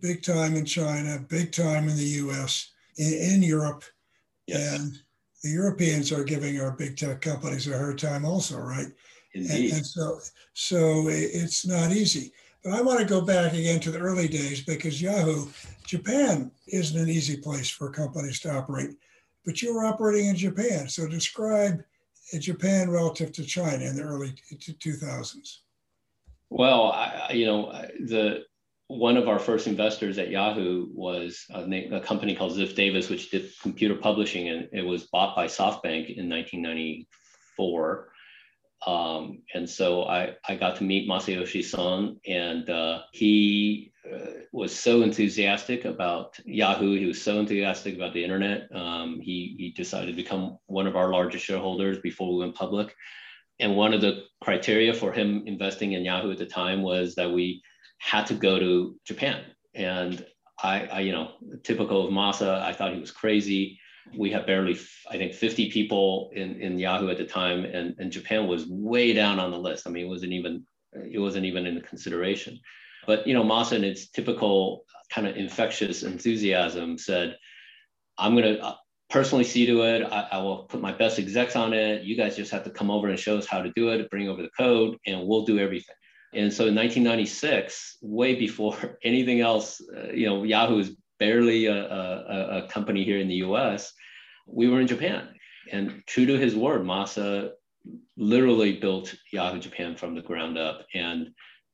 big 0.00 0.22
time 0.22 0.54
in 0.54 0.64
China, 0.64 1.18
big 1.28 1.52
time 1.52 1.88
in 1.88 1.96
the 1.96 2.22
US, 2.30 2.70
in, 2.96 3.12
in 3.12 3.42
Europe. 3.42 3.84
Yes. 4.48 4.80
And 4.80 4.98
the 5.44 5.50
Europeans 5.50 6.10
are 6.10 6.24
giving 6.24 6.60
our 6.60 6.72
big 6.72 6.96
tech 6.96 7.20
companies 7.20 7.68
a 7.68 7.76
hard 7.76 7.98
time 7.98 8.24
also, 8.24 8.58
right? 8.58 8.88
Indeed. 9.34 9.70
And, 9.70 9.72
and 9.74 9.86
so, 9.86 10.18
so 10.54 11.08
it's 11.08 11.66
not 11.66 11.92
easy. 11.92 12.32
But 12.64 12.72
I 12.72 12.80
want 12.80 12.98
to 12.98 13.04
go 13.04 13.20
back 13.20 13.52
again 13.52 13.78
to 13.80 13.90
the 13.90 13.98
early 13.98 14.26
days 14.26 14.62
because 14.62 15.00
Yahoo, 15.00 15.46
Japan 15.86 16.50
isn't 16.66 17.00
an 17.00 17.08
easy 17.08 17.36
place 17.36 17.68
for 17.68 17.90
companies 17.90 18.40
to 18.40 18.50
operate. 18.52 18.90
But 19.44 19.62
you 19.62 19.74
were 19.74 19.84
operating 19.84 20.26
in 20.26 20.36
Japan, 20.36 20.88
so 20.88 21.06
describe 21.06 21.82
uh, 22.34 22.38
Japan 22.38 22.90
relative 22.90 23.32
to 23.32 23.44
China 23.44 23.84
in 23.84 23.96
the 23.96 24.02
early 24.02 24.34
2000s. 24.52 25.58
Well, 26.50 26.92
I, 26.92 27.32
you 27.32 27.46
know, 27.46 27.70
the 28.00 28.44
one 28.88 29.18
of 29.18 29.28
our 29.28 29.38
first 29.38 29.66
investors 29.66 30.16
at 30.16 30.30
Yahoo 30.30 30.86
was 30.92 31.44
a, 31.50 31.62
a, 31.94 32.00
company 32.00 32.34
called 32.34 32.56
Ziff 32.56 32.74
Davis, 32.74 33.10
which 33.10 33.30
did 33.30 33.50
computer 33.60 33.94
publishing, 33.94 34.48
and 34.48 34.68
it 34.72 34.84
was 34.84 35.04
bought 35.04 35.36
by 35.36 35.46
SoftBank 35.46 36.16
in 36.16 36.28
1994. 36.28 38.08
Um, 38.86 39.42
and 39.52 39.68
so 39.68 40.04
I, 40.04 40.36
I 40.48 40.54
got 40.54 40.76
to 40.76 40.84
meet 40.84 41.08
Masayoshi 41.08 41.62
Son, 41.62 42.18
and 42.26 42.70
uh, 42.70 43.00
he 43.12 43.92
uh, 44.10 44.30
was 44.52 44.74
so 44.74 45.02
enthusiastic 45.02 45.84
about 45.84 46.38
Yahoo. 46.46 46.98
He 46.98 47.04
was 47.04 47.20
so 47.20 47.40
enthusiastic 47.40 47.94
about 47.94 48.14
the 48.14 48.24
internet. 48.24 48.74
Um, 48.74 49.20
he, 49.20 49.54
he 49.58 49.74
decided 49.76 50.06
to 50.06 50.22
become 50.22 50.56
one 50.66 50.86
of 50.86 50.96
our 50.96 51.12
largest 51.12 51.44
shareholders 51.44 51.98
before 51.98 52.32
we 52.32 52.40
went 52.40 52.54
public. 52.54 52.94
And 53.60 53.76
one 53.76 53.92
of 53.92 54.00
the 54.00 54.22
criteria 54.40 54.94
for 54.94 55.12
him 55.12 55.42
investing 55.46 55.92
in 55.92 56.04
Yahoo 56.04 56.30
at 56.30 56.38
the 56.38 56.46
time 56.46 56.80
was 56.80 57.14
that 57.16 57.30
we 57.30 57.60
had 57.98 58.26
to 58.26 58.34
go 58.34 58.58
to 58.58 58.96
Japan. 59.04 59.42
And 59.74 60.24
I, 60.62 60.86
I 60.86 61.00
you 61.00 61.12
know, 61.12 61.32
typical 61.62 62.06
of 62.06 62.12
Masa, 62.12 62.62
I 62.62 62.72
thought 62.72 62.94
he 62.94 63.00
was 63.00 63.10
crazy. 63.10 63.78
We 64.16 64.30
had 64.30 64.46
barely 64.46 64.78
i 65.10 65.18
think 65.18 65.34
50 65.34 65.70
people 65.70 66.30
in, 66.34 66.58
in 66.62 66.78
yahoo 66.78 67.10
at 67.10 67.18
the 67.18 67.26
time 67.26 67.66
and, 67.66 67.94
and 67.98 68.10
japan 68.10 68.46
was 68.46 68.66
way 68.66 69.12
down 69.12 69.38
on 69.38 69.50
the 69.50 69.58
list. 69.58 69.86
I 69.86 69.90
mean 69.90 70.06
it 70.06 70.08
wasn't 70.08 70.32
even 70.32 70.64
it 70.94 71.18
wasn't 71.18 71.44
even 71.44 71.66
in 71.66 71.78
consideration. 71.82 72.58
But 73.06 73.26
you 73.26 73.34
know 73.34 73.44
masa 73.44 73.72
in 73.72 73.84
its 73.84 74.08
typical 74.08 74.86
kind 75.10 75.26
of 75.26 75.36
infectious 75.36 76.04
enthusiasm 76.04 76.96
said 76.96 77.36
i'm 78.16 78.34
going 78.34 78.56
to 78.56 78.62
uh, 78.62 78.76
personally 79.10 79.44
see 79.44 79.66
to 79.66 79.82
it. 79.82 80.02
I, 80.04 80.28
I, 80.32 80.38
will 80.38 80.64
put 80.64 80.82
my 80.82 80.92
best 80.92 81.18
execs 81.18 81.56
on 81.56 81.72
it. 81.72 82.02
You 82.02 82.14
guys 82.14 82.36
just 82.36 82.50
have 82.50 82.64
to 82.64 82.70
come 82.70 82.90
over 82.90 83.08
and 83.08 83.18
show 83.18 83.38
us 83.38 83.46
how 83.46 83.62
to 83.62 83.72
do 83.74 83.90
it 83.90 84.10
bring 84.10 84.28
over 84.28 84.42
the 84.42 84.50
code 84.56 84.96
and 85.06 85.26
we'll 85.26 85.44
do 85.44 85.58
everything 85.58 85.96
and 86.34 86.52
so 86.52 86.66
in 86.66 86.74
1996 86.74 87.98
way 88.02 88.34
before 88.34 88.98
anything 89.04 89.40
else 89.40 89.80
uh, 89.96 90.12
you 90.12 90.26
know 90.26 90.44
yahoo 90.44 90.78
is 90.78 90.96
barely 91.18 91.66
a, 91.66 91.74
a, 91.74 92.64
a 92.64 92.68
company 92.68 93.04
here 93.04 93.18
in 93.18 93.28
the 93.28 93.36
US, 93.36 93.92
we 94.46 94.68
were 94.68 94.80
in 94.80 94.86
Japan. 94.86 95.28
And 95.70 96.02
true 96.06 96.26
to 96.26 96.38
his 96.38 96.56
word, 96.56 96.82
Masa 96.82 97.50
literally 98.16 98.78
built 98.78 99.14
Yahoo 99.32 99.58
Japan 99.58 99.96
from 99.96 100.14
the 100.14 100.22
ground 100.22 100.56
up. 100.56 100.86
And 100.94 101.30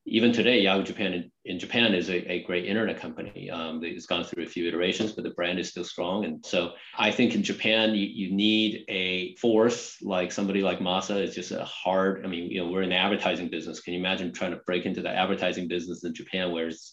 even 0.07 0.33
today, 0.33 0.61
Yahoo 0.61 0.83
Japan 0.83 1.15
in, 1.15 1.31
in 1.47 1.59
Japan 1.59 1.95
is 1.95 2.11
a, 2.11 2.31
a, 2.31 2.43
great 2.43 2.67
internet 2.67 3.01
company. 3.01 3.49
Um, 3.49 3.83
it's 3.83 4.05
gone 4.05 4.23
through 4.23 4.45
a 4.45 4.49
few 4.49 4.69
iterations, 4.69 5.13
but 5.13 5.25
the 5.25 5.31
brand 5.31 5.59
is 5.59 5.71
still 5.71 5.85
strong. 5.85 6.27
And 6.27 6.45
so 6.45 6.73
I 6.99 7.11
think 7.11 7.35
in 7.35 7.43
Japan, 7.43 7.95
you, 7.95 8.07
you 8.07 8.35
need 8.35 8.85
a 8.89 9.35
force 9.37 9.97
like 10.03 10.31
somebody 10.31 10.61
like 10.61 10.79
Masa. 10.79 11.17
It's 11.17 11.35
just 11.35 11.53
a 11.53 11.65
hard, 11.65 12.23
I 12.25 12.29
mean, 12.29 12.51
you 12.51 12.63
know, 12.63 12.71
we're 12.71 12.83
in 12.83 12.91
the 12.91 12.97
advertising 12.97 13.49
business. 13.49 13.81
Can 13.81 13.95
you 13.95 14.01
imagine 14.01 14.33
trying 14.33 14.51
to 14.51 14.61
break 14.67 14.85
into 14.85 15.01
the 15.01 15.09
advertising 15.09 15.69
business 15.69 16.05
in 16.05 16.13
Japan 16.13 16.53
where 16.53 16.69
it's 16.69 16.93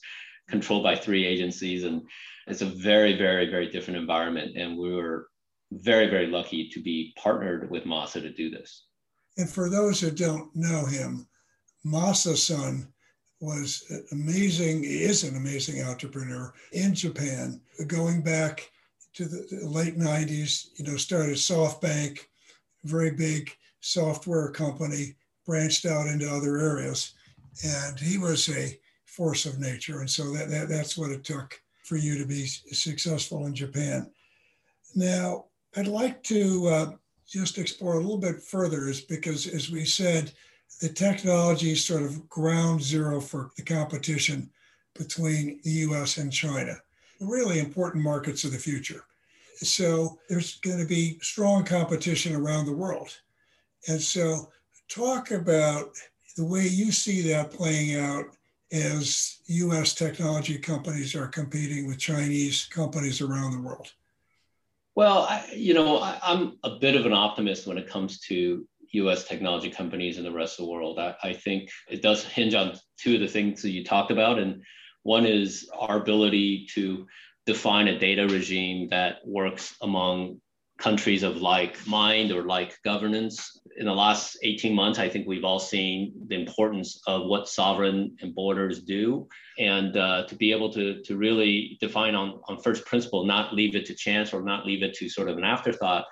controlled 0.49 0.83
by 0.83 0.95
three 0.95 1.25
agencies 1.25 1.83
and 1.83 2.01
it's 2.47 2.61
a 2.61 2.65
very, 2.65 3.17
very, 3.17 3.49
very 3.49 3.69
different 3.69 3.99
environment. 3.99 4.55
And 4.55 4.77
we 4.77 4.93
were 4.93 5.27
very, 5.71 6.07
very 6.07 6.27
lucky 6.27 6.69
to 6.69 6.81
be 6.81 7.13
partnered 7.17 7.69
with 7.69 7.83
Masa 7.83 8.21
to 8.21 8.31
do 8.31 8.49
this. 8.49 8.85
And 9.37 9.49
for 9.49 9.69
those 9.69 9.99
who 9.99 10.11
don't 10.11 10.49
know 10.55 10.85
him, 10.85 11.27
Masa 11.85 12.35
Son 12.35 12.91
was 13.41 13.91
amazing, 14.11 14.83
he 14.83 15.03
is 15.03 15.23
an 15.23 15.35
amazing 15.35 15.83
entrepreneur 15.83 16.53
in 16.71 16.93
Japan, 16.93 17.59
going 17.87 18.21
back 18.21 18.71
to 19.13 19.25
the 19.25 19.67
late 19.67 19.97
90s, 19.97 20.67
you 20.75 20.85
know, 20.85 20.95
started 20.95 21.35
SoftBank, 21.35 22.19
very 22.83 23.11
big 23.11 23.51
software 23.81 24.49
company, 24.51 25.15
branched 25.45 25.85
out 25.85 26.07
into 26.07 26.29
other 26.29 26.57
areas. 26.57 27.13
And 27.65 27.99
he 27.99 28.17
was 28.17 28.47
a 28.49 28.79
force 29.05 29.45
of 29.45 29.59
nature. 29.59 29.99
And 29.99 30.09
so 30.09 30.31
that, 30.33 30.49
that 30.49 30.69
that's 30.69 30.97
what 30.97 31.11
it 31.11 31.23
took 31.23 31.59
for 31.83 31.97
you 31.97 32.17
to 32.17 32.25
be 32.25 32.45
successful 32.45 33.45
in 33.47 33.55
Japan. 33.55 34.09
Now, 34.95 35.45
I'd 35.75 35.87
like 35.87 36.23
to 36.23 36.67
uh, 36.67 36.91
just 37.27 37.57
explore 37.57 37.95
a 37.95 37.99
little 37.99 38.17
bit 38.17 38.41
further, 38.41 38.87
is 38.87 39.01
because, 39.01 39.47
as 39.47 39.69
we 39.69 39.83
said, 39.83 40.31
the 40.79 40.89
technology 40.89 41.71
is 41.71 41.83
sort 41.83 42.03
of 42.03 42.27
ground 42.29 42.81
zero 42.81 43.19
for 43.19 43.51
the 43.57 43.63
competition 43.63 44.49
between 44.95 45.59
the 45.63 45.71
US 45.87 46.17
and 46.17 46.31
China, 46.31 46.75
really 47.19 47.59
important 47.59 48.03
markets 48.03 48.43
of 48.43 48.51
the 48.51 48.57
future. 48.57 49.05
So 49.57 50.17
there's 50.27 50.59
going 50.59 50.79
to 50.79 50.87
be 50.87 51.19
strong 51.21 51.63
competition 51.63 52.35
around 52.35 52.65
the 52.65 52.75
world. 52.75 53.15
And 53.87 54.01
so, 54.01 54.49
talk 54.89 55.31
about 55.31 55.91
the 56.35 56.45
way 56.45 56.67
you 56.67 56.91
see 56.91 57.21
that 57.31 57.51
playing 57.51 57.95
out 57.95 58.25
as 58.71 59.39
US 59.47 59.93
technology 59.93 60.57
companies 60.57 61.15
are 61.15 61.27
competing 61.27 61.87
with 61.87 61.99
Chinese 61.99 62.67
companies 62.71 63.21
around 63.21 63.51
the 63.51 63.61
world? 63.61 63.91
Well, 64.95 65.23
I, 65.23 65.45
you 65.53 65.73
know, 65.73 65.97
I, 65.97 66.19
am 66.23 66.57
a 66.63 66.71
bit 66.71 66.95
of 66.95 67.05
an 67.05 67.13
optimist 67.13 67.67
when 67.67 67.77
it 67.77 67.87
comes 67.87 68.19
to 68.21 68.65
US 68.93 69.23
technology 69.23 69.69
companies 69.69 70.17
in 70.17 70.23
the 70.23 70.31
rest 70.31 70.59
of 70.59 70.65
the 70.65 70.71
world. 70.71 70.99
I, 70.99 71.15
I 71.23 71.33
think 71.33 71.69
it 71.89 72.01
does 72.01 72.23
hinge 72.23 72.53
on 72.53 72.77
two 72.97 73.15
of 73.15 73.21
the 73.21 73.27
things 73.27 73.61
that 73.61 73.71
you 73.71 73.83
talked 73.83 74.11
about. 74.11 74.39
And 74.39 74.63
one 75.03 75.25
is 75.25 75.69
our 75.77 75.97
ability 75.97 76.67
to 76.73 77.07
define 77.45 77.87
a 77.87 77.99
data 77.99 78.27
regime 78.27 78.87
that 78.89 79.17
works 79.25 79.75
among 79.81 80.39
countries 80.77 81.21
of 81.23 81.41
like 81.41 81.77
mind 81.87 82.31
or 82.31 82.43
like 82.43 82.77
governance. 82.83 83.59
In 83.77 83.85
the 83.85 83.93
last 83.93 84.37
18 84.43 84.73
months, 84.73 84.99
I 84.99 85.07
think 85.07 85.27
we've 85.27 85.43
all 85.43 85.59
seen 85.59 86.13
the 86.27 86.35
importance 86.35 86.99
of 87.07 87.27
what 87.27 87.47
sovereign 87.47 88.17
and 88.21 88.33
borders 88.33 88.81
do. 88.81 89.27
And 89.59 89.95
uh, 89.95 90.25
to 90.27 90.35
be 90.35 90.51
able 90.51 90.73
to, 90.73 91.01
to 91.03 91.17
really 91.17 91.77
define 91.79 92.15
on, 92.15 92.41
on 92.47 92.61
first 92.61 92.85
principle, 92.85 93.25
not 93.25 93.53
leave 93.53 93.75
it 93.75 93.85
to 93.85 93.95
chance 93.95 94.33
or 94.33 94.41
not 94.41 94.65
leave 94.65 94.83
it 94.83 94.95
to 94.95 95.07
sort 95.07 95.29
of 95.29 95.37
an 95.37 95.43
afterthought, 95.43 96.05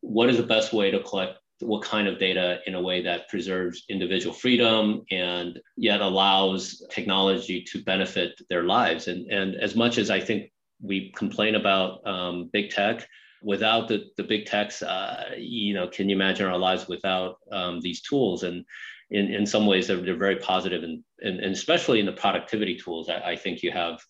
what 0.00 0.30
is 0.30 0.36
the 0.36 0.42
best 0.42 0.72
way 0.72 0.90
to 0.90 1.02
collect 1.02 1.38
what 1.62 1.82
kind 1.82 2.08
of 2.08 2.18
data 2.18 2.60
in 2.66 2.74
a 2.74 2.82
way 2.82 3.02
that 3.02 3.28
preserves 3.28 3.84
individual 3.88 4.34
freedom 4.34 5.02
and 5.10 5.60
yet 5.76 6.00
allows 6.00 6.82
technology 6.90 7.62
to 7.62 7.82
benefit 7.82 8.40
their 8.48 8.64
lives. 8.64 9.08
And, 9.08 9.30
and 9.30 9.54
as 9.56 9.74
much 9.74 9.98
as 9.98 10.10
I 10.10 10.20
think 10.20 10.52
we 10.80 11.12
complain 11.16 11.54
about 11.54 12.06
um, 12.06 12.50
big 12.52 12.70
tech, 12.70 13.06
without 13.42 13.88
the, 13.88 14.04
the 14.16 14.22
big 14.22 14.46
techs, 14.46 14.82
uh, 14.82 15.30
you 15.36 15.74
know, 15.74 15.88
can 15.88 16.08
you 16.08 16.14
imagine 16.14 16.46
our 16.46 16.58
lives 16.58 16.86
without 16.88 17.36
um, 17.50 17.80
these 17.80 18.00
tools? 18.02 18.42
And 18.44 18.64
in, 19.10 19.32
in 19.32 19.46
some 19.46 19.66
ways, 19.66 19.86
they're, 19.86 20.00
they're 20.00 20.16
very 20.16 20.36
positive 20.36 20.82
and, 20.82 21.02
and, 21.20 21.40
and 21.40 21.52
especially 21.52 22.00
in 22.00 22.06
the 22.06 22.12
productivity 22.12 22.76
tools, 22.76 23.08
I, 23.08 23.32
I 23.32 23.36
think 23.36 23.62
you 23.62 23.72
have 23.72 24.00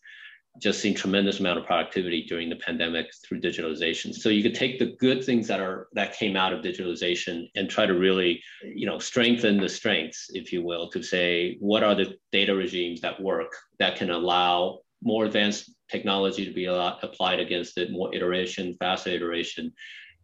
just 0.59 0.81
seen 0.81 0.95
tremendous 0.95 1.41
amount 1.41 1.59
of 1.59 1.65
productivity 1.65 2.25
during 2.25 2.51
the 2.51 2.57
pandemic 2.57 3.07
through 3.25 3.41
digitalization. 3.41 4.15
So 4.15 4.29
you 4.29 4.43
could 4.43 4.55
take 4.55 4.79
the 4.79 4.95
good 5.01 5.25
things 5.25 5.49
that 5.49 5.61
are 5.61 5.89
that 5.95 6.15
came 6.15 6.37
out 6.37 6.53
of 6.53 6.63
digitalization 6.63 7.47
and 7.57 7.71
try 7.71 7.87
to 7.87 7.95
really, 7.95 8.43
you 8.63 8.87
know, 8.87 8.99
strengthen 8.99 9.59
the 9.59 9.69
strengths, 9.69 10.31
if 10.35 10.53
you 10.53 10.63
will, 10.63 10.89
to 10.91 11.03
say 11.03 11.57
what 11.61 11.83
are 11.83 11.95
the 11.95 12.17
data 12.33 12.55
regimes 12.55 13.01
that 13.01 13.21
work 13.21 13.53
that 13.79 13.97
can 13.97 14.11
allow 14.11 14.81
more 15.03 15.25
advanced 15.25 15.75
technology 15.91 16.45
to 16.45 16.53
be 16.53 16.67
applied 16.67 17.41
against 17.41 17.79
it, 17.79 17.91
more 17.91 18.15
iteration, 18.15 18.75
faster 18.75 19.11
iteration, 19.11 19.73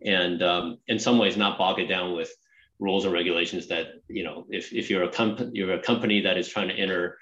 and 0.05 0.43
um, 0.43 0.79
in 0.89 0.99
some 0.99 1.19
ways 1.19 1.37
not 1.37 1.59
bog 1.59 1.79
it 1.81 1.87
down 1.87 2.15
with 2.15 2.31
rules 2.79 3.05
or 3.05 3.11
regulations 3.11 3.67
that 3.67 3.89
you 4.09 4.23
know 4.23 4.47
if, 4.51 4.73
if 4.73 4.89
you're 4.89 5.03
a 5.03 5.11
company 5.11 5.51
you're 5.53 5.73
a 5.73 5.83
company 5.83 6.21
that 6.21 6.39
is 6.39 6.49
trying 6.49 6.69
to 6.69 6.75
enter 6.75 7.19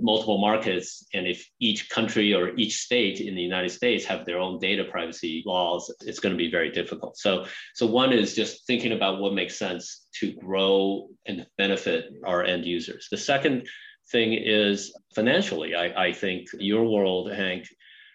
multiple 0.00 0.38
markets 0.38 1.06
and 1.14 1.26
if 1.26 1.48
each 1.60 1.88
country 1.90 2.34
or 2.34 2.54
each 2.56 2.76
state 2.76 3.20
in 3.20 3.34
the 3.34 3.42
united 3.42 3.70
states 3.70 4.04
have 4.04 4.24
their 4.24 4.38
own 4.38 4.58
data 4.58 4.84
privacy 4.84 5.42
laws 5.46 5.94
it's 6.00 6.18
going 6.18 6.32
to 6.32 6.44
be 6.44 6.50
very 6.50 6.70
difficult 6.70 7.16
so 7.16 7.44
so 7.74 7.86
one 7.86 8.12
is 8.12 8.34
just 8.34 8.66
thinking 8.66 8.92
about 8.92 9.20
what 9.20 9.34
makes 9.34 9.56
sense 9.56 10.06
to 10.14 10.32
grow 10.34 11.08
and 11.26 11.46
benefit 11.58 12.10
our 12.24 12.42
end 12.44 12.64
users 12.64 13.08
the 13.10 13.16
second 13.16 13.66
thing 14.10 14.34
is 14.34 14.94
financially. 15.14 15.74
I, 15.74 16.06
I 16.06 16.12
think 16.12 16.48
your 16.58 16.84
world, 16.84 17.32
Hank, 17.32 17.66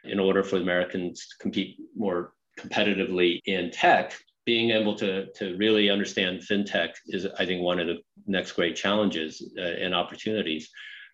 in 0.04 0.20
order 0.20 0.44
for 0.44 0.58
Americans 0.58 1.28
to 1.28 1.36
compete 1.40 1.78
more 1.96 2.34
competitively 2.60 3.42
in 3.46 3.72
tech, 3.72 4.18
being 4.46 4.72
able 4.72 4.96
to, 4.96 5.28
to 5.34 5.58
really 5.58 5.90
understand 5.90 6.40
fintech 6.40 6.92
is, 7.08 7.28
I 7.38 7.46
think, 7.46 7.62
one 7.62 7.80
of 7.80 7.88
the 7.88 7.98
next 8.26 8.54
great 8.54 8.76
challenges 8.76 9.44
uh, 9.58 9.62
and 9.62 9.94
opportunities. 9.94 10.70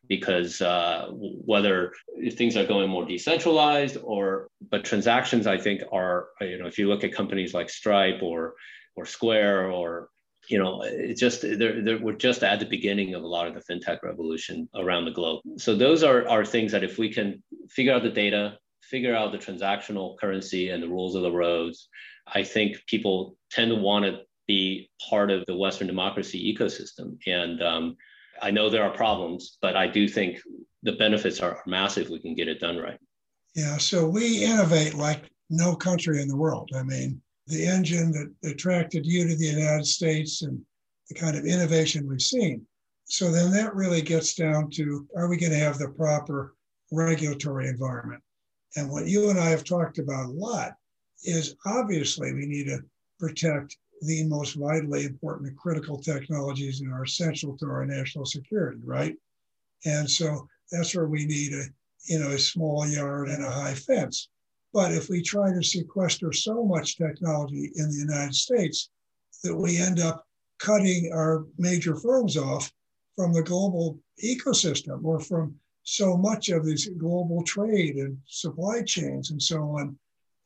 Because 0.07 0.61
uh, 0.61 1.07
whether 1.11 1.93
things 2.33 2.57
are 2.57 2.65
going 2.65 2.89
more 2.89 3.05
decentralized 3.05 3.97
or, 4.03 4.49
but 4.69 4.83
transactions, 4.83 5.47
I 5.47 5.57
think, 5.57 5.81
are, 5.91 6.27
you 6.41 6.59
know, 6.59 6.67
if 6.67 6.77
you 6.77 6.89
look 6.89 7.03
at 7.03 7.13
companies 7.13 7.53
like 7.53 7.69
Stripe 7.69 8.21
or, 8.21 8.55
or 8.95 9.05
Square 9.05 9.71
or 9.71 10.09
you 10.49 10.57
know, 10.57 10.81
it's 10.83 11.19
just 11.19 11.41
they're, 11.41 11.81
they're, 11.81 11.99
we're 11.99 12.13
just 12.13 12.43
at 12.43 12.59
the 12.59 12.65
beginning 12.65 13.13
of 13.13 13.23
a 13.23 13.27
lot 13.27 13.47
of 13.47 13.53
the 13.53 13.61
fintech 13.61 14.03
revolution 14.03 14.67
around 14.75 15.05
the 15.05 15.11
globe. 15.11 15.41
So 15.57 15.75
those 15.75 16.03
are, 16.03 16.27
are 16.27 16.45
things 16.45 16.71
that 16.73 16.83
if 16.83 16.97
we 16.97 17.13
can 17.13 17.41
figure 17.69 17.93
out 17.93 18.03
the 18.03 18.09
data, 18.09 18.57
figure 18.81 19.15
out 19.15 19.31
the 19.31 19.37
transactional 19.37 20.17
currency 20.17 20.69
and 20.69 20.83
the 20.83 20.89
rules 20.89 21.15
of 21.15 21.21
the 21.21 21.31
roads, 21.31 21.87
I 22.27 22.43
think 22.43 22.77
people 22.87 23.37
tend 23.51 23.71
to 23.71 23.75
want 23.75 24.05
to 24.05 24.19
be 24.47 24.89
part 25.09 25.31
of 25.31 25.45
the 25.45 25.55
Western 25.55 25.87
democracy 25.87 26.53
ecosystem. 26.53 27.17
And 27.25 27.61
um, 27.61 27.97
I 28.43 28.51
know 28.51 28.69
there 28.69 28.83
are 28.83 28.93
problems, 28.93 29.57
but 29.61 29.77
I 29.77 29.87
do 29.87 30.07
think 30.07 30.39
the 30.83 30.91
benefits 30.91 31.39
are 31.39 31.63
massive. 31.65 32.09
We 32.09 32.19
can 32.19 32.35
get 32.35 32.49
it 32.49 32.59
done 32.59 32.77
right. 32.77 32.99
Yeah. 33.55 33.77
So 33.77 34.07
we 34.07 34.43
innovate 34.43 34.95
like 34.95 35.31
no 35.49 35.75
country 35.75 36.21
in 36.21 36.27
the 36.27 36.35
world. 36.35 36.69
I 36.75 36.83
mean, 36.83 37.21
the 37.47 37.65
engine 37.65 38.11
that 38.11 38.49
attracted 38.49 39.05
you 39.05 39.27
to 39.27 39.35
the 39.35 39.45
United 39.45 39.85
States 39.85 40.41
and 40.41 40.61
the 41.09 41.15
kind 41.15 41.37
of 41.37 41.45
innovation 41.45 42.07
we've 42.07 42.21
seen. 42.21 42.65
So 43.05 43.31
then 43.31 43.51
that 43.51 43.75
really 43.75 44.01
gets 44.01 44.33
down 44.33 44.69
to 44.71 45.07
are 45.15 45.29
we 45.29 45.37
going 45.37 45.51
to 45.51 45.57
have 45.57 45.77
the 45.77 45.89
proper 45.89 46.55
regulatory 46.91 47.69
environment? 47.69 48.21
And 48.75 48.89
what 48.89 49.07
you 49.07 49.29
and 49.29 49.39
I 49.39 49.49
have 49.49 49.63
talked 49.63 49.99
about 49.99 50.25
a 50.25 50.31
lot 50.31 50.73
is 51.23 51.55
obviously 51.65 52.33
we 52.33 52.45
need 52.45 52.65
to 52.65 52.79
protect 53.19 53.77
the 54.05 54.25
most 54.25 54.55
vitally 54.55 55.05
important 55.05 55.49
and 55.49 55.57
critical 55.57 55.97
technologies 55.97 56.79
that 56.79 56.91
are 56.91 57.03
essential 57.03 57.57
to 57.57 57.65
our 57.65 57.85
national 57.85 58.25
security, 58.25 58.81
right? 58.83 59.15
And 59.85 60.09
so 60.09 60.47
that's 60.71 60.95
where 60.95 61.07
we 61.07 61.25
need 61.25 61.53
a, 61.53 61.65
you 62.05 62.19
know, 62.19 62.29
a 62.29 62.39
small 62.39 62.87
yard 62.87 63.29
and 63.29 63.43
a 63.43 63.49
high 63.49 63.75
fence. 63.75 64.29
But 64.73 64.91
if 64.91 65.09
we 65.09 65.21
try 65.21 65.53
to 65.53 65.63
sequester 65.63 66.33
so 66.33 66.65
much 66.65 66.97
technology 66.97 67.71
in 67.75 67.89
the 67.89 67.97
United 67.97 68.33
States 68.33 68.89
that 69.43 69.55
we 69.55 69.77
end 69.77 69.99
up 69.99 70.25
cutting 70.59 71.11
our 71.13 71.45
major 71.57 71.95
firms 71.95 72.37
off 72.37 72.71
from 73.15 73.33
the 73.33 73.43
global 73.43 73.99
ecosystem 74.23 75.03
or 75.03 75.19
from 75.19 75.55
so 75.83 76.17
much 76.17 76.49
of 76.49 76.65
this 76.65 76.87
global 76.97 77.43
trade 77.43 77.97
and 77.97 78.17
supply 78.25 78.81
chains 78.81 79.31
and 79.31 79.41
so 79.41 79.61
on. 79.77 79.97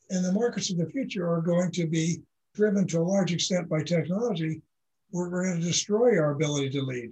And 0.10 0.26
the 0.26 0.32
markets 0.32 0.72
of 0.72 0.78
the 0.78 0.90
future 0.90 1.30
are 1.30 1.42
going 1.42 1.72
to 1.72 1.86
be 1.86 2.22
driven 2.58 2.88
to 2.88 3.00
a 3.00 3.02
large 3.02 3.32
extent 3.32 3.70
by 3.70 3.82
technology. 3.84 4.62
We're, 5.12 5.30
we're 5.30 5.46
going 5.46 5.62
to 5.62 5.66
destroy 5.66 6.20
our 6.20 6.32
ability 6.32 6.72
to 6.72 6.82
lead. 6.82 7.12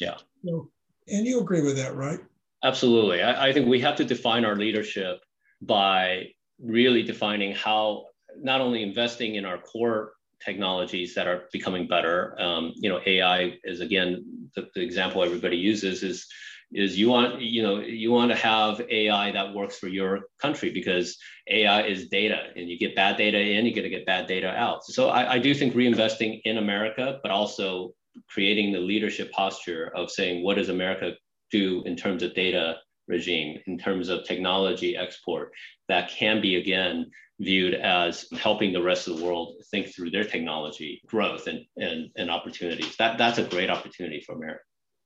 Yeah. 0.00 0.16
So, 0.44 0.70
and 1.08 1.26
you 1.26 1.40
agree 1.40 1.62
with 1.62 1.76
that, 1.76 1.94
right? 1.94 2.18
Absolutely. 2.64 3.22
I, 3.22 3.48
I 3.48 3.52
think 3.52 3.68
we 3.68 3.80
have 3.80 3.96
to 3.96 4.04
define 4.04 4.44
our 4.44 4.56
leadership 4.56 5.20
by 5.60 6.28
really 6.58 7.02
defining 7.02 7.54
how 7.54 8.06
not 8.40 8.60
only 8.60 8.82
investing 8.82 9.36
in 9.36 9.44
our 9.44 9.58
core 9.58 10.12
technologies 10.44 11.14
that 11.14 11.26
are 11.26 11.44
becoming 11.52 11.86
better. 11.86 12.40
Um, 12.40 12.72
you 12.76 12.88
know, 12.88 13.00
AI 13.06 13.58
is 13.64 13.80
again 13.80 14.50
the, 14.54 14.68
the, 14.74 14.82
example 14.82 15.22
everybody 15.22 15.56
uses 15.56 16.02
is 16.02 16.26
is 16.72 16.98
you 16.98 17.08
want 17.08 17.40
you 17.40 17.62
know 17.62 17.78
you 17.78 18.10
want 18.10 18.30
to 18.30 18.36
have 18.36 18.80
AI 18.90 19.30
that 19.32 19.54
works 19.54 19.78
for 19.78 19.88
your 19.88 20.22
country 20.40 20.70
because 20.70 21.16
AI 21.48 21.82
is 21.82 22.08
data 22.08 22.48
and 22.56 22.68
you 22.68 22.78
get 22.78 22.96
bad 22.96 23.16
data 23.16 23.38
in, 23.38 23.66
you 23.66 23.72
get 23.72 23.82
to 23.82 23.88
get 23.88 24.06
bad 24.06 24.26
data 24.26 24.48
out. 24.48 24.84
So 24.84 25.08
I, 25.08 25.34
I 25.34 25.38
do 25.38 25.54
think 25.54 25.74
reinvesting 25.74 26.40
in 26.44 26.58
America, 26.58 27.18
but 27.22 27.30
also 27.30 27.94
creating 28.28 28.72
the 28.72 28.80
leadership 28.80 29.30
posture 29.32 29.92
of 29.94 30.10
saying 30.10 30.42
what 30.42 30.56
does 30.56 30.68
America 30.68 31.12
do 31.50 31.82
in 31.86 31.96
terms 31.96 32.22
of 32.22 32.34
data 32.34 32.76
regime, 33.08 33.58
in 33.66 33.78
terms 33.78 34.08
of 34.08 34.24
technology 34.24 34.96
export, 34.96 35.52
that 35.88 36.10
can 36.10 36.40
be 36.40 36.56
again 36.56 37.10
viewed 37.38 37.74
as 37.74 38.26
helping 38.32 38.72
the 38.72 38.82
rest 38.82 39.06
of 39.06 39.16
the 39.16 39.24
world 39.24 39.54
think 39.70 39.94
through 39.94 40.10
their 40.10 40.24
technology 40.24 41.02
growth 41.06 41.46
and, 41.46 41.60
and, 41.76 42.10
and 42.16 42.30
opportunities. 42.30 42.96
That, 42.96 43.18
that's 43.18 43.38
a 43.38 43.44
great 43.44 43.70
opportunity 43.70 44.22
for 44.26 44.34
America. 44.34 44.62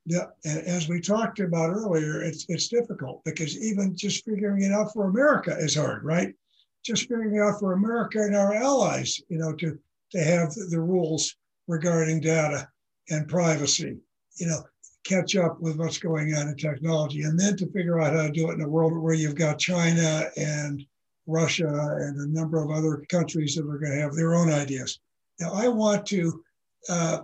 Yeah, 0.07 0.27
as 0.45 0.89
we 0.89 1.01
talked 1.01 1.41
about 1.41 1.71
earlier, 1.71 2.23
it's 2.23 2.47
it's 2.49 2.69
difficult 2.69 3.23
because 3.25 3.57
even 3.59 3.95
just 3.95 4.25
figuring 4.25 4.63
it 4.63 4.73
out 4.73 4.93
for 4.93 5.09
America 5.09 5.57
is 5.59 5.75
hard, 5.75 6.05
right? 6.05 6.35
Just 6.83 7.03
figuring 7.03 7.37
it 7.37 7.41
out 7.41 7.61
for 7.61 7.75
America 7.75 8.19
and 8.21 8.35
our 8.35 8.55
allies, 8.55 9.21
you 9.29 9.39
know, 9.39 9.53
to 9.57 9.79
to 10.13 10.25
have 10.25 10.55
the 10.71 10.81
rules 10.81 11.37
regarding 11.69 12.21
data 12.21 12.69
and 13.11 13.29
privacy, 13.29 13.99
you 14.37 14.47
know, 14.47 14.63
catch 15.05 15.37
up 15.37 15.61
with 15.61 15.77
what's 15.77 15.99
going 15.99 16.35
on 16.35 16.49
in 16.49 16.57
technology, 16.57 17.23
and 17.23 17.39
then 17.39 17.57
to 17.59 17.71
figure 17.71 18.01
out 18.01 18.15
how 18.15 18.23
to 18.23 18.33
do 18.33 18.51
it 18.51 18.55
in 18.55 18.63
a 18.63 18.69
world 18.69 18.97
where 18.97 19.15
you've 19.15 19.35
got 19.35 19.59
China 19.59 20.25
and 20.37 20.85
Russia 21.27 21.69
and 22.01 22.19
a 22.19 22.33
number 22.33 22.63
of 22.63 22.71
other 22.71 23.05
countries 23.09 23.55
that 23.55 23.69
are 23.69 23.79
going 23.79 23.93
to 23.93 24.01
have 24.01 24.15
their 24.15 24.35
own 24.35 24.51
ideas. 24.51 24.99
Now, 25.39 25.53
I 25.53 25.69
want 25.69 26.07
to 26.07 26.43
uh, 26.89 27.19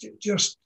j- 0.00 0.14
just 0.18 0.58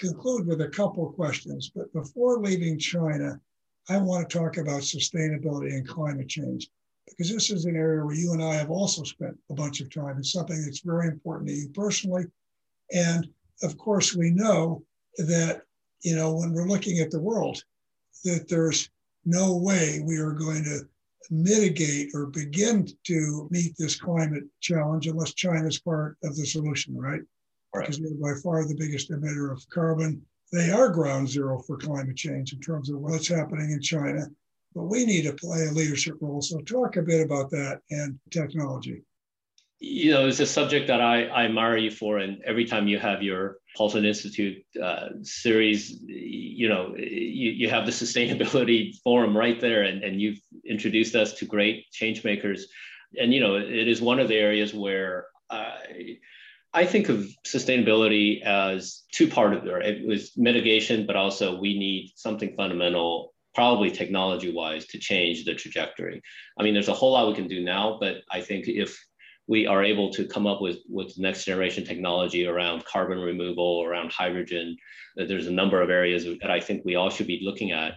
conclude 0.00 0.46
with 0.46 0.60
a 0.62 0.68
couple 0.68 1.12
questions, 1.12 1.70
but 1.74 1.92
before 1.92 2.40
leaving 2.40 2.78
China, 2.78 3.40
I 3.88 3.98
want 3.98 4.28
to 4.28 4.38
talk 4.38 4.56
about 4.56 4.82
sustainability 4.82 5.74
and 5.74 5.86
climate 5.86 6.28
change 6.28 6.68
because 7.06 7.32
this 7.32 7.50
is 7.50 7.64
an 7.64 7.76
area 7.76 8.04
where 8.04 8.14
you 8.14 8.32
and 8.32 8.42
I 8.42 8.54
have 8.54 8.70
also 8.70 9.02
spent 9.02 9.36
a 9.50 9.54
bunch 9.54 9.80
of 9.80 9.92
time. 9.92 10.16
It's 10.18 10.32
something 10.32 10.62
that's 10.64 10.80
very 10.80 11.08
important 11.08 11.48
to 11.48 11.54
you 11.54 11.68
personally. 11.70 12.24
And 12.92 13.28
of 13.62 13.76
course, 13.78 14.14
we 14.14 14.30
know 14.30 14.82
that 15.18 15.62
you 16.02 16.16
know, 16.16 16.34
when 16.34 16.52
we're 16.52 16.68
looking 16.68 16.98
at 16.98 17.10
the 17.10 17.20
world, 17.20 17.62
that 18.24 18.48
there's 18.48 18.88
no 19.24 19.56
way 19.56 20.00
we 20.04 20.16
are 20.16 20.32
going 20.32 20.64
to 20.64 20.80
mitigate 21.30 22.10
or 22.14 22.26
begin 22.26 22.88
to 23.04 23.48
meet 23.50 23.74
this 23.78 24.00
climate 24.00 24.44
challenge 24.60 25.06
unless 25.06 25.34
China 25.34 25.66
is 25.66 25.78
part 25.78 26.16
of 26.24 26.36
the 26.36 26.46
solution, 26.46 26.96
right? 26.96 27.20
Right? 27.74 27.82
Because 27.82 27.98
they're 27.98 28.10
by 28.20 28.38
far 28.42 28.66
the 28.66 28.76
biggest 28.76 29.10
emitter 29.10 29.52
of 29.52 29.62
carbon. 29.70 30.22
They 30.52 30.70
are 30.70 30.88
ground 30.88 31.28
zero 31.28 31.60
for 31.60 31.76
climate 31.76 32.16
change 32.16 32.52
in 32.52 32.60
terms 32.60 32.90
of 32.90 33.00
what's 33.00 33.28
happening 33.28 33.70
in 33.70 33.80
China, 33.80 34.26
but 34.74 34.84
we 34.84 35.04
need 35.04 35.22
to 35.22 35.32
play 35.32 35.66
a 35.66 35.72
leadership 35.72 36.16
role. 36.20 36.42
So, 36.42 36.58
talk 36.60 36.96
a 36.96 37.02
bit 37.02 37.24
about 37.24 37.50
that 37.50 37.80
and 37.90 38.18
technology 38.30 39.04
you 39.80 40.12
know, 40.12 40.28
it's 40.28 40.40
a 40.40 40.46
subject 40.46 40.86
that 40.88 41.00
I, 41.00 41.24
I 41.24 41.44
admire 41.44 41.78
you 41.78 41.90
for. 41.90 42.18
And 42.18 42.42
every 42.44 42.66
time 42.66 42.86
you 42.86 42.98
have 42.98 43.22
your 43.22 43.56
Paulson 43.74 44.04
Institute 44.04 44.62
uh, 44.80 45.08
series, 45.22 46.02
you 46.02 46.68
know, 46.68 46.94
you, 46.96 47.50
you 47.50 47.70
have 47.70 47.86
the 47.86 47.92
sustainability 48.04 49.00
forum 49.02 49.34
right 49.34 49.58
there, 49.58 49.82
and, 49.82 50.04
and 50.04 50.20
you've 50.20 50.38
introduced 50.66 51.14
us 51.14 51.32
to 51.34 51.46
great 51.46 51.90
change 51.90 52.22
makers. 52.24 52.66
And, 53.18 53.32
you 53.32 53.40
know, 53.40 53.56
it 53.56 53.88
is 53.88 54.02
one 54.02 54.20
of 54.20 54.28
the 54.28 54.36
areas 54.36 54.74
where 54.74 55.26
I, 55.48 56.18
I 56.72 56.86
think 56.86 57.08
of 57.08 57.28
sustainability 57.44 58.42
as 58.42 59.02
two 59.12 59.28
part 59.28 59.54
of 59.54 59.66
it. 59.66 59.86
It 59.86 60.06
was 60.06 60.32
mitigation, 60.36 61.06
but 61.06 61.16
also 61.16 61.58
we 61.58 61.78
need 61.78 62.12
something 62.14 62.54
fundamental 62.56 63.34
probably 63.54 63.90
technology 63.90 64.52
wise 64.52 64.86
to 64.86 64.98
change 64.98 65.44
the 65.44 65.54
trajectory. 65.54 66.22
I 66.58 66.62
mean, 66.62 66.72
there's 66.72 66.88
a 66.88 66.94
whole 66.94 67.12
lot 67.12 67.26
we 67.26 67.34
can 67.34 67.48
do 67.48 67.64
now, 67.64 67.98
but 68.00 68.18
I 68.30 68.40
think 68.40 68.68
if 68.68 68.96
we 69.50 69.66
are 69.66 69.82
able 69.82 70.10
to 70.12 70.24
come 70.26 70.46
up 70.46 70.62
with 70.62 70.78
with 70.88 71.18
next 71.18 71.44
generation 71.44 71.84
technology 71.84 72.46
around 72.46 72.84
carbon 72.84 73.18
removal, 73.18 73.82
around 73.84 74.12
hydrogen. 74.12 74.76
There's 75.16 75.48
a 75.48 75.52
number 75.52 75.82
of 75.82 75.90
areas 75.90 76.24
that 76.24 76.50
I 76.52 76.60
think 76.60 76.84
we 76.84 76.94
all 76.94 77.10
should 77.10 77.26
be 77.26 77.40
looking 77.42 77.72
at. 77.72 77.94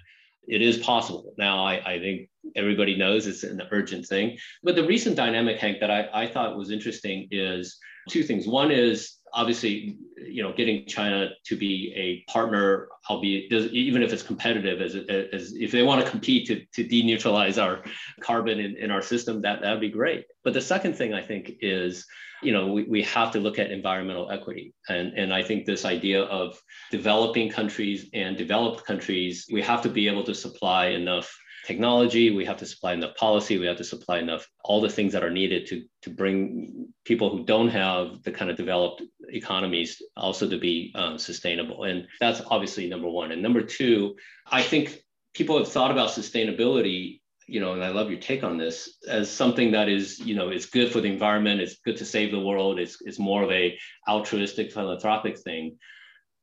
It 0.48 0.64
is 0.64 0.80
possible. 0.80 1.36
Now, 1.38 1.64
I, 1.64 1.94
I 1.94 2.00
think 2.00 2.28
everybody 2.56 2.96
knows 2.98 3.28
it's 3.28 3.44
an 3.44 3.62
urgent 3.72 4.06
thing. 4.06 4.38
But 4.64 4.76
the 4.76 4.86
recent 4.86 5.16
dynamic, 5.16 5.60
Hank, 5.60 5.80
that 5.80 5.92
I, 5.92 6.10
I 6.14 6.28
thought 6.28 6.58
was 6.58 6.72
interesting 6.72 7.28
is 7.32 7.78
two 8.10 8.24
things. 8.24 8.48
One 8.48 8.72
is 8.72 9.18
obviously, 9.34 9.98
you 10.18 10.44
know, 10.44 10.54
getting 10.54 10.86
China 10.86 11.30
to 11.46 11.56
be 11.56 11.92
a 11.96 12.32
partner, 12.32 12.88
albeit 13.10 13.52
even 13.52 14.04
if 14.04 14.14
it's 14.14 14.22
competitive, 14.24 14.80
as, 14.82 14.96
as 14.96 15.54
if 15.54 15.72
they 15.72 15.84
want 15.84 16.04
to 16.04 16.10
compete 16.10 16.48
to, 16.48 16.64
to 16.74 16.88
deneutralize 16.88 17.62
our 17.62 17.84
carbon 18.22 18.60
in, 18.60 18.78
in 18.78 18.92
our 18.92 19.02
system, 19.02 19.42
that 19.42 19.62
that'd 19.62 19.82
be 19.82 19.90
great. 19.90 20.26
But 20.44 20.54
the 20.54 20.62
second 20.62 20.96
thing 20.96 21.14
I 21.14 21.22
think 21.22 21.54
is, 21.62 22.06
you 22.44 22.52
know, 22.52 22.68
we, 22.68 22.84
we 22.84 23.02
have 23.04 23.32
to 23.32 23.40
look 23.40 23.58
at 23.58 23.72
environmental 23.72 24.30
equity. 24.30 24.74
And, 24.90 25.14
and 25.18 25.34
I 25.34 25.42
think 25.42 25.66
this 25.66 25.86
idea 25.86 26.24
of 26.24 26.62
developing 26.92 27.50
countries 27.50 28.10
and 28.14 28.38
developed 28.38 28.86
countries, 28.86 29.48
we 29.52 29.62
have 29.62 29.82
to 29.82 29.90
be 29.90 30.08
able 30.08 30.24
to 30.26 30.36
supply 30.36 30.88
enough 30.88 31.34
technology, 31.66 32.32
we 32.32 32.46
have 32.46 32.58
to 32.58 32.66
supply 32.66 32.94
enough 32.94 33.16
policy, 33.16 33.58
we 33.58 33.66
have 33.66 33.78
to 33.78 33.84
supply 33.84 34.20
enough 34.20 34.48
all 34.64 34.82
the 34.82 34.90
things 34.90 35.14
that 35.14 35.24
are 35.24 35.30
needed 35.30 35.66
to, 35.68 35.84
to 36.02 36.10
bring 36.10 36.88
people 37.06 37.30
who 37.30 37.46
don't 37.46 37.70
have 37.70 38.22
the 38.24 38.32
kind 38.32 38.52
of 38.52 38.58
developed 38.58 39.02
economies 39.30 40.02
also 40.18 40.50
to 40.50 40.58
be 40.58 40.92
um, 40.96 41.18
sustainable. 41.18 41.84
And 41.84 42.08
that's 42.20 42.42
obviously 42.48 42.88
number 42.90 43.10
one. 43.10 43.32
And 43.32 43.42
number 43.42 43.62
two, 43.62 44.16
I 44.52 44.62
think 44.62 45.00
people 45.34 45.58
have 45.58 45.72
thought 45.72 45.92
about 45.92 46.10
sustainability 46.10 47.22
you 47.48 47.60
know, 47.60 47.74
and 47.74 47.84
I 47.84 47.90
love 47.90 48.10
your 48.10 48.20
take 48.20 48.44
on 48.44 48.58
this 48.58 48.98
as 49.08 49.30
something 49.30 49.72
that 49.72 49.90
is, 49.90 50.20
you 50.20 50.36
know, 50.36 50.50
it's 50.50 50.66
good 50.66 50.92
for 50.92 51.02
the 51.02 51.12
environment, 51.12 51.62
it's 51.62 51.78
good 51.84 51.98
to 51.98 52.06
save 52.06 52.32
the 52.32 52.40
world, 52.40 52.80
it's, 52.80 52.98
it's 53.02 53.20
more 53.20 53.44
of 53.44 53.52
a 53.52 53.78
altruistic 54.08 54.72
philanthropic 54.72 55.38
thing. 55.40 55.78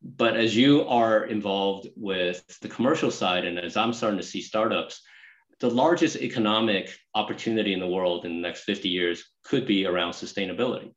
But 0.02 0.36
as 0.36 0.56
you 0.56 0.86
are 0.88 1.24
involved 1.24 1.88
with 1.94 2.58
the 2.60 2.68
commercial 2.68 3.10
side, 3.10 3.44
and 3.44 3.58
as 3.58 3.76
I'm 3.76 3.92
starting 3.92 4.18
to 4.18 4.26
see 4.26 4.40
startups, 4.40 5.02
the 5.60 5.70
largest 5.70 6.16
economic 6.16 6.90
opportunity 7.14 7.74
in 7.74 7.80
the 7.80 7.86
world 7.86 8.24
in 8.24 8.34
the 8.34 8.40
next 8.40 8.64
50 8.64 8.88
years 8.88 9.24
could 9.44 9.66
be 9.66 9.86
around 9.86 10.12
sustainability. 10.12 10.92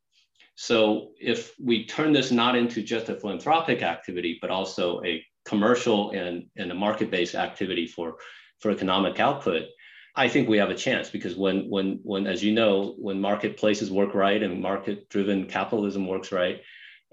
So 0.55 1.11
if 1.19 1.53
we 1.59 1.85
turn 1.85 2.13
this 2.13 2.31
not 2.31 2.55
into 2.55 2.81
just 2.81 3.09
a 3.09 3.15
philanthropic 3.15 3.81
activity, 3.81 4.37
but 4.39 4.51
also 4.51 5.01
a 5.03 5.23
commercial 5.45 6.11
and, 6.11 6.45
and 6.55 6.71
a 6.71 6.75
market-based 6.75 7.35
activity 7.35 7.87
for, 7.87 8.17
for 8.59 8.71
economic 8.71 9.19
output, 9.19 9.63
I 10.15 10.29
think 10.29 10.47
we 10.47 10.59
have 10.59 10.69
a 10.69 10.75
chance 10.75 11.09
because 11.09 11.35
when, 11.35 11.69
when, 11.69 11.99
when, 12.03 12.27
as 12.27 12.43
you 12.43 12.53
know, 12.53 12.95
when 12.99 13.19
marketplaces 13.19 13.91
work 13.91 14.13
right 14.13 14.41
and 14.41 14.61
market-driven 14.61 15.47
capitalism 15.47 16.07
works 16.07 16.31
right, 16.31 16.61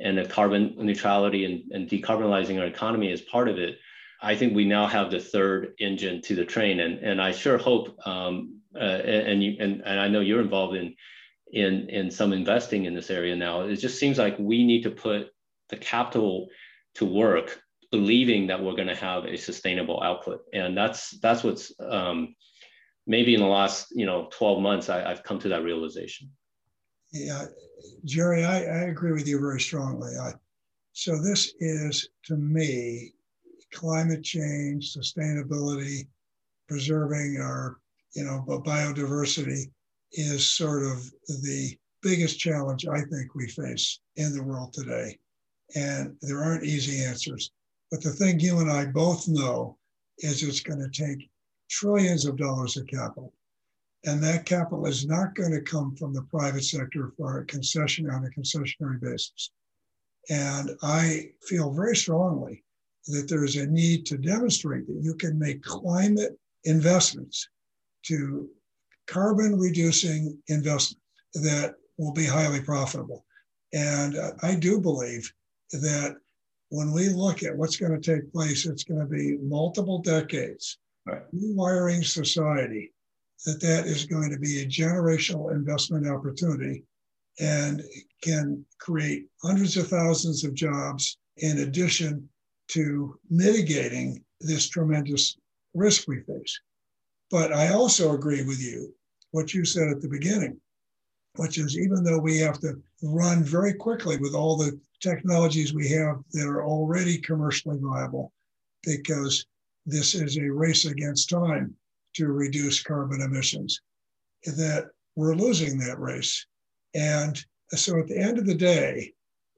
and 0.03 0.19
the 0.19 0.25
carbon 0.25 0.75
neutrality 0.79 1.45
and, 1.45 1.71
and 1.73 1.89
decarbonizing 1.89 2.59
our 2.59 2.67
economy 2.67 3.11
is 3.13 3.21
part 3.21 3.49
of 3.49 3.59
it, 3.59 3.79
I 4.23 4.35
think 4.37 4.55
we 4.55 4.65
now 4.65 4.87
have 4.87 5.11
the 5.11 5.21
third 5.21 5.75
engine 5.79 6.21
to 6.23 6.35
the 6.35 6.45
train, 6.45 6.81
and 6.81 6.99
and 6.99 7.21
I 7.21 7.33
sure 7.33 7.59
hope, 7.59 7.97
um, 8.07 8.61
uh, 8.75 8.79
and 8.79 9.43
you 9.43 9.57
and, 9.59 9.83
and 9.85 10.01
I 10.01 10.09
know 10.09 10.21
you're 10.21 10.43
involved 10.43 10.77
in 10.77 10.95
in 11.53 11.89
in 11.89 12.11
some 12.11 12.33
investing 12.33 12.85
in 12.85 12.95
this 12.95 13.11
area 13.11 13.35
now. 13.35 13.63
It 13.63 13.77
just 13.77 13.99
seems 13.99 14.19
like 14.19 14.37
we 14.39 14.65
need 14.65 14.83
to 14.83 14.91
put 14.91 15.31
the 15.71 15.77
capital 15.77 16.49
to 16.97 17.07
work, 17.07 17.61
believing 17.91 18.49
that 18.49 18.63
we're 18.63 18.75
going 18.75 18.89
to 18.89 18.95
have 18.95 19.25
a 19.25 19.37
sustainable 19.37 20.03
output, 20.03 20.43
and 20.53 20.77
that's 20.77 21.19
that's 21.21 21.43
what's 21.43 21.73
um, 21.81 22.35
maybe 23.07 23.35
in 23.35 23.41
the 23.41 23.47
last 23.47 23.89
you 23.91 24.05
know 24.05 24.29
12 24.33 24.61
months 24.61 24.89
I, 24.91 25.09
have 25.09 25.23
come 25.23 25.39
to 25.41 25.49
that 25.49 25.65
realization. 25.65 26.31
Yeah, 27.13 27.47
Jerry, 28.05 28.45
I, 28.45 28.59
I 28.59 28.81
agree 28.85 29.13
with 29.13 29.27
you 29.27 29.41
very 29.41 29.61
strongly. 29.61 30.17
I, 30.17 30.33
so 30.93 31.21
this 31.21 31.55
is 31.61 32.09
to 32.27 32.37
me 32.37 33.13
climate 33.73 34.23
change, 34.23 34.95
sustainability, 34.95 36.09
preserving 36.69 37.39
our 37.41 37.79
you 38.15 38.25
know 38.25 38.45
biodiversity 38.47 39.71
is 40.13 40.47
sort 40.47 40.83
of 40.85 41.05
the 41.43 41.77
biggest 42.03 42.39
challenge 42.39 42.87
I 42.87 43.01
think 43.03 43.35
we 43.35 43.49
face 43.49 44.01
in 44.17 44.35
the 44.35 44.43
world 44.43 44.73
today. 44.73 45.19
And 45.77 46.17
there 46.23 46.43
aren't 46.43 46.65
easy 46.65 47.05
answers. 47.05 47.51
But 47.91 48.03
the 48.03 48.11
thing 48.11 48.41
you 48.41 48.59
and 48.59 48.71
I 48.71 48.87
both 48.87 49.29
know 49.29 49.79
is 50.19 50.43
it's 50.43 50.61
going 50.61 50.81
to 50.81 50.91
take 50.91 51.29
trillions 51.69 52.25
of 52.25 52.37
dollars 52.37 52.77
of 52.77 52.87
capital. 52.87 53.33
And 54.05 54.23
that 54.23 54.47
capital 54.47 54.87
is 54.87 55.07
not 55.07 55.35
going 55.35 55.53
to 55.53 55.61
come 55.61 55.95
from 55.95 56.15
the 56.15 56.23
private 56.23 56.65
sector 56.65 57.13
for 57.17 57.39
a 57.39 57.45
concession 57.45 58.09
on 58.09 58.25
a 58.25 58.31
concessionary 58.31 59.01
basis. 59.01 59.51
And 60.31 60.71
I 60.83 61.31
feel 61.43 61.73
very 61.73 61.97
strongly 61.97 62.65
that 63.09 63.29
there's 63.29 63.57
a 63.57 63.67
need 63.67 64.07
to 64.07 64.19
demonstrate 64.19 64.87
that 64.87 65.03
you 65.03 65.15
can 65.15 65.39
make 65.39 65.63
climate 65.63 66.39
investments 66.65 67.49
to 68.05 68.49
carbon 69.07 69.59
reducing 69.59 70.39
investments 70.49 71.03
that 71.35 71.75
will 71.99 72.13
be 72.13 72.25
highly 72.25 72.61
profitable. 72.61 73.25
And 73.73 74.17
I 74.43 74.55
do 74.55 74.81
believe 74.81 75.31
that 75.73 76.17
when 76.71 76.93
we 76.93 77.09
look 77.09 77.43
at 77.43 77.57
what's 77.57 77.77
going 77.77 78.01
to 78.01 78.17
take 78.17 78.33
place, 78.33 78.67
it's 78.67 78.85
going 78.85 79.01
to 79.01 79.07
be 79.07 79.37
multiple 79.43 80.01
decades, 80.01 80.79
right. 81.07 81.23
rewiring 81.35 82.05
society, 82.05 82.93
that 83.47 83.61
that 83.61 83.87
is 83.87 84.05
going 84.05 84.31
to 84.31 84.39
be 84.39 84.61
a 84.61 84.67
generational 84.67 85.53
investment 85.53 86.07
opportunity 86.07 86.85
and 87.39 87.83
can 88.23 88.65
create 88.79 89.27
hundreds 89.43 89.77
of 89.77 89.89
thousands 89.89 90.45
of 90.45 90.55
jobs 90.55 91.19
in 91.39 91.59
addition 91.59 92.29
to 92.69 93.19
mitigating 93.31 94.23
this 94.41 94.69
tremendous 94.69 95.37
risk 95.75 96.07
we 96.07 96.21
face. 96.21 96.61
But 97.31 97.53
I 97.53 97.73
also 97.73 98.13
agree 98.13 98.45
with 98.45 98.61
you 98.61 98.95
what 99.31 99.55
you 99.55 99.65
said 99.65 99.89
at 99.89 100.01
the 100.01 100.09
beginning, 100.09 100.61
which 101.37 101.59
is 101.59 101.79
even 101.79 102.03
though 102.03 102.19
we 102.19 102.39
have 102.39 102.59
to 102.61 102.81
run 103.03 103.43
very 103.43 103.73
quickly 103.73 104.17
with 104.19 104.35
all 104.35 104.57
the 104.57 104.79
technologies 105.01 105.73
we 105.73 105.89
have 105.89 106.17
that 106.33 106.47
are 106.47 106.65
already 106.65 107.19
commercially 107.19 107.79
viable, 107.81 108.33
because 108.83 109.47
this 109.87 110.15
is 110.15 110.37
a 110.37 110.53
race 110.53 110.85
against 110.85 111.31
time 111.31 111.75
to 112.15 112.29
reduce 112.29 112.83
carbon 112.83 113.21
emissions, 113.21 113.81
that 114.45 114.91
we're 115.17 115.35
losing 115.35 115.79
that 115.79 115.99
race. 115.99 116.47
And 116.95 117.43
so 117.71 117.99
at 117.99 118.09
the 118.09 118.19
end 118.19 118.39
of 118.39 118.47
the 118.47 118.55
day, 118.55 119.13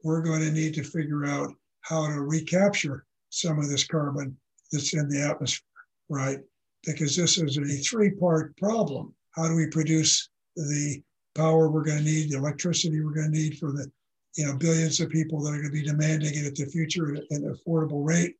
we're 0.04 0.22
going 0.22 0.40
to 0.40 0.50
need 0.50 0.74
to 0.74 0.82
figure 0.82 1.24
out 1.24 1.52
how 1.80 2.06
to 2.06 2.20
recapture 2.20 3.04
some 3.30 3.58
of 3.58 3.68
this 3.68 3.84
carbon 3.84 4.36
that's 4.70 4.94
in 4.94 5.08
the 5.08 5.22
atmosphere, 5.22 5.66
right? 6.08 6.38
Because 6.84 7.16
this 7.16 7.38
is 7.38 7.56
a 7.56 7.76
three 7.82 8.10
part 8.10 8.56
problem 8.56 9.14
how 9.32 9.48
do 9.48 9.54
we 9.54 9.66
produce 9.66 10.28
the 10.56 11.02
power 11.34 11.70
we're 11.70 11.84
going 11.84 11.98
to 11.98 12.04
need, 12.04 12.30
the 12.30 12.36
electricity 12.36 13.00
we're 13.00 13.14
going 13.14 13.32
to 13.32 13.38
need 13.38 13.58
for 13.58 13.72
the 13.72 13.90
you 14.36 14.46
know 14.46 14.56
billions 14.56 15.00
of 15.00 15.10
people 15.10 15.42
that 15.42 15.50
are 15.50 15.60
going 15.60 15.64
to 15.64 15.70
be 15.70 15.82
demanding 15.82 16.32
it 16.34 16.46
at 16.46 16.54
the 16.54 16.66
future 16.66 17.14
at 17.14 17.24
an 17.30 17.54
affordable 17.54 18.06
rate. 18.06 18.36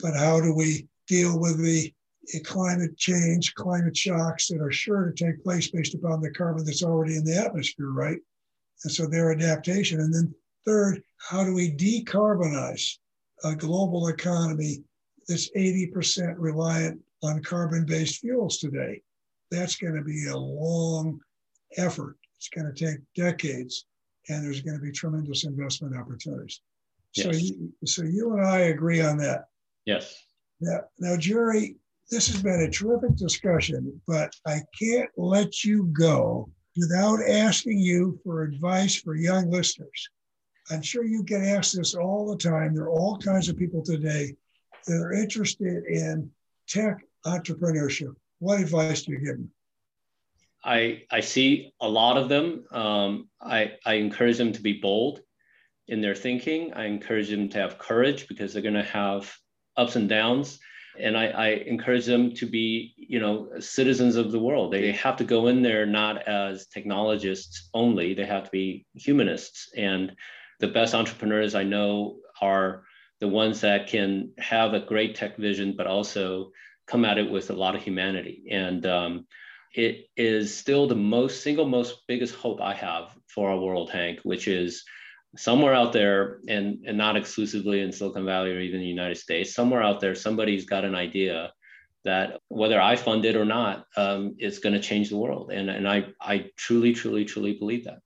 But 0.00 0.14
how 0.14 0.40
do 0.40 0.54
we 0.54 0.88
deal 1.06 1.38
with 1.38 1.58
the 1.62 1.92
Eh, 2.34 2.38
climate 2.44 2.96
change, 2.96 3.54
climate 3.54 3.96
shocks 3.96 4.48
that 4.48 4.60
are 4.60 4.72
sure 4.72 5.10
to 5.10 5.24
take 5.24 5.42
place 5.42 5.70
based 5.70 5.94
upon 5.94 6.20
the 6.20 6.30
carbon 6.30 6.64
that's 6.64 6.82
already 6.82 7.16
in 7.16 7.24
the 7.24 7.36
atmosphere, 7.36 7.90
right? 7.90 8.18
And 8.84 8.92
so 8.92 9.06
their 9.06 9.32
adaptation. 9.32 10.00
And 10.00 10.12
then 10.12 10.34
third, 10.64 11.02
how 11.18 11.44
do 11.44 11.54
we 11.54 11.70
decarbonize 11.72 12.98
a 13.44 13.54
global 13.54 14.08
economy 14.08 14.82
that's 15.28 15.50
80% 15.56 16.34
reliant 16.38 17.00
on 17.22 17.42
carbon-based 17.42 18.20
fuels 18.20 18.58
today? 18.58 19.02
that's 19.50 19.76
going 19.76 19.94
to 19.94 20.02
be 20.02 20.26
a 20.26 20.36
long 20.36 21.20
effort. 21.76 22.16
It's 22.36 22.48
going 22.48 22.72
to 22.72 22.86
take 22.86 22.98
decades, 23.14 23.86
and 24.28 24.44
there's 24.44 24.60
going 24.60 24.76
to 24.76 24.82
be 24.82 24.92
tremendous 24.92 25.44
investment 25.44 25.96
opportunities. 25.96 26.60
Yes. 27.14 27.26
So, 27.26 27.32
you, 27.32 27.72
so 27.84 28.02
you 28.02 28.32
and 28.34 28.46
I 28.46 28.58
agree 28.58 29.00
on 29.00 29.16
that. 29.18 29.44
Yes. 29.84 30.14
Now, 30.60 30.80
now, 30.98 31.16
Jerry, 31.16 31.76
this 32.10 32.28
has 32.28 32.42
been 32.42 32.60
a 32.60 32.70
terrific 32.70 33.16
discussion, 33.16 34.00
but 34.06 34.32
I 34.46 34.60
can't 34.78 35.10
let 35.16 35.64
you 35.64 35.84
go 35.92 36.48
without 36.76 37.18
asking 37.28 37.78
you 37.78 38.18
for 38.22 38.42
advice 38.42 38.94
for 38.94 39.16
young 39.16 39.50
listeners. 39.50 40.08
I'm 40.70 40.82
sure 40.82 41.04
you 41.04 41.22
get 41.22 41.42
asked 41.42 41.76
this 41.76 41.94
all 41.94 42.28
the 42.28 42.36
time. 42.36 42.74
There 42.74 42.84
are 42.84 42.90
all 42.90 43.18
kinds 43.18 43.48
of 43.48 43.56
people 43.56 43.82
today 43.82 44.36
that 44.86 44.96
are 44.96 45.12
interested 45.12 45.84
in 45.84 46.30
tech 46.68 46.98
entrepreneurship. 47.24 48.14
What 48.38 48.60
advice 48.60 49.02
do 49.02 49.12
you 49.12 49.18
give 49.18 49.36
them? 49.36 49.50
I, 50.64 51.02
I 51.10 51.20
see 51.20 51.72
a 51.80 51.88
lot 51.88 52.16
of 52.16 52.28
them. 52.28 52.64
Um, 52.72 53.28
I, 53.40 53.74
I 53.84 53.94
encourage 53.94 54.36
them 54.36 54.52
to 54.52 54.60
be 54.60 54.74
bold 54.74 55.20
in 55.88 56.00
their 56.00 56.14
thinking. 56.14 56.72
I 56.74 56.86
encourage 56.86 57.30
them 57.30 57.48
to 57.50 57.58
have 57.58 57.78
courage 57.78 58.26
because 58.26 58.52
they're 58.52 58.62
going 58.62 58.74
to 58.74 58.82
have 58.82 59.32
ups 59.76 59.96
and 59.96 60.08
downs. 60.08 60.58
And 61.00 61.16
I, 61.16 61.26
I 61.26 61.48
encourage 61.66 62.06
them 62.06 62.32
to 62.34 62.46
be, 62.46 62.94
you 62.96 63.20
know, 63.20 63.48
citizens 63.60 64.16
of 64.16 64.32
the 64.32 64.38
world. 64.38 64.72
They 64.72 64.92
have 64.92 65.16
to 65.16 65.24
go 65.24 65.46
in 65.48 65.62
there 65.62 65.86
not 65.86 66.26
as 66.26 66.66
technologists 66.66 67.68
only. 67.74 68.14
They 68.14 68.26
have 68.26 68.44
to 68.44 68.50
be 68.50 68.86
humanists. 68.94 69.70
And 69.76 70.16
the 70.60 70.68
best 70.68 70.94
entrepreneurs 70.94 71.54
I 71.54 71.64
know 71.64 72.16
are 72.40 72.84
the 73.20 73.28
ones 73.28 73.60
that 73.62 73.88
can 73.88 74.32
have 74.38 74.74
a 74.74 74.80
great 74.80 75.14
tech 75.14 75.36
vision, 75.36 75.74
but 75.76 75.86
also 75.86 76.50
come 76.86 77.04
at 77.04 77.18
it 77.18 77.30
with 77.30 77.50
a 77.50 77.54
lot 77.54 77.74
of 77.74 77.82
humanity. 77.82 78.44
And 78.50 78.86
um, 78.86 79.26
it 79.74 80.06
is 80.16 80.56
still 80.56 80.86
the 80.86 80.94
most 80.94 81.42
single 81.42 81.66
most 81.66 82.06
biggest 82.06 82.34
hope 82.34 82.60
I 82.60 82.74
have 82.74 83.08
for 83.26 83.50
our 83.50 83.58
world, 83.58 83.90
Hank, 83.90 84.20
which 84.22 84.48
is 84.48 84.84
somewhere 85.36 85.74
out 85.74 85.92
there, 85.92 86.40
and, 86.48 86.84
and 86.86 86.96
not 86.96 87.16
exclusively 87.16 87.80
in 87.80 87.92
Silicon 87.92 88.24
Valley 88.24 88.52
or 88.52 88.60
even 88.60 88.80
the 88.80 88.86
United 88.86 89.16
States, 89.16 89.54
somewhere 89.54 89.82
out 89.82 90.00
there, 90.00 90.14
somebody's 90.14 90.64
got 90.64 90.84
an 90.84 90.94
idea 90.94 91.52
that 92.04 92.40
whether 92.48 92.80
I 92.80 92.94
fund 92.96 93.24
it 93.24 93.34
or 93.34 93.44
not, 93.44 93.84
um, 93.96 94.34
it's 94.38 94.58
going 94.58 94.74
to 94.74 94.80
change 94.80 95.10
the 95.10 95.16
world. 95.16 95.50
And, 95.50 95.68
and 95.68 95.88
I, 95.88 96.06
I 96.20 96.50
truly, 96.56 96.92
truly, 96.92 97.24
truly 97.24 97.54
believe 97.54 97.84
that. 97.84 97.98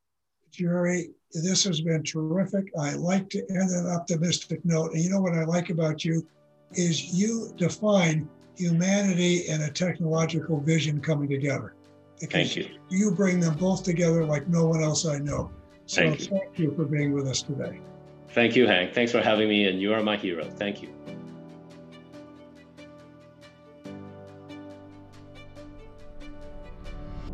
Jerry, 0.51 1.11
this 1.33 1.65
has 1.65 1.81
been 1.81 2.03
terrific. 2.03 2.73
I 2.79 2.95
like 2.95 3.29
to 3.31 3.39
end 3.51 3.71
on 3.77 3.87
an 3.87 3.93
optimistic 3.93 4.65
note. 4.65 4.93
And 4.93 5.03
you 5.03 5.11
know 5.11 5.21
what 5.21 5.35
I 5.35 5.45
like 5.45 5.71
about 5.71 6.05
you 6.05 6.27
is 6.73 7.13
you 7.13 7.53
define 7.57 8.29
humanity 8.57 9.49
and 9.49 9.63
a 9.63 9.71
technological 9.71 10.61
vision 10.61 11.01
coming 11.01 11.29
together. 11.29 11.75
Because 12.19 12.33
thank 12.33 12.57
you. 12.57 12.69
You 12.89 13.13
bring 13.13 13.41
them 13.41 13.55
both 13.55 13.85
together 13.85 14.25
like 14.25 14.49
no 14.49 14.67
one 14.67 14.83
else 14.83 15.07
I 15.07 15.19
know. 15.19 15.51
So 15.91 16.03
thank 16.03 16.21
you. 16.21 16.27
thank 16.27 16.57
you 16.57 16.73
for 16.77 16.85
being 16.85 17.11
with 17.11 17.27
us 17.27 17.43
today. 17.43 17.81
Thank 18.29 18.55
you, 18.55 18.65
Hank. 18.65 18.95
Thanks 18.95 19.11
for 19.11 19.21
having 19.21 19.49
me, 19.49 19.67
and 19.67 19.81
you 19.81 19.93
are 19.93 20.01
my 20.01 20.17
hero. 20.17 20.49
Thank 20.49 20.83
you. 20.83 20.95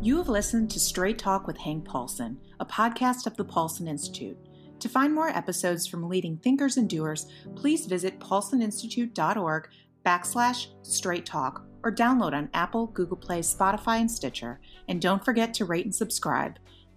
You 0.01 0.17
have 0.17 0.27
listened 0.27 0.71
to 0.71 0.79
Straight 0.79 1.19
Talk 1.19 1.45
with 1.45 1.57
Hank 1.57 1.85
Paulson, 1.85 2.39
a 2.59 2.65
podcast 2.65 3.27
of 3.27 3.37
the 3.37 3.43
Paulson 3.43 3.87
Institute. 3.87 4.39
To 4.79 4.89
find 4.89 5.13
more 5.13 5.29
episodes 5.29 5.85
from 5.85 6.09
leading 6.09 6.37
thinkers 6.37 6.77
and 6.77 6.89
doers, 6.89 7.27
please 7.55 7.85
visit 7.85 8.19
paulsoninstitute.org 8.19 9.67
backslash 10.03 10.65
straight 10.81 11.27
talk 11.27 11.63
or 11.83 11.91
download 11.91 12.33
on 12.33 12.49
Apple, 12.55 12.87
Google 12.87 13.17
Play, 13.17 13.41
Spotify, 13.41 13.99
and 13.99 14.09
Stitcher. 14.09 14.59
And 14.87 14.99
don't 14.99 15.23
forget 15.23 15.53
to 15.53 15.65
rate 15.65 15.85
and 15.85 15.93
subscribe. 15.93 16.57